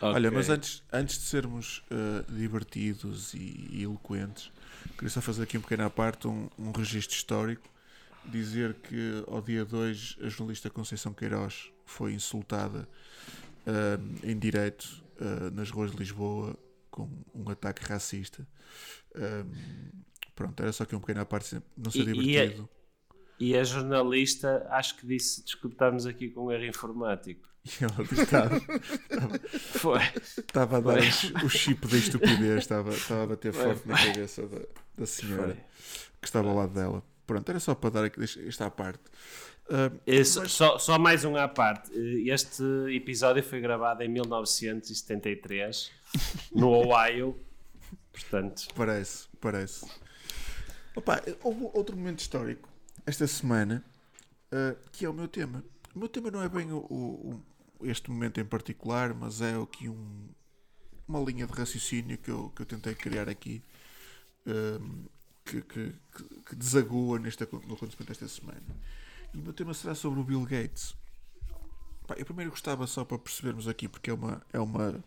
Olha, 0.00 0.30
mas 0.30 0.48
antes, 0.48 0.82
antes 0.92 1.18
de 1.18 1.24
sermos 1.24 1.82
eh, 1.90 2.24
divertidos 2.32 3.34
e, 3.34 3.68
e 3.70 3.82
eloquentes, 3.82 4.50
queria 4.94 5.10
só 5.10 5.20
fazer 5.20 5.42
aqui 5.44 5.58
um 5.58 5.60
pequeno 5.60 5.84
à 5.84 5.90
parte, 5.90 6.26
um, 6.28 6.48
um 6.58 6.72
registro 6.72 7.14
histórico. 7.16 7.68
Dizer 8.24 8.74
que 8.74 9.24
ao 9.26 9.40
dia 9.42 9.64
2 9.64 10.18
a 10.22 10.28
jornalista 10.28 10.70
Conceição 10.70 11.12
Queiroz 11.12 11.72
foi 11.84 12.12
insultada 12.14 12.88
eh, 13.66 13.98
em 14.22 14.38
direto 14.38 15.02
eh, 15.20 15.50
nas 15.50 15.70
ruas 15.70 15.90
de 15.90 15.96
Lisboa 15.96 16.56
com 16.90 17.08
um 17.34 17.48
ataque 17.50 17.84
racista. 17.84 18.46
Pronto, 20.34 20.60
era 20.62 20.72
só 20.72 20.84
aqui 20.84 20.94
um 20.96 21.00
pequeno 21.00 21.20
à 21.20 21.24
parte, 21.26 21.60
não 21.76 21.90
ser 21.90 21.98
E- 21.98 22.20
e 22.22 22.36
é- 22.36 22.46
divertido. 22.46 22.68
E 23.44 23.56
a 23.56 23.64
jornalista, 23.64 24.64
acho 24.70 24.96
que 24.96 25.04
disse: 25.04 25.42
discutamos 25.44 26.06
aqui 26.06 26.28
com 26.30 26.44
um 26.46 26.52
erro 26.52 26.64
informático. 26.64 27.48
E 27.64 27.84
ela 27.84 28.02
estava, 28.12 28.60
Foi. 29.58 30.00
estava 30.38 30.76
a 30.78 30.80
dar 30.80 30.98
o, 30.98 31.46
o 31.46 31.48
chip 31.48 31.86
da 31.88 31.96
estupidez, 31.96 32.58
estava, 32.58 32.90
estava 32.90 33.22
a 33.22 33.26
bater 33.26 33.52
forte 33.52 33.86
na 33.86 33.96
cabeça 33.96 34.46
da, 34.48 34.58
da 34.98 35.06
senhora 35.06 35.56
que 36.20 36.26
estava 36.26 36.48
ao 36.50 36.56
lado 36.56 36.72
dela. 36.74 37.02
Pronto, 37.26 37.48
era 37.48 37.58
só 37.60 37.74
para 37.74 37.90
dar 37.90 38.04
aqui, 38.04 38.20
esta 38.48 38.66
à 38.66 38.70
parte. 38.70 39.02
Ah, 39.70 39.90
Esse- 40.06 40.48
só, 40.48 40.76
só 40.78 40.98
mais 40.98 41.24
um 41.24 41.36
à 41.36 41.46
parte. 41.48 41.90
Este 42.28 42.62
episódio 42.94 43.42
foi 43.44 43.60
gravado 43.60 44.02
em 44.02 44.08
1973 44.08 45.90
no 46.52 46.68
Ohio. 46.68 47.36
Portanto, 48.12 48.68
parece, 48.74 49.26
parece. 49.40 49.86
Opa, 50.96 51.22
houve 51.42 51.70
outro 51.72 51.96
momento 51.96 52.18
histórico 52.20 52.71
esta 53.06 53.26
semana 53.26 53.84
ah, 54.52 54.76
que 54.92 55.04
é 55.04 55.08
o 55.08 55.12
meu 55.14 55.28
tema. 55.28 55.64
O 55.94 55.98
meu 55.98 56.08
tema 56.08 56.30
não 56.30 56.42
é 56.42 56.48
bem 56.48 56.72
o, 56.72 56.78
o- 56.78 57.42
este 57.86 58.10
momento 58.10 58.40
em 58.40 58.44
particular, 58.44 59.12
mas 59.14 59.40
é 59.40 59.56
aqui 59.56 59.88
um, 59.88 60.28
uma 61.08 61.20
linha 61.20 61.46
de 61.46 61.52
raciocínio 61.52 62.16
que 62.18 62.30
eu, 62.30 62.50
que 62.54 62.62
eu 62.62 62.66
tentei 62.66 62.94
criar 62.94 63.28
aqui 63.28 63.62
ah, 64.46 64.80
que, 65.44 65.62
que, 65.62 65.92
que- 66.48 66.56
desagua 66.56 67.18
neste, 67.18 67.42
no 67.50 67.74
acontecimento 67.74 68.06
desta 68.08 68.28
semana. 68.28 68.62
E 69.34 69.38
o 69.38 69.42
meu 69.42 69.52
tema 69.52 69.74
será 69.74 69.94
sobre 69.94 70.20
o 70.20 70.24
Bill 70.24 70.44
Gates. 70.44 70.94
Pá, 72.06 72.14
eu 72.18 72.24
primeiro 72.26 72.50
gostava 72.50 72.86
só 72.86 73.04
para 73.04 73.18
percebermos 73.18 73.66
aqui, 73.68 73.88
porque 73.88 74.10
é 74.10 74.14
uma, 74.14 74.42
é 74.52 74.58
uma, 74.60 75.02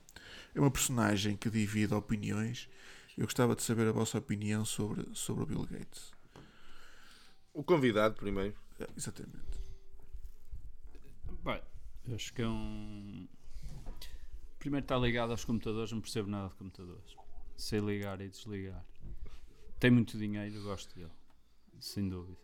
é 0.55 0.59
uma 0.59 0.71
personagem 0.71 1.35
que 1.37 1.49
divide 1.49 1.93
opiniões. 1.93 2.67
Eu 3.17 3.25
gostava 3.25 3.55
de 3.55 3.63
saber 3.63 3.87
a 3.87 3.91
vossa 3.91 4.17
opinião 4.17 4.65
sobre, 4.65 5.07
sobre 5.13 5.43
o 5.43 5.45
Bill 5.45 5.65
Gates. 5.65 6.14
O 7.55 7.63
convidado 7.63 8.13
primeiro. 8.15 8.53
É, 8.77 8.85
exatamente. 8.97 9.63
Bem, 11.41 11.61
acho 12.13 12.33
que 12.33 12.41
é 12.41 12.47
um. 12.47 13.29
Primeiro 14.59 14.83
está 14.83 14.97
ligado 14.97 15.31
aos 15.31 15.45
computadores, 15.45 15.93
não 15.93 16.01
percebo 16.01 16.29
nada 16.29 16.49
de 16.49 16.55
computadores. 16.55 17.15
Sei 17.55 17.79
ligar 17.79 18.19
e 18.19 18.27
desligar. 18.27 18.83
Tem 19.79 19.89
muito 19.89 20.17
dinheiro, 20.17 20.61
gosto 20.63 20.93
dele. 20.95 21.13
Sem 21.79 22.09
dúvida. 22.09 22.37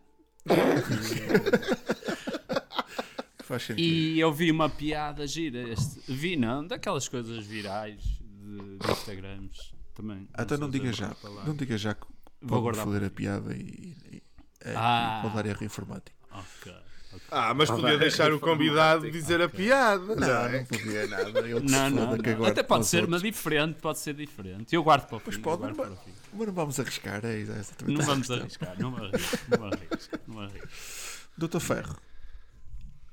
Faz 3.44 3.64
sentido. 3.64 3.84
E 3.84 4.18
eu 4.18 4.32
vi 4.32 4.50
uma 4.50 4.70
piada 4.70 5.26
gira. 5.26 5.68
Este, 5.68 6.10
vi 6.10 6.36
não, 6.36 6.66
daquelas 6.66 7.06
coisas 7.06 7.44
virais 7.44 8.02
de, 8.02 8.78
de 8.78 8.90
Instagrams. 8.90 9.74
Também. 9.94 10.26
Até 10.32 10.56
não 10.56 10.70
sei 10.70 10.80
diga 10.80 10.92
já. 10.92 11.14
Não 11.44 11.54
diga 11.54 11.76
já 11.76 11.94
que 11.94 12.06
Vou 12.40 12.60
guardar 12.60 12.86
para 12.86 13.06
a 13.06 13.10
piada 13.10 13.54
e, 13.54 13.96
e, 14.12 14.22
Ah. 14.76 15.18
e 15.18 15.22
pode 15.22 15.34
dar 15.34 15.46
erro 15.46 15.64
informático. 15.64 16.16
Ok. 16.30 16.72
Ah, 17.30 17.52
mas 17.52 17.70
podia 17.70 17.98
deixar 17.98 18.32
o 18.32 18.40
convidado 18.40 19.10
dizer 19.10 19.40
a 19.42 19.48
piada. 19.48 20.02
Não, 20.02 20.16
Não, 20.16 20.46
é? 20.46 20.58
não 20.60 20.64
podia 20.64 21.06
nada. 21.06 21.38
Ele 21.40 21.60
que 21.60 21.70
Não, 21.70 21.90
não, 21.90 22.16
não. 22.16 22.44
Até 22.46 22.62
pode 22.62 22.86
ser, 22.86 22.96
outros. 22.98 23.10
mas 23.10 23.22
diferente, 23.22 23.78
pode 23.82 23.98
ser 23.98 24.14
diferente. 24.14 24.74
Eu 24.74 24.82
guardo 24.82 25.06
para 25.06 25.16
o 25.16 25.20
fim. 25.20 25.26
Mas 25.26 25.36
eu 25.36 25.42
pode, 25.42 25.62
mas, 25.62 25.76
para 25.76 25.90
mas 26.32 26.46
não 26.46 26.54
vamos 26.54 26.80
arriscar, 26.80 27.20
é 27.24 27.36
isso. 27.38 27.52
Não 27.86 28.00
vamos 28.02 28.30
arriscar, 28.30 28.78
não 28.80 28.90
me 28.92 29.06
arrisco, 29.08 29.38
não 30.26 30.40
arrisco. 30.40 30.68
Doutor 31.36 31.60
Ferro, 31.60 31.96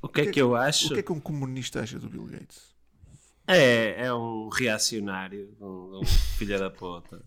O 0.02 0.08
que 0.08 0.22
é 0.22 0.26
que 0.28 0.42
eu 0.42 0.56
acho? 0.56 0.88
o 0.88 0.94
que 0.94 1.00
é 1.00 1.04
que 1.04 1.12
um 1.12 1.20
comunista 1.20 1.82
acha 1.82 2.00
do 2.00 2.08
Bill 2.10 2.26
Gates? 2.26 2.70
É, 3.48 4.06
é 4.06 4.14
um 4.14 4.48
reacionário, 4.48 5.54
um, 5.60 6.00
um 6.02 6.06
filho 6.06 6.58
da 6.58 6.70
puta. 6.70 7.22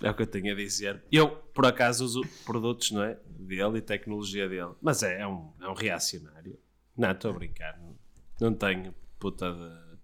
É 0.00 0.10
o 0.10 0.14
que 0.14 0.22
eu 0.22 0.26
tenho 0.26 0.52
a 0.52 0.56
dizer. 0.56 1.02
Eu, 1.10 1.28
por 1.28 1.66
acaso, 1.66 2.04
uso 2.04 2.22
produtos 2.44 2.92
não 2.92 3.02
é? 3.02 3.18
dele 3.26 3.78
e 3.78 3.82
tecnologia 3.82 4.48
dele. 4.48 4.74
Mas 4.80 5.02
é, 5.02 5.20
é 5.20 5.26
um, 5.26 5.52
é 5.60 5.68
um 5.68 5.74
reacionário. 5.74 6.58
Não, 6.96 7.10
estou 7.10 7.32
a 7.32 7.34
brincar. 7.34 7.78
Não, 7.78 7.96
não 8.40 8.54
tenho 8.54 8.94
puta 9.18 9.52
de 9.52 9.98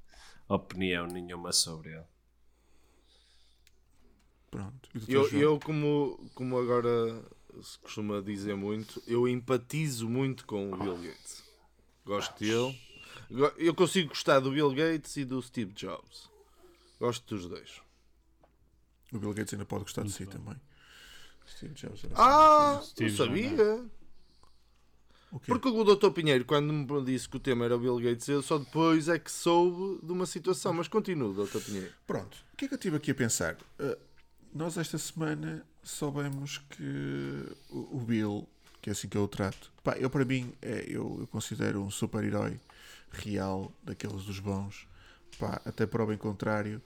opinião 0.48 1.06
nenhuma 1.06 1.52
sobre 1.52 1.92
ele. 1.92 2.04
Pronto. 4.50 4.88
Eu, 5.08 5.28
eu 5.30 5.58
como, 5.58 6.30
como 6.34 6.58
agora 6.58 7.24
se 7.62 7.78
costuma 7.78 8.20
dizer 8.20 8.56
muito, 8.56 9.02
eu 9.06 9.28
empatizo 9.28 10.08
muito 10.08 10.46
com 10.46 10.72
o 10.72 10.76
Bill 10.76 10.96
Gates. 10.96 11.44
Gosto 12.04 12.38
dele. 12.38 12.78
Eu 13.56 13.74
consigo 13.74 14.10
gostar 14.10 14.40
do 14.40 14.50
Bill 14.50 14.72
Gates 14.72 15.16
e 15.16 15.24
do 15.24 15.40
Steve 15.40 15.72
Jobs. 15.72 16.30
Gosto 17.00 17.34
dos 17.34 17.48
dois. 17.48 17.83
O 19.14 19.18
Bill 19.18 19.32
Gates 19.32 19.54
ainda 19.54 19.64
pode 19.64 19.84
gostar 19.84 20.02
de 20.02 20.10
si 20.12 20.26
também. 20.26 20.56
Steve 21.48 21.74
Jobs 21.74 22.04
era 22.04 22.14
Ah, 22.16 22.80
Steve 22.82 23.10
não 23.10 23.16
sabia. 23.16 23.84
o 25.30 25.38
quê? 25.38 25.46
Porque 25.46 25.68
o 25.68 25.84
Dr. 25.84 26.10
Pinheiro, 26.10 26.44
quando 26.44 26.72
me 26.72 27.04
disse 27.04 27.28
que 27.28 27.36
o 27.36 27.40
tema 27.40 27.64
era 27.64 27.76
o 27.76 27.78
Bill 27.78 27.98
Gates, 27.98 28.26
eu 28.28 28.42
só 28.42 28.58
depois 28.58 29.08
é 29.08 29.18
que 29.18 29.30
soube 29.30 30.04
de 30.04 30.12
uma 30.12 30.26
situação. 30.26 30.72
Mas 30.72 30.88
continua, 30.88 31.32
Dr. 31.46 31.58
Pinheiro. 31.58 31.92
Pronto. 32.06 32.36
O 32.52 32.56
que 32.56 32.64
é 32.64 32.68
que 32.68 32.74
eu 32.74 32.78
estive 32.78 32.96
aqui 32.96 33.10
a 33.10 33.14
pensar? 33.14 33.56
Uh, 33.78 33.96
nós 34.52 34.76
esta 34.76 34.98
semana 34.98 35.64
soubemos 35.82 36.58
que 36.70 37.46
o, 37.70 37.96
o 37.98 38.00
Bill, 38.00 38.48
que 38.80 38.88
é 38.90 38.92
assim 38.92 39.08
que 39.08 39.16
eu 39.16 39.24
o 39.24 39.28
trato, 39.28 39.72
pá, 39.82 39.96
eu 39.98 40.08
para 40.08 40.24
mim 40.24 40.52
é, 40.62 40.84
eu, 40.88 41.18
eu 41.20 41.26
considero 41.26 41.82
um 41.82 41.90
super-herói 41.90 42.58
real, 43.10 43.72
daqueles 43.82 44.24
dos 44.24 44.40
bons. 44.40 44.86
Pá, 45.38 45.60
até 45.64 45.84
prova 45.84 46.14
em 46.14 46.16
contrário, 46.16 46.80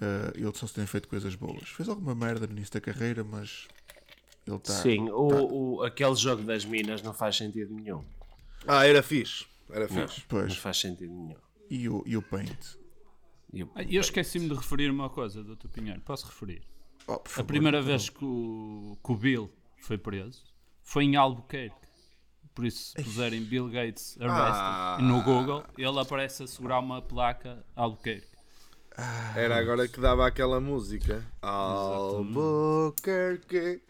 uh, 0.00 0.32
ele 0.36 0.52
só 0.54 0.66
se 0.66 0.74
tem 0.74 0.86
feito 0.86 1.08
coisas 1.08 1.34
boas. 1.34 1.68
Fez 1.68 1.88
alguma 1.88 2.14
merda 2.14 2.46
no 2.46 2.52
início 2.52 2.72
da 2.74 2.80
carreira, 2.80 3.22
mas 3.24 3.66
ele 4.46 4.56
está. 4.56 4.72
Sim, 4.74 5.08
o, 5.10 5.76
o- 5.78 5.82
aquele 5.82 6.14
jogo 6.14 6.42
das 6.42 6.64
minas 6.64 7.02
não 7.02 7.12
faz 7.14 7.36
sentido 7.36 7.74
nenhum. 7.74 8.04
Ah, 8.66 8.86
era 8.86 9.02
fixe. 9.02 9.46
Era 9.70 9.86
Não, 9.88 10.08
fixe. 10.08 10.24
Pois. 10.28 10.48
não 10.48 10.56
faz 10.60 10.78
sentido 10.78 11.12
nenhum. 11.12 11.36
E 11.70 11.88
o, 11.88 12.02
e 12.06 12.16
o 12.16 12.22
Paint? 12.22 12.74
E 13.52 13.62
o- 13.62 13.70
Ah, 13.74 13.82
Eu 13.82 14.00
esqueci-me 14.00 14.48
de 14.48 14.54
referir 14.54 14.90
uma 14.90 15.08
coisa, 15.08 15.42
Dr. 15.44 15.68
Pinheiro. 15.68 16.00
Posso 16.00 16.26
referir? 16.26 16.62
Oh, 17.06 17.18
por 17.18 17.26
A 17.26 17.30
favor. 17.30 17.46
primeira 17.46 17.80
vez 17.80 18.08
que 18.08 18.24
o, 18.24 18.96
que 19.04 19.12
o 19.12 19.16
Bill 19.16 19.50
foi 19.78 19.96
preso 19.98 20.44
foi 20.82 21.04
em 21.04 21.16
Albuquerque. 21.16 21.76
Por 22.54 22.64
isso, 22.66 22.92
se 22.96 23.02
puserem 23.04 23.42
Bill 23.44 23.68
Gates 23.68 24.16
arrested 24.20 24.56
Ah. 24.60 24.98
no 25.00 25.22
Google, 25.22 25.64
ele 25.78 25.98
aparece 26.00 26.42
a 26.42 26.46
segurar 26.48 26.80
uma 26.80 27.00
placa 27.00 27.64
Albuquerque. 27.76 28.26
Era 29.36 29.56
agora 29.56 29.86
que 29.88 29.98
dava 30.00 30.26
aquela 30.26 30.60
música. 30.60 31.24
Albuquerque. 32.50 33.80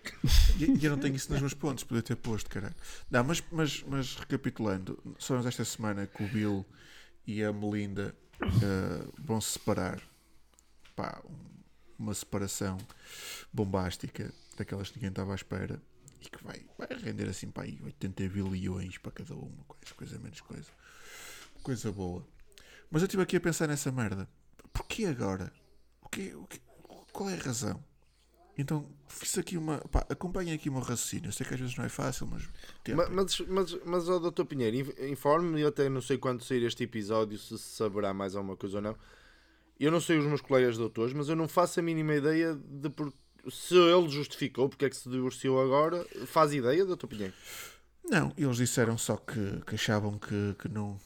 E, 0.59 0.65
e 0.79 0.85
eu 0.85 0.91
não 0.93 0.99
tenho 0.99 1.17
isso 1.17 1.31
nos 1.33 1.41
meus 1.41 1.55
pontos, 1.55 1.83
podia 1.85 2.03
ter 2.03 2.17
posto, 2.17 2.49
caralho. 2.51 2.75
Não, 3.11 3.25
mas, 3.25 3.43
mas, 3.51 3.83
mas 3.89 4.15
recapitulando, 4.17 4.99
sabemos 5.19 5.47
esta 5.47 5.65
semana 5.65 6.07
que 6.07 6.23
o 6.23 6.29
Bill 6.29 6.65
e 7.27 7.43
a 7.43 7.53
Melinda 7.53 8.15
eh, 8.43 9.05
vão 9.19 9.41
se 9.41 9.53
separar. 9.53 10.01
Pá, 10.95 11.21
um- 11.29 11.51
uma 11.99 12.15
separação 12.15 12.79
bombástica, 13.53 14.33
daquelas 14.57 14.89
que 14.91 14.97
ninguém 14.97 15.11
estava 15.11 15.33
à 15.33 15.35
espera 15.35 15.81
e 16.23 16.29
que 16.31 16.43
vai, 16.43 16.65
vai 16.79 16.89
render 16.99 17.29
assim 17.29 17.51
para 17.51 17.65
aí 17.65 17.79
80 17.85 18.27
bilhões 18.29 18.97
para 18.97 19.13
cada 19.13 19.35
uma, 19.35 19.65
coisa, 19.67 19.95
coisa 19.95 20.19
menos 20.19 20.41
coisa. 20.41 20.69
Coisa 21.63 21.93
boa. 21.93 22.27
Mas 22.91 23.03
eu 23.03 23.07
estive 23.07 23.23
aqui 23.23 23.37
a 23.37 23.41
pensar 23.41 23.67
nessa 23.69 23.93
merda. 23.93 24.27
Porquê 24.73 25.07
agora? 25.07 25.53
O 26.03 26.09
quê, 26.09 26.33
o 26.35 26.45
quê- 26.47 26.61
qual 27.13 27.31
é 27.31 27.35
a 27.35 27.43
razão? 27.43 27.83
Então 28.59 28.87
fiz 29.09 29.39
aqui 29.39 29.57
uma. 29.57 29.79
Pá, 29.79 30.05
acompanhem 30.09 30.55
aqui 30.55 30.69
o 30.69 30.73
meu 30.73 30.83
raciocínio. 30.83 31.29
Eu 31.29 31.33
sei 31.33 31.47
que 31.47 31.55
às 31.55 31.61
vezes 31.61 31.77
não 31.77 31.85
é 31.85 31.89
fácil, 31.89 32.27
mas. 32.27 32.43
Ma- 32.95 33.09
Mas, 33.09 33.41
mas, 33.41 33.79
mas, 33.85 34.09
ó, 34.09 34.19
Dr. 34.19 34.45
Pinheiro, 34.45 34.77
inf- 34.77 34.99
informe-me, 35.01 35.61
eu 35.63 35.69
até 35.69 35.89
não 35.89 36.01
sei 36.03 36.19
quando 36.19 36.45
sair 36.45 36.63
este 36.65 36.85
episódio, 36.85 37.39
se 37.39 37.57
se 37.59 37.77
saberá 37.77 38.13
mais 38.13 38.35
alguma 38.37 38.57
coisa 38.57 38.77
ou 38.79 38.83
não. 38.83 38.97
Eu 39.79 39.91
não 39.91 40.01
sei 40.01 40.19
os 40.19 40.27
meus 40.27 40.43
colegas 40.43 40.77
doutores, 40.77 41.15
mas 41.15 41.29
eu 41.31 41.37
não 41.37 41.49
faço 41.49 41.81
a 41.81 41.83
mínima 41.83 42.15
ideia 42.15 42.55
de 42.55 42.91
por... 42.91 43.11
se 43.51 43.75
ele 43.75 44.11
justificou 44.11 44.69
porque 44.69 44.85
é 44.85 44.91
que 44.91 44.97
se 44.97 45.09
divorciou 45.09 45.59
agora. 45.59 46.05
Faz 46.27 46.53
ideia, 46.53 46.85
Dr. 46.85 47.07
Pinheiro? 47.07 47.33
Não, 48.05 48.31
eles 48.37 48.57
disseram 48.59 48.99
só 48.99 49.17
que, 49.17 49.63
que 49.67 49.75
achavam 49.77 50.19
que, 50.19 50.55
que 50.59 50.69
não, 50.69 51.01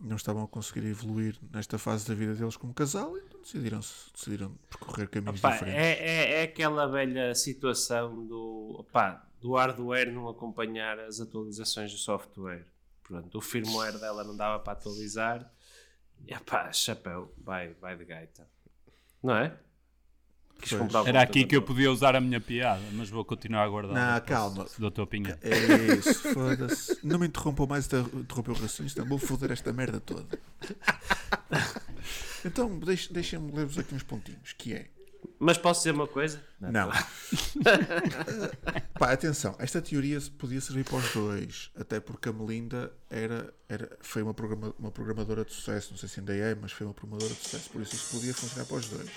não 0.00 0.16
estavam 0.16 0.44
a 0.44 0.48
conseguir 0.48 0.86
evoluir 0.86 1.38
nesta 1.52 1.78
fase 1.78 2.06
da 2.06 2.14
vida 2.14 2.34
deles 2.34 2.56
como 2.56 2.74
casal, 2.74 3.16
então 3.16 3.40
decidiram, 3.40 3.80
decidiram 3.80 4.54
percorrer 4.68 5.08
caminhos 5.08 5.40
Pá, 5.40 5.52
diferentes. 5.52 5.80
é, 5.80 5.92
é, 5.92 6.40
é 6.40 6.42
aquela 6.42 6.86
velha 6.86 7.34
situação 7.34 8.26
do, 8.26 8.84
pá, 8.92 9.26
do 9.40 9.54
hardware 9.54 10.12
não 10.12 10.28
acompanhar 10.28 10.98
as 10.98 11.20
atualizações 11.20 11.92
do 11.92 11.98
software. 11.98 12.66
Pronto, 13.02 13.38
o 13.38 13.40
firmware 13.40 13.98
dela 13.98 14.24
não 14.24 14.36
dava 14.36 14.58
para 14.58 14.72
atualizar. 14.72 15.50
E 16.26 16.36
pá, 16.40 16.72
chapéu, 16.72 17.32
vai, 17.38 17.74
vai 17.74 17.96
de 17.96 18.04
gaita. 18.04 18.48
Não 19.22 19.36
é? 19.36 19.56
Quis 20.60 20.70
Pois. 20.70 20.80
comprar 20.82 21.02
o 21.02 21.06
Era 21.08 21.22
aqui 21.22 21.44
que 21.44 21.54
eu 21.54 21.62
podia 21.62 21.90
usar 21.92 22.16
a 22.16 22.20
minha 22.20 22.40
piada, 22.40 22.80
mas 22.92 23.08
vou 23.10 23.24
continuar 23.24 23.64
a 23.64 23.68
guardar. 23.68 23.94
Não, 24.14 24.20
calma. 24.26 24.66
Dr. 24.78 25.04
Pinheiro. 25.06 25.38
É 25.42 25.94
isso, 25.96 26.14
foda-se. 26.34 26.98
Não 27.04 27.18
me 27.18 27.26
interrompam 27.26 27.66
mais 27.66 27.86
de 27.86 27.96
interromper 27.98 28.50
o 28.50 28.54
raciocínio, 28.54 28.90
senão 28.90 29.06
vou 29.06 29.18
foder 29.18 29.52
esta 29.52 29.72
merda 29.72 30.00
toda. 30.00 30.38
Então, 32.44 32.78
deixe- 32.78 33.12
deixem-me 33.12 33.50
ler-vos 33.50 33.76
aqui 33.76 33.92
uns 33.92 34.04
pontinhos, 34.04 34.52
que 34.56 34.72
é... 34.72 34.86
Mas 35.38 35.58
posso 35.58 35.80
dizer 35.80 35.90
uma 35.90 36.06
coisa? 36.06 36.40
Não. 36.60 36.90
Pá, 38.98 39.12
atenção, 39.12 39.56
esta 39.58 39.82
teoria 39.82 40.18
podia 40.38 40.60
servir 40.60 40.84
para 40.84 40.98
os 40.98 41.12
dois, 41.12 41.70
até 41.76 41.98
porque 41.98 42.28
a 42.28 42.32
Melinda 42.32 42.92
era, 43.10 43.52
era, 43.68 43.98
foi 44.00 44.22
uma, 44.22 44.32
programa- 44.32 44.72
uma 44.78 44.92
programadora 44.92 45.44
de 45.44 45.52
sucesso, 45.52 45.88
não 45.90 45.98
sei 45.98 46.08
se 46.08 46.20
ainda 46.20 46.34
é, 46.34 46.54
mas 46.54 46.70
foi 46.70 46.86
uma 46.86 46.94
programadora 46.94 47.34
de 47.34 47.40
sucesso, 47.40 47.68
por 47.70 47.82
isso 47.82 47.96
isto 47.96 48.12
podia 48.16 48.32
funcionar 48.32 48.64
para 48.66 48.76
os 48.76 48.88
dois. 48.88 49.10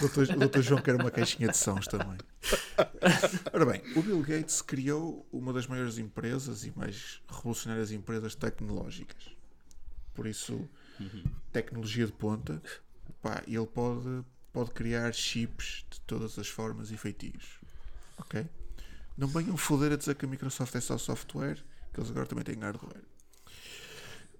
O 0.00 0.38
doutor, 0.38 0.62
João 0.62 0.82
quer 0.82 0.94
uma 0.94 1.10
caixinha 1.10 1.48
de 1.48 1.56
sons 1.56 1.86
também. 1.86 2.18
Ora 3.52 3.66
bem, 3.66 3.82
o 3.96 4.02
Bill 4.02 4.22
Gates 4.22 4.62
criou 4.62 5.26
uma 5.32 5.52
das 5.52 5.66
maiores 5.66 5.98
empresas 5.98 6.64
e 6.64 6.72
mais 6.76 7.20
revolucionárias 7.28 7.90
empresas 7.90 8.34
tecnológicas. 8.34 9.34
Por 10.14 10.26
isso, 10.26 10.68
tecnologia 11.52 12.06
de 12.06 12.12
ponta, 12.12 12.62
pá, 13.20 13.42
ele 13.46 13.66
pode, 13.66 14.24
pode 14.52 14.70
criar 14.70 15.12
chips 15.12 15.84
de 15.90 16.00
todas 16.02 16.38
as 16.38 16.48
formas 16.48 16.90
e 16.90 16.96
feitios. 16.96 17.60
Ok? 18.18 18.46
Não 19.16 19.28
venham 19.28 19.56
foder 19.56 19.92
a 19.92 19.96
dizer 19.96 20.14
que 20.14 20.24
a 20.24 20.28
Microsoft 20.28 20.74
é 20.74 20.80
só 20.80 20.96
software, 20.98 21.62
que 21.92 22.00
eles 22.00 22.10
agora 22.10 22.26
também 22.26 22.44
têm 22.44 22.56
hardware. 22.56 23.02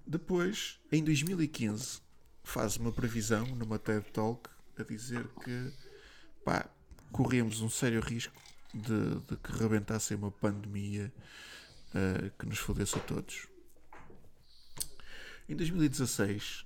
Depois, 0.05 0.79
em 0.91 1.03
2015, 1.03 2.01
faz 2.47 2.77
uma 2.77 2.93
previsão 2.93 3.45
numa 3.47 3.77
TED 3.77 4.05
Talk 4.11 4.49
a 4.77 4.83
dizer 4.83 5.27
que 5.43 5.73
pá, 6.45 6.69
corremos 7.11 7.59
um 7.61 7.69
sério 7.69 7.99
risco 7.99 8.33
de, 8.73 9.19
de 9.27 9.35
que 9.35 9.51
rebentasse 9.51 10.15
uma 10.15 10.31
pandemia 10.31 11.13
eh, 11.93 12.31
que 12.39 12.45
nos 12.45 12.57
fodesse 12.57 12.97
a 12.97 13.01
todos. 13.01 13.47
Em 15.49 15.57
2016, 15.57 16.65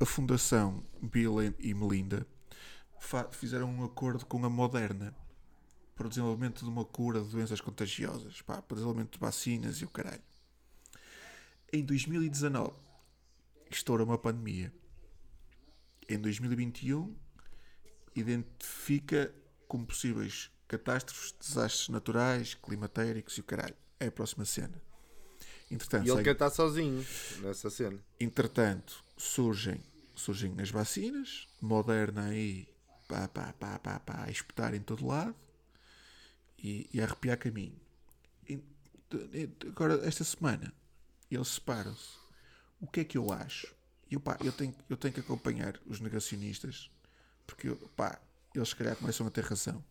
a 0.00 0.04
Fundação 0.04 0.84
Bill 1.00 1.54
e 1.58 1.72
Melinda 1.72 2.26
fizeram 3.30 3.70
um 3.70 3.84
acordo 3.84 4.26
com 4.26 4.44
a 4.44 4.50
Moderna 4.50 5.14
para 5.94 6.06
o 6.06 6.08
desenvolvimento 6.08 6.64
de 6.64 6.70
uma 6.70 6.84
cura 6.84 7.22
de 7.22 7.28
doenças 7.28 7.60
contagiosas, 7.60 8.42
pá, 8.42 8.60
para 8.60 8.74
o 8.74 8.76
desenvolvimento 8.76 9.12
de 9.12 9.20
vacinas 9.20 9.76
e 9.76 9.84
o 9.84 9.88
caralho. 9.88 10.22
Em 11.72 11.84
2019, 11.84 12.72
estoura 13.70 14.02
uma 14.02 14.18
pandemia. 14.18 14.72
Em 16.12 16.18
2021, 16.18 17.16
identifica 18.14 19.34
como 19.66 19.86
possíveis 19.86 20.50
catástrofes, 20.68 21.32
desastres 21.40 21.88
naturais, 21.88 22.54
climatéricos 22.54 23.36
e 23.38 23.40
o 23.40 23.44
caralho. 23.44 23.74
É 23.98 24.06
a 24.06 24.12
próxima 24.12 24.44
cena. 24.44 24.80
Entretanto, 25.70 26.04
E 26.06 26.08
ele 26.08 26.16
segue- 26.16 26.24
quer 26.24 26.32
estar 26.32 26.50
sozinho 26.50 27.04
nessa 27.40 27.70
cena. 27.70 27.98
Entretanto, 28.20 29.02
surgem, 29.16 29.82
surgem 30.14 30.54
as 30.60 30.70
vacinas, 30.70 31.48
Moderna 31.60 32.26
aí, 32.26 32.68
pá, 33.08 33.26
pá, 33.28 33.52
pá, 33.54 33.78
pá, 33.78 33.98
pá, 34.00 34.24
a 34.24 34.30
espetar 34.30 34.74
em 34.74 34.80
todo 34.80 35.06
lado. 35.06 35.34
e, 36.64 36.88
e 36.92 37.00
a 37.00 37.04
arrepiar 37.06 37.36
caminho. 37.38 37.76
E, 38.48 38.62
agora, 39.66 39.94
esta 40.06 40.22
semana, 40.22 40.72
eles 41.28 41.48
separam-se. 41.48 42.16
O 42.80 42.86
que 42.86 43.00
é 43.00 43.04
que 43.04 43.18
eu 43.18 43.32
acho? 43.32 43.74
Eu, 44.14 44.20
pá, 44.20 44.36
eu, 44.44 44.52
tenho, 44.52 44.74
eu 44.88 44.96
tenho 44.96 45.14
que 45.14 45.20
acompanhar 45.20 45.78
os 45.86 46.00
negacionistas, 46.00 46.90
porque 47.46 47.68
eu, 47.68 47.76
pá, 47.96 48.18
eles 48.54 48.68
se 48.68 48.76
calhar 48.76 48.96
começam 48.96 49.26
a 49.26 49.30
ter 49.30 49.44
razão. 49.44 49.82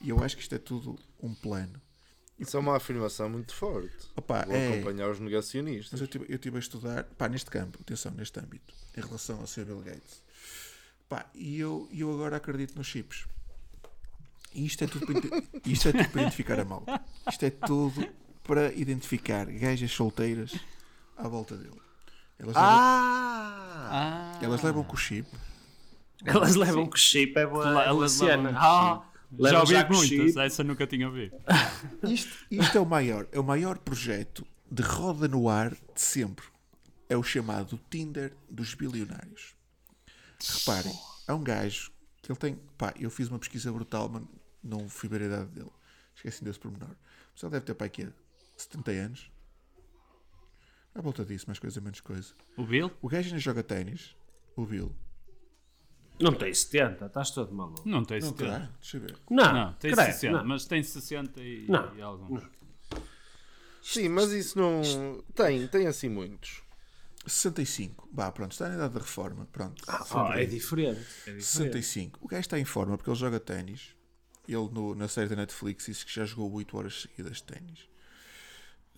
E 0.00 0.08
eu 0.10 0.22
acho 0.22 0.36
que 0.36 0.42
isto 0.42 0.54
é 0.54 0.58
tudo 0.58 0.98
um 1.22 1.32
plano. 1.34 1.80
Isso 2.38 2.56
é 2.56 2.60
uma 2.60 2.76
afirmação 2.76 3.28
muito 3.30 3.54
forte. 3.54 4.10
Opa, 4.16 4.44
Vou 4.46 4.56
é. 4.56 4.72
acompanhar 4.72 5.08
os 5.10 5.20
negacionistas. 5.20 5.92
Mas 5.92 6.00
eu 6.00 6.04
estive 6.06 6.26
eu 6.28 6.38
tive 6.38 6.56
a 6.56 6.60
estudar, 6.60 7.04
pá, 7.04 7.28
neste 7.28 7.48
campo, 7.50 7.78
atenção, 7.80 8.10
neste 8.12 8.38
âmbito, 8.40 8.74
em 8.96 9.00
relação 9.00 9.38
ao 9.40 9.46
Sr. 9.46 9.64
Bill 9.66 9.80
Gates. 9.80 10.22
Pá, 11.08 11.26
e 11.34 11.60
eu, 11.60 11.88
e 11.92 12.00
eu 12.00 12.12
agora 12.12 12.36
acredito 12.38 12.74
nos 12.76 12.86
chips. 12.88 13.26
E 14.54 14.66
isto 14.66 14.82
é 14.82 14.86
tudo 14.88 15.06
para, 15.06 15.14
isto 15.70 15.88
é 15.88 15.92
tudo 15.92 16.08
para 16.10 16.22
identificar 16.22 16.58
a 16.58 16.64
malta. 16.64 17.00
Isto 17.28 17.44
é 17.44 17.50
tudo 17.50 18.08
para 18.42 18.72
identificar 18.74 19.46
gajas 19.46 19.92
solteiras 19.92 20.52
à 21.16 21.28
volta 21.28 21.56
dele. 21.56 21.80
Elas, 22.38 22.56
Ah! 22.56 23.51
Ah, 23.94 24.38
elas 24.40 24.62
levam 24.62 24.82
com 24.82 24.94
o 24.94 24.98
chip. 24.98 25.28
Elas 26.24 26.54
levam 26.54 26.86
com 26.86 26.96
chip, 26.96 27.38
é 27.38 27.46
boa, 27.46 27.82
elas 27.82 28.12
cena. 28.12 28.50
levam 28.50 28.58
Ah, 28.58 29.02
já 29.38 29.60
ouvi 29.60 29.72
já 29.74 29.86
muitas, 29.86 30.36
essa 30.36 30.64
nunca 30.64 30.86
tinha 30.86 31.06
ouvido. 31.06 31.36
Isto, 32.08 32.46
isto 32.50 32.78
é, 32.78 32.80
o 32.80 32.86
maior, 32.86 33.26
é 33.30 33.38
o 33.38 33.44
maior 33.44 33.76
projeto 33.78 34.46
de 34.70 34.82
roda 34.82 35.28
no 35.28 35.46
ar 35.46 35.70
de 35.70 36.00
sempre. 36.00 36.46
É 37.06 37.16
o 37.16 37.22
chamado 37.22 37.78
Tinder 37.90 38.34
dos 38.48 38.72
bilionários. 38.74 39.54
Reparem, 40.42 40.98
há 41.28 41.34
um 41.34 41.42
gajo 41.44 41.92
que 42.22 42.32
ele 42.32 42.38
tem. 42.38 42.58
Pá, 42.78 42.94
eu 42.98 43.10
fiz 43.10 43.28
uma 43.28 43.38
pesquisa 43.38 43.70
brutal, 43.70 44.08
mas 44.08 44.22
não 44.64 44.88
fui 44.88 45.06
ver 45.06 45.20
a 45.20 45.26
idade 45.26 45.50
dele. 45.50 45.70
Esqueci 46.16 46.42
desse 46.42 46.58
pormenor. 46.58 46.96
Mas 47.34 47.42
ele 47.42 47.52
deve 47.52 47.66
ter, 47.66 47.74
pá, 47.74 47.84
aqui 47.84 48.08
70 48.56 48.90
anos. 48.92 49.30
À 50.94 51.00
volta 51.00 51.24
disso, 51.24 51.46
mais 51.46 51.58
coisa, 51.58 51.80
menos 51.80 52.00
coisa. 52.00 52.34
O 52.56 52.64
Bill? 52.64 52.90
O 53.00 53.08
gajo 53.08 53.28
ainda 53.28 53.38
joga 53.38 53.62
ténis, 53.62 54.14
o 54.56 54.66
Bill. 54.66 54.94
Não 56.20 56.32
tem 56.34 56.52
70, 56.52 57.06
estás 57.06 57.30
todo 57.30 57.52
maluco. 57.54 57.88
Não 57.88 58.04
tem 58.04 58.20
Não 58.20 58.28
70. 58.28 58.44
terá? 58.52 58.70
Deixa 58.80 58.96
eu 58.96 59.00
ver. 59.00 59.16
Não, 59.30 59.52
Não, 59.52 59.72
tem 59.74 59.92
credo, 59.92 60.06
60, 60.12 60.38
não. 60.38 60.44
mas 60.44 60.64
tem 60.66 60.82
60 60.82 61.40
e, 61.40 61.66
Não, 61.68 61.96
e 61.96 62.02
alguns. 62.02 62.42
Sim, 63.82 64.08
mas 64.10 64.30
isso 64.30 64.56
não. 64.58 64.82
Tem, 65.34 65.66
tem 65.66 65.86
assim 65.86 66.08
muitos. 66.08 66.62
65. 67.26 68.08
Vá, 68.12 68.30
pronto, 68.30 68.52
está 68.52 68.68
na 68.68 68.74
idade 68.74 68.94
da 68.94 69.00
reforma. 69.00 69.46
Pronto. 69.50 69.82
Ah, 69.88 70.34
é 70.40 70.44
diferente. 70.44 71.00
É 71.26 71.32
diferente. 71.32 71.42
65. 71.44 72.18
O 72.22 72.28
gajo 72.28 72.40
está 72.40 72.58
em 72.58 72.64
forma 72.64 72.96
porque 72.96 73.10
ele 73.10 73.18
joga 73.18 73.40
ténis. 73.40 73.96
Ele 74.46 74.68
no- 74.70 74.94
na 74.94 75.08
série 75.08 75.28
da 75.28 75.36
Netflix 75.36 75.86
disse 75.86 76.04
que 76.04 76.12
já 76.12 76.24
jogou 76.24 76.52
8 76.52 76.76
horas 76.76 77.02
seguidas 77.02 77.38
de 77.38 77.44
ténis. 77.44 77.88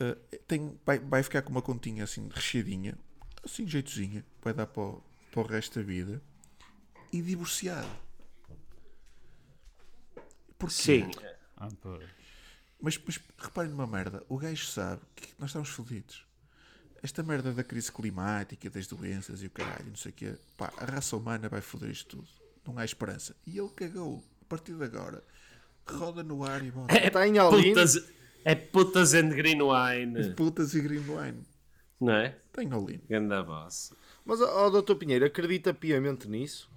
Uh, 0.00 0.38
tem, 0.48 0.78
vai, 0.84 0.98
vai 0.98 1.22
ficar 1.22 1.42
com 1.42 1.50
uma 1.50 1.62
continha 1.62 2.04
assim 2.04 2.28
recheadinha, 2.28 2.98
assim 3.44 3.66
jeitozinha, 3.66 4.24
vai 4.42 4.52
dar 4.52 4.66
para 4.66 4.82
o, 4.82 5.02
para 5.30 5.40
o 5.40 5.46
resto 5.46 5.78
da 5.78 5.84
vida. 5.84 6.20
E 7.12 7.22
divorciado. 7.22 7.88
Porquê? 10.58 10.74
Sim. 10.74 11.10
Ah. 11.56 11.68
Mas, 12.80 13.00
mas 13.06 13.20
reparem 13.38 13.70
numa 13.70 13.86
merda, 13.86 14.22
o 14.28 14.36
gajo 14.36 14.66
sabe 14.66 15.00
que 15.14 15.28
nós 15.38 15.50
estamos 15.50 15.68
fodidos. 15.68 16.26
Esta 17.02 17.22
merda 17.22 17.52
da 17.52 17.62
crise 17.62 17.92
climática, 17.92 18.68
das 18.70 18.86
doenças 18.86 19.42
e 19.42 19.46
o 19.46 19.50
caralho, 19.50 19.86
não 19.86 19.96
sei 19.96 20.10
o 20.10 20.14
quê, 20.14 20.34
pá, 20.56 20.72
a 20.78 20.84
raça 20.84 21.16
humana 21.16 21.48
vai 21.48 21.60
foder 21.60 21.90
isto 21.90 22.16
tudo. 22.16 22.28
Não 22.66 22.78
há 22.78 22.84
esperança. 22.84 23.36
E 23.46 23.58
ele 23.58 23.68
cagou. 23.70 24.24
A 24.40 24.44
partir 24.46 24.74
de 24.74 24.84
agora, 24.84 25.22
roda 25.86 26.22
no 26.22 26.44
ar 26.44 26.64
e 26.64 26.70
bota. 26.70 26.96
Está 26.96 27.26
em 27.26 27.38
Alvin. 27.38 27.70
Putas, 27.70 28.02
é 28.44 28.54
putas 28.54 29.14
and 29.14 29.30
green 29.30 29.60
wine. 29.62 30.34
Putas 30.34 30.74
e 30.74 30.80
green 30.80 31.00
wine. 31.08 31.42
Não 32.00 32.12
é? 32.12 32.36
Tem 32.52 32.70
all-in. 32.72 33.00
Ganda 33.08 33.42
boss. 33.42 33.92
Mas, 34.24 34.40
ó, 34.40 34.66
ó, 34.66 34.70
Dr. 34.80 34.94
Pinheiro, 34.96 35.24
acredita 35.24 35.72
piamente 35.74 36.28
nisso? 36.28 36.70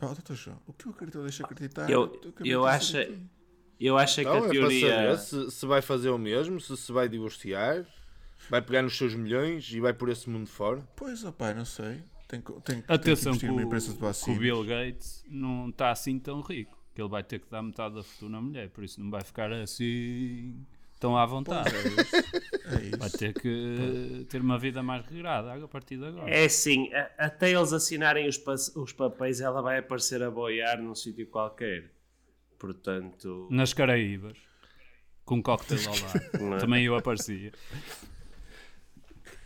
Oh, 0.00 0.06
doutor 0.06 0.34
João, 0.36 0.58
o 0.66 0.72
que 0.72 0.86
eu 0.86 0.92
acredito, 0.92 1.22
deixa 1.22 1.44
acreditar. 1.44 1.88
Eu, 1.88 2.20
eu 2.44 2.62
de 2.62 2.68
acho, 2.68 2.86
dizer 2.86 3.02
aqui. 3.02 3.18
eu 3.80 3.96
acho 3.96 4.14
que 4.16 4.24
Não, 4.24 4.32
a 4.32 4.36
é 4.36 4.40
para 4.40 4.50
teoria. 4.50 5.16
saber 5.16 5.18
se, 5.18 5.50
se 5.50 5.66
vai 5.66 5.80
fazer 5.80 6.10
o 6.10 6.18
mesmo, 6.18 6.60
se 6.60 6.76
se 6.76 6.92
vai 6.92 7.08
divorciar, 7.08 7.86
vai 8.50 8.60
pegar 8.60 8.82
nos 8.82 8.96
seus 8.98 9.14
milhões 9.14 9.70
e 9.72 9.80
vai 9.80 9.92
por 9.94 10.08
esse 10.08 10.28
mundo 10.28 10.46
fora. 10.48 10.82
Pois, 10.96 11.24
opá, 11.24 11.54
não 11.54 11.64
sei. 11.64 12.02
Tem, 12.28 12.40
que- 12.40 12.52
tem, 12.52 12.60
que- 12.60 12.62
tem 12.62 12.82
que 12.82 12.92
Atenção 12.92 13.30
investir 13.32 13.40
que 13.40 13.46
numa 13.46 13.62
o, 13.62 13.64
empresa 13.66 13.92
de 13.92 13.98
que 14.24 14.30
o. 14.30 14.38
Bill 14.38 14.64
Gates 14.64 15.24
não 15.28 15.68
está 15.68 15.90
assim 15.92 16.18
tão 16.18 16.40
rico. 16.40 16.73
Que 16.94 17.02
ele 17.02 17.08
vai 17.08 17.22
ter 17.24 17.40
que 17.40 17.50
dar 17.50 17.60
metade 17.62 17.96
da 17.96 18.02
fortuna 18.02 18.38
à 18.38 18.40
mulher. 18.40 18.68
Por 18.70 18.84
isso 18.84 19.00
não 19.02 19.10
vai 19.10 19.22
ficar 19.22 19.52
assim 19.52 20.64
tão 21.00 21.16
à 21.16 21.26
vontade. 21.26 21.68
É 21.74 22.96
Vai 22.96 23.08
isso. 23.08 23.18
ter 23.18 23.34
que 23.34 24.26
ter 24.30 24.40
uma 24.40 24.58
vida 24.58 24.82
mais 24.82 25.04
regrada 25.04 25.52
a 25.52 25.68
partir 25.68 25.96
de 25.98 26.04
agora. 26.06 26.30
É 26.30 26.44
assim, 26.44 26.90
a- 26.94 27.10
até 27.18 27.50
eles 27.50 27.72
assinarem 27.72 28.26
os, 28.28 28.38
pa- 28.38 28.54
os 28.76 28.92
papéis, 28.92 29.40
ela 29.40 29.60
vai 29.60 29.78
aparecer 29.78 30.22
a 30.22 30.30
boiar 30.30 30.80
num 30.80 30.94
sítio 30.94 31.26
qualquer. 31.26 31.90
Portanto, 32.58 33.48
Nas 33.50 33.74
Caraíbas. 33.74 34.38
Com 35.24 35.36
um 35.36 35.42
cocktail 35.42 35.80
ao 35.88 35.94
lado. 35.94 36.54
é? 36.54 36.58
Também 36.58 36.84
eu 36.84 36.94
aparecia. 36.96 37.52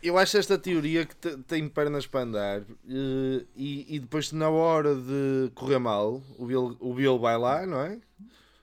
Eu 0.02 0.16
acho 0.16 0.38
esta 0.38 0.56
teoria 0.56 1.04
que 1.04 1.14
te- 1.16 1.36
tem 1.38 1.68
pernas 1.68 2.06
para 2.06 2.20
andar 2.20 2.60
eh, 2.60 3.44
e, 3.56 3.96
e 3.96 3.98
depois 3.98 4.30
na 4.32 4.48
hora 4.48 4.94
de 4.94 5.50
correr 5.54 5.78
mal, 5.78 6.22
o 6.38 6.46
Bill, 6.46 6.76
o 6.80 6.94
Bill 6.94 7.18
vai 7.18 7.36
lá, 7.36 7.66
não 7.66 7.80
é? 7.80 7.98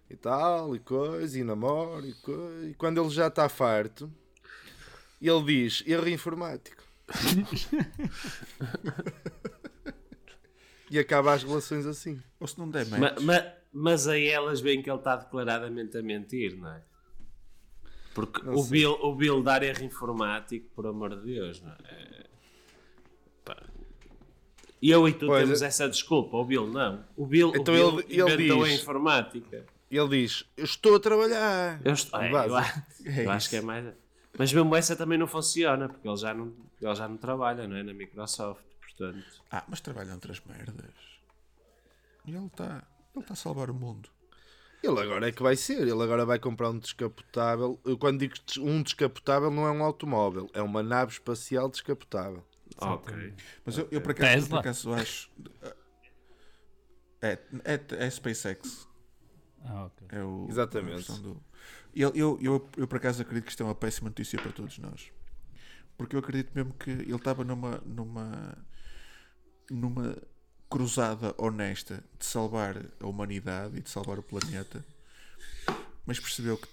E 0.10 0.16
tal, 0.16 0.76
e 0.76 0.80
coisa, 0.80 1.38
e 1.38 1.44
namora, 1.44 2.06
e 2.06 2.14
coisa. 2.14 2.68
E 2.70 2.74
quando 2.76 3.02
ele 3.02 3.10
já 3.10 3.28
está 3.28 3.50
farto, 3.50 4.10
ele 5.22 5.44
diz 5.44 5.84
erro 5.86 6.08
informático. 6.08 6.84
e 10.90 10.98
acaba 11.00 11.34
as 11.34 11.44
relações 11.44 11.86
assim. 11.86 12.22
Ou 12.40 12.48
se 12.48 12.58
não 12.58 12.70
der 12.70 12.86
ma- 12.88 13.00
match, 13.00 13.20
ma- 13.22 13.52
mas 13.74 14.08
aí 14.08 14.28
elas 14.30 14.62
veem 14.62 14.82
que 14.82 14.90
ele 14.90 15.00
está 15.00 15.18
declaradamente 15.18 15.98
a 15.98 16.02
mentir, 16.04 16.56
não 16.56 16.70
é? 16.70 16.82
Porque 18.16 18.42
Não 18.44 18.54
o 18.56 18.64
sei. 18.64 18.72
Bill, 18.72 18.92
o 18.94 19.14
Bill 19.14 19.44
dar 19.44 19.62
erro 19.62 19.84
informático, 19.84 20.68
por 20.74 20.88
amor 20.88 21.16
de 21.18 21.34
Deus, 21.34 21.62
não 21.62 21.72
é? 21.74 21.76
É, 21.84 22.26
pá. 23.44 23.62
Eu 24.82 25.08
e 25.08 25.14
tu 25.14 25.28
Pois, 25.28 25.44
temos 25.44 25.62
é- 25.62 25.68
essa 25.68 25.88
desculpa, 25.90 26.38
o 26.38 26.46
Bill 26.46 26.68
não. 26.68 27.04
O 27.16 27.26
Bill, 27.28 27.52
Então 27.56 27.74
o 27.74 27.78
Bill 27.78 28.00
ele- 28.00 28.22
ele 28.22 28.34
inventou 28.34 28.64
a 28.64 28.68
diz- 28.68 28.82
informática. 28.82 29.66
Ele 29.92 30.08
diz: 30.10 30.46
Eu 30.58 30.64
estou 30.66 30.96
a 30.96 31.00
trabalhar. 31.00 31.80
Eu, 31.86 31.94
estou, 31.94 32.20
é, 32.22 32.30
eu 32.32 32.34
É 33.06 33.26
eu 33.26 33.32
acho 33.32 33.50
que 33.50 33.58
é 33.58 33.62
mais. 33.62 33.94
Mas 34.38 34.52
mesmo 34.52 34.76
essa 34.76 34.96
também 34.96 35.18
não 35.18 35.28
funciona, 35.28 35.88
porque 35.88 36.08
ele 36.08 36.18
já 36.18 36.34
não, 36.34 36.54
ele 36.82 36.96
já 36.96 37.08
não 37.08 37.18
trabalha 37.18 37.68
não 37.68 37.76
é? 37.78 37.84
na 37.84 37.94
Microsoft. 37.94 38.64
Portanto, 38.82 39.26
Ah, 39.52 39.64
mas 39.68 39.82
trabalham 39.82 40.14
outras 40.16 40.42
merdas. 40.46 40.94
E 42.26 42.32
ele 42.36 42.46
está 42.48 42.84
ele 43.14 43.22
está 43.24 43.34
a 43.34 43.38
salvar 43.38 43.70
o 43.70 43.74
mundo. 43.74 44.10
Ele 44.84 45.00
agora 45.00 45.28
é 45.28 45.32
que 45.32 45.42
vai 45.42 45.56
ser. 45.56 45.82
Ele 45.82 45.92
agora 46.04 46.26
vai 46.26 46.38
comprar 46.40 46.70
um 46.70 46.78
descapotável. 46.80 47.80
Eu 47.84 47.98
quando 47.98 48.20
digo 48.20 48.36
um 48.60 48.84
descapotável, 48.84 49.50
não 49.50 49.66
é 49.66 49.72
um 49.72 49.84
automóvel, 49.84 50.50
é 50.54 50.62
uma 50.62 50.84
nave 50.84 51.14
espacial 51.14 51.70
descapotável. 51.70 52.46
ok. 52.80 53.34
Mas 53.66 53.78
eu, 53.78 53.88
eu 53.92 54.02
por, 54.02 54.12
acaso, 54.12 54.46
eu, 54.46 54.48
por 54.50 54.60
acaso 54.60 54.94
acho. 54.94 55.32
É, 57.22 57.40
é, 57.64 58.06
é 58.06 58.10
SpaceX. 58.10 58.88
Ah, 59.64 59.86
ok. 59.86 60.08
É 60.12 60.24
o, 60.24 60.48
Exatamente. 60.50 61.12
do- 61.22 61.42
Eu, 61.96 62.12
eu, 62.14 62.38
eu, 62.42 62.70
eu 62.78 62.88
por 62.88 62.98
acaso 62.98 63.22
acredito 63.22 63.46
que 63.46 63.52
isto 63.52 63.64
é 63.64 63.66
uma 63.66 63.74
péssima 63.74 64.10
notícia 64.10 64.40
para 64.40 64.52
todos 64.52 64.78
nós. 64.78 65.12
Porque 65.98 66.16
eu 66.16 66.20
acredito 66.20 66.52
mesmo 66.54 66.74
que 66.74 66.90
ele 66.92 67.16
estava 67.16 67.44
numa, 67.44 67.82
numa, 67.86 68.58
numa 69.72 70.16
cruzada 70.70 71.34
honesta 71.38 72.04
de 72.20 72.26
salvar 72.26 72.78
a 73.00 73.08
humanidade 73.08 73.78
e 73.78 73.82
de 73.82 73.90
salvar 73.90 74.20
o 74.20 74.24
planeta, 74.24 74.86
mas 76.06 76.20
percebeu 76.20 76.58
que, 76.58 76.68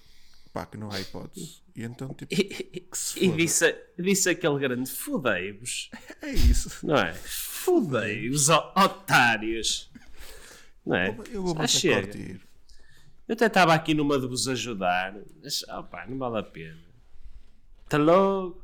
pá, 0.51 0.65
que 0.65 0.77
não 0.77 0.91
há 0.91 0.99
hipótese. 0.99 1.61
E 1.75 1.83
então, 1.83 2.13
tipo, 2.13 2.31
E, 2.33 2.43
que 2.43 2.97
se 2.97 3.19
e 3.19 3.25
foda. 3.29 3.37
disse, 3.37 3.75
disse 3.97 4.29
aquele 4.29 4.59
grande 4.59 4.89
fudei-vos, 4.91 5.89
É 6.21 6.29
isso. 6.31 6.85
não 6.85 6.95
é? 6.97 7.13
Fudei-vos, 7.13 8.49
otários. 8.49 9.89
Não 10.85 10.95
é? 10.95 11.17
Eu 11.31 11.41
vou 11.43 11.55
mais 11.55 11.73
a 11.75 11.79
chega. 11.79 12.01
curtir. 12.07 12.41
Eu 13.27 13.33
até 13.33 13.45
estava 13.47 13.73
aqui 13.73 13.93
numa 13.93 14.19
de 14.19 14.27
vos 14.27 14.47
ajudar, 14.47 15.15
mas 15.41 15.63
opá, 15.63 16.05
não 16.05 16.17
vale 16.17 16.39
a 16.39 16.43
pena. 16.43 16.77
Até 17.85 17.97
logo. 17.97 18.61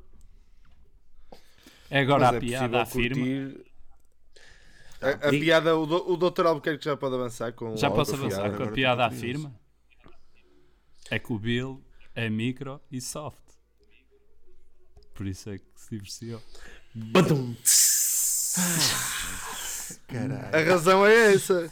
É 1.90 2.02
agora 2.02 2.26
Mas 2.26 2.34
a 2.34 2.38
é 2.38 2.40
piada 2.40 2.82
afirma. 2.82 3.16
curtir. 3.26 3.66
A, 5.02 5.10
a 5.28 5.30
piada, 5.30 5.78
o, 5.78 5.86
do, 5.86 6.12
o 6.12 6.18
Dr. 6.18 6.46
Albuquerque 6.48 6.84
já 6.84 6.98
pode 6.98 7.16
avançar 7.16 7.54
com 7.54 7.76
Já 7.78 7.88
a 7.88 7.92
posso 7.92 8.16
avançar 8.16 8.42
piada. 8.42 8.50
com 8.50 8.54
a 8.56 8.66
agora 8.66 8.72
piada 8.76 9.06
afirma? 9.06 9.54
É 11.10 11.18
que 11.20 11.32
o 11.34 11.40
Bill 11.40 11.82
é 12.14 12.30
micro 12.30 12.82
e 12.92 13.00
soft. 13.00 13.38
Por 15.14 15.26
isso 15.26 15.50
é 15.50 15.58
que 15.58 15.66
se 15.76 15.90
divorciou. 15.92 16.42
Badum. 16.94 17.56
Caralho. 20.08 20.56
A 20.56 20.64
razão 20.70 21.06
é 21.06 21.34
essa. 21.34 21.72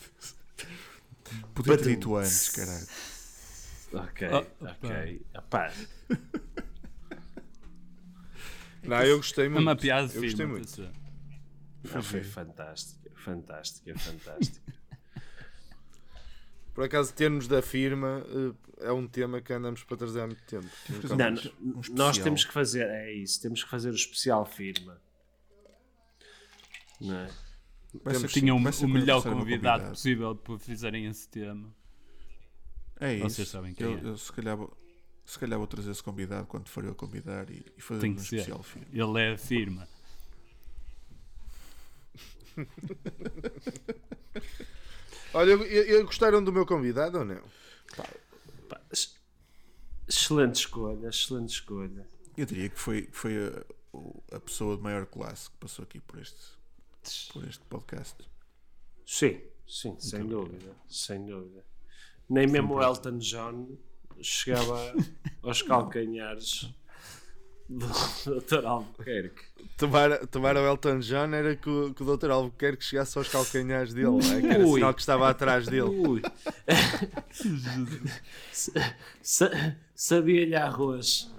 Podia 1.53 1.77
ter 1.77 1.95
dito 1.95 2.15
antes, 2.15 2.49
caralho. 2.49 2.87
Ok, 3.93 4.27
Ah, 4.27 4.45
ok. 4.83 5.21
Não, 8.83 9.01
eu 9.03 9.17
gostei 9.17 9.45
É 9.45 9.49
muito. 9.49 9.61
uma 9.63 9.75
piada 9.75 10.11
eu 10.13 10.21
gostei 10.21 10.45
muito. 10.45 10.89
foi 12.03 12.23
fantástica, 12.23 13.06
fantástica, 13.31 13.97
fantástica. 13.99 14.73
Por 16.73 16.83
acaso, 16.85 17.11
termos 17.13 17.47
da 17.47 17.61
firma 17.61 18.23
eh, 18.79 18.87
é 18.87 18.91
um 18.91 19.07
tema 19.07 19.41
que 19.41 19.51
andamos 19.51 19.83
para 19.83 19.97
trazer 19.97 20.21
há 20.21 20.27
muito 20.27 20.43
tempo. 20.43 20.67
Não, 21.17 21.33
um 21.59 21.81
nós 21.95 22.17
temos 22.19 22.45
que 22.45 22.53
fazer, 22.53 22.85
é 22.87 23.11
isso, 23.13 23.41
temos 23.41 23.63
que 23.63 23.69
fazer 23.69 23.89
o 23.89 23.95
especial 23.95 24.45
firma. 24.45 25.01
Não 27.01 27.15
é? 27.15 27.29
Ser- 28.13 28.27
Tinha 28.27 28.53
um- 28.53 28.57
o 28.57 28.61
melhor 28.87 29.23
convidado 29.23 29.39
convidada. 29.39 29.89
possível 29.89 30.35
para 30.35 30.59
fizerem 30.59 31.05
esse 31.07 31.27
tema. 31.29 31.73
É 32.99 33.13
isso. 33.15 33.29
Vocês 33.29 33.47
sabem 33.49 33.73
quem 33.73 33.87
eu, 33.87 33.97
é. 33.97 34.01
eu 34.11 34.17
se, 34.17 34.31
calhar, 34.31 34.55
vou- 34.55 34.77
se 35.25 35.39
calhar 35.39 35.57
vou 35.57 35.67
trazer 35.67 35.89
esse 35.91 36.03
convidado 36.03 36.45
quando 36.45 36.67
for 36.69 36.85
eu 36.85 36.91
a 36.91 36.95
convidar 36.95 37.49
e, 37.49 37.65
e 37.75 37.81
fazer 37.81 38.01
Tem 38.01 38.11
um 38.11 38.15
que 38.15 38.21
ser. 38.21 38.35
especial 38.37 38.61
filme. 38.61 38.87
Ele 38.93 39.19
é 39.21 39.33
a 39.33 39.37
firma. 39.37 39.87
Olha, 45.33 45.51
eu- 45.51 45.63
eu- 45.63 45.83
eu- 45.83 46.05
gostaram 46.05 46.43
do 46.43 46.51
meu 46.51 46.65
convidado 46.65 47.19
ou 47.19 47.25
não? 47.25 47.41
Pá, 48.67 48.79
ex- 48.91 49.15
excelente 50.07 50.55
escolha, 50.55 51.07
excelente 51.07 51.49
escolha. 51.49 52.07
Eu 52.37 52.45
diria 52.45 52.69
que 52.69 52.79
foi, 52.79 53.09
foi 53.11 53.33
a, 53.47 54.35
a 54.35 54.39
pessoa 54.39 54.77
de 54.77 54.83
maior 54.83 55.05
classe 55.05 55.49
que 55.49 55.57
passou 55.57 55.83
aqui 55.83 55.99
por 55.99 56.19
este, 56.19 56.57
por 57.33 57.43
este 57.47 57.63
podcast. 57.65 58.15
Sim, 59.05 59.41
sim, 59.67 59.99
sem 59.99 60.25
dúvida, 60.25 60.75
sem 60.89 61.25
dúvida. 61.25 61.63
Nem 62.29 62.47
mesmo 62.47 62.75
o 62.75 62.81
Elton 62.83 63.17
John 63.19 63.77
chegava 64.21 64.93
aos 65.41 65.61
calcanhares 65.61 66.69
do 68.25 68.39
Dr. 68.41 68.65
Albuquerque. 68.65 69.41
Tomara, 69.77 70.25
tomara 70.27 70.61
o 70.61 70.65
Elton 70.65 70.99
John 70.99 71.33
era 71.33 71.55
que 71.55 71.69
o, 71.69 71.93
que 71.93 72.01
o 72.03 72.17
Dr. 72.17 72.31
Albuquerque 72.31 72.83
chegasse 72.83 73.17
aos 73.17 73.27
calcanhares 73.27 73.93
dele, 73.93 74.07
não 74.07 74.19
é? 74.33 74.41
que 74.41 74.47
era 74.47 74.65
Ui. 74.65 74.73
sinal 74.79 74.93
que 74.93 75.01
estava 75.01 75.29
atrás 75.29 75.67
dele. 75.67 75.81
Ui. 75.83 76.21
Sa- 78.51 78.95
sa- 79.21 79.75
Sabia-lhe 79.93 80.55
arroz. 80.55 81.31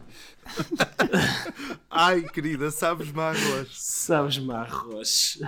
Ai, 1.90 2.22
querida, 2.22 2.70
sabes-me 2.70 3.20
arroz. 3.20 3.68
Sabes-me 3.72 4.52
arroz. 4.52 5.38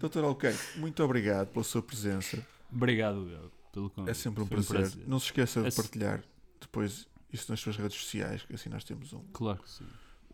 Doutor 0.00 0.24
Albuquerque, 0.24 0.78
muito 0.78 1.02
obrigado 1.02 1.48
pela 1.48 1.64
sua 1.64 1.82
presença. 1.82 2.44
Obrigado, 2.72 3.50
pelo 3.72 3.90
convite. 3.90 4.10
É 4.10 4.14
sempre 4.14 4.42
um 4.42 4.46
Foi 4.46 4.62
prazer. 4.62 4.98
Não 5.06 5.18
se 5.18 5.26
esqueça 5.26 5.62
de 5.62 5.68
Esse- 5.68 5.76
partilhar 5.80 6.22
depois 6.60 7.06
isso 7.32 7.50
nas 7.50 7.60
suas 7.60 7.76
redes 7.76 7.96
sociais, 7.96 8.42
que 8.42 8.54
assim 8.54 8.68
nós 8.68 8.84
temos 8.84 9.12
um. 9.12 9.22
Claro 9.32 9.58
que 9.62 9.70
sim. 9.70 9.86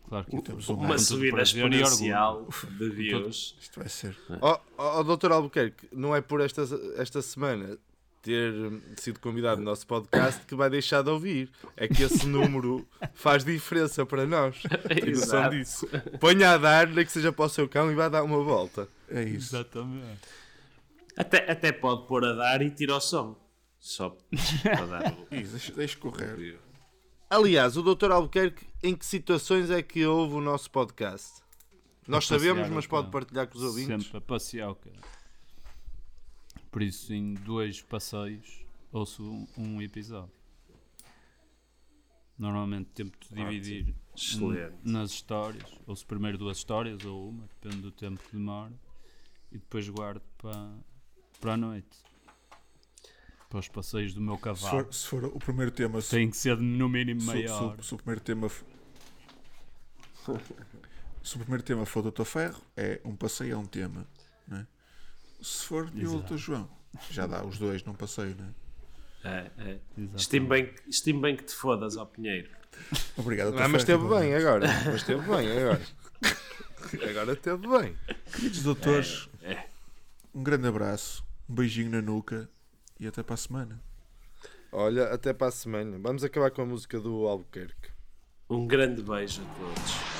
Claro 0.07 0.25
que 0.25 0.41
Temos 0.41 0.65
sim. 0.65 0.73
um- 0.73 0.75
Uma 0.75 0.99
subida 0.99 1.41
exponencial 1.41 2.47
de 2.77 2.89
views. 2.89 3.57
Isto 3.59 3.79
vai 3.79 3.89
ser. 3.89 4.15
Ó 4.39 4.59
oh, 4.77 5.03
Dr. 5.03 5.31
Albuquerque, 5.31 5.87
não 5.91 6.15
é 6.15 6.21
por 6.21 6.41
esta, 6.41 6.61
esta 6.97 7.21
semana 7.21 7.77
ter 8.21 8.51
hum, 8.53 8.81
sido 8.97 9.19
convidado 9.19 9.61
no 9.61 9.65
nosso 9.65 9.85
podcast 9.85 10.45
que 10.45 10.55
vai 10.55 10.69
deixar 10.69 11.01
de 11.03 11.09
ouvir. 11.09 11.49
É 11.77 11.87
que 11.87 12.03
esse 12.03 12.25
número 12.27 12.87
faz 13.13 13.43
diferença 13.43 14.05
para 14.05 14.25
nós. 14.25 14.61
Tem 14.87 15.13
noção 15.13 15.49
disso. 15.49 15.87
Ponha 16.19 16.51
a 16.51 16.57
dar, 16.57 16.87
nem 16.87 17.05
que 17.05 17.11
seja 17.11 17.31
para 17.31 17.45
o 17.45 17.49
seu 17.49 17.67
cão 17.67 17.91
e 17.91 17.95
vai 17.95 18.09
dar 18.09 18.23
uma 18.23 18.43
volta. 18.43 18.87
É 19.09 19.23
isso. 19.23 19.55
Exatamente. 19.55 20.21
Até, 21.17 21.49
até 21.51 21.71
pode 21.71 22.07
pôr 22.07 22.25
a 22.25 22.33
dar 22.33 22.61
e 22.61 22.69
tira 22.69 22.95
o 22.95 22.99
som. 22.99 23.35
Só 23.79 24.09
para 24.63 24.85
dar 24.85 25.13
o. 25.13 25.35
Isso, 25.35 25.51
deixa, 25.51 25.71
deixa 25.73 25.97
correr. 25.97 26.57
Aliás, 27.35 27.75
o 27.75 27.83
Dr. 27.83 28.11
Albuquerque, 28.11 28.65
em 28.81 28.95
que 28.95 29.05
situações 29.05 29.69
é 29.69 29.81
que 29.83 30.05
ouve 30.05 30.35
o 30.35 30.41
nosso 30.41 30.71
podcast? 30.71 31.41
Nós 32.07 32.25
sabemos, 32.27 32.69
mas 32.69 32.87
pode 32.87 33.09
partilhar 33.11 33.45
com 33.47 33.57
os 33.57 33.63
ouvintes. 33.63 34.05
Sempre 34.05 34.17
a 34.17 34.21
passear, 34.21 34.73
cara. 34.75 35.01
Por 36.71 36.81
isso, 36.81 37.13
em 37.13 37.33
dois 37.33 37.81
passeios, 37.81 38.63
ouço 38.91 39.21
um, 39.23 39.47
um 39.57 39.81
episódio. 39.81 40.31
Normalmente 42.37 42.89
tento 42.93 43.17
dividir 43.33 43.85
n- 43.87 43.95
Excelente. 44.15 44.75
nas 44.83 45.11
histórias. 45.11 45.69
Ouço 45.85 46.05
primeiro 46.05 46.37
duas 46.37 46.57
histórias 46.57 47.03
ou 47.05 47.29
uma, 47.29 47.47
depende 47.61 47.81
do 47.81 47.91
tempo 47.91 48.21
que 48.23 48.35
demora. 48.35 48.73
E 49.51 49.57
depois 49.57 49.87
guardo 49.89 50.21
para, 50.37 50.73
para 51.41 51.53
a 51.53 51.57
noite. 51.57 51.97
Para 53.55 53.61
os 53.61 53.67
passeios 53.69 54.13
do 54.13 54.19
meu 54.19 54.35
Se 54.35 54.41
cavalo. 54.41 54.83
for, 54.83 54.93
se 54.93 55.07
for 55.07 55.23
o 55.23 55.39
primeiro 55.39 55.71
tema, 55.71 56.01
se, 56.01 56.09
Tem 56.09 56.29
que 56.29 56.35
ser 56.35 56.57
de 56.57 56.61
no 56.63 56.89
mínimo 56.89 57.21
se- 57.21 57.27
meia 57.27 57.47
se- 57.47 57.83
se 57.87 57.93
o 57.93 57.97
primeiro 57.97 58.19
tema 58.19 58.49
se 61.23 61.35
o 61.35 61.39
primeiro 61.39 61.63
tema 61.63 61.85
for 61.85 62.01
Doutor 62.03 62.25
Ferro, 62.25 62.61
é 62.75 62.99
um 63.05 63.15
passeio, 63.15 63.53
é 63.53 63.57
um 63.57 63.65
tema. 63.65 64.05
Né? 64.45 64.67
Se 65.41 65.63
for 65.67 65.89
eu 65.95 66.01
Exato. 66.01 66.17
Doutor 66.17 66.37
João, 66.37 66.69
já 67.09 67.25
dá 67.25 67.45
os 67.45 67.57
dois 67.57 67.81
num 67.85 67.93
passeio, 67.93 68.35
né? 68.35 68.53
É, 69.23 69.29
é. 69.29 69.49
Exatamente. 69.97 70.15
Estimo, 70.17 70.47
bem, 70.49 70.65
que- 70.73 70.89
estimo 70.89 71.21
bem 71.21 71.37
que 71.37 71.43
te 71.45 71.55
fodas 71.55 71.95
ao 71.95 72.05
Pinheiro. 72.05 72.49
Obrigado, 73.15 73.53
Dr. 73.53 73.61
Ah, 73.61 73.69
mas 73.69 73.83
esteve 73.83 74.03
bem 74.03 74.33
igualmente. 74.33 74.45
agora. 74.45 74.67
Mas 74.85 74.95
esteve 74.95 75.21
bem 75.21 75.51
agora. 75.51 75.81
Agora 77.09 77.31
esteve 77.33 77.67
bem. 77.69 77.97
Queridos 78.33 78.63
doutores, 78.63 79.29
é. 79.41 79.63
um 80.33 80.43
grande 80.43 80.67
abraço, 80.67 81.23
um 81.49 81.55
beijinho 81.55 81.89
na 81.89 82.01
nuca 82.01 82.49
e 82.99 83.07
até 83.07 83.23
para 83.23 83.35
a 83.35 83.37
semana. 83.37 83.81
Olha, 84.71 85.05
até 85.05 85.33
para 85.33 85.47
a 85.47 85.51
semana. 85.51 85.97
Vamos 85.99 86.23
acabar 86.23 86.51
com 86.51 86.61
a 86.61 86.65
música 86.65 86.99
do 86.99 87.27
Albuquerque. 87.27 87.89
Um 88.49 88.67
grande 88.67 89.01
beijo 89.01 89.41
a 89.41 89.45
todos. 89.55 90.15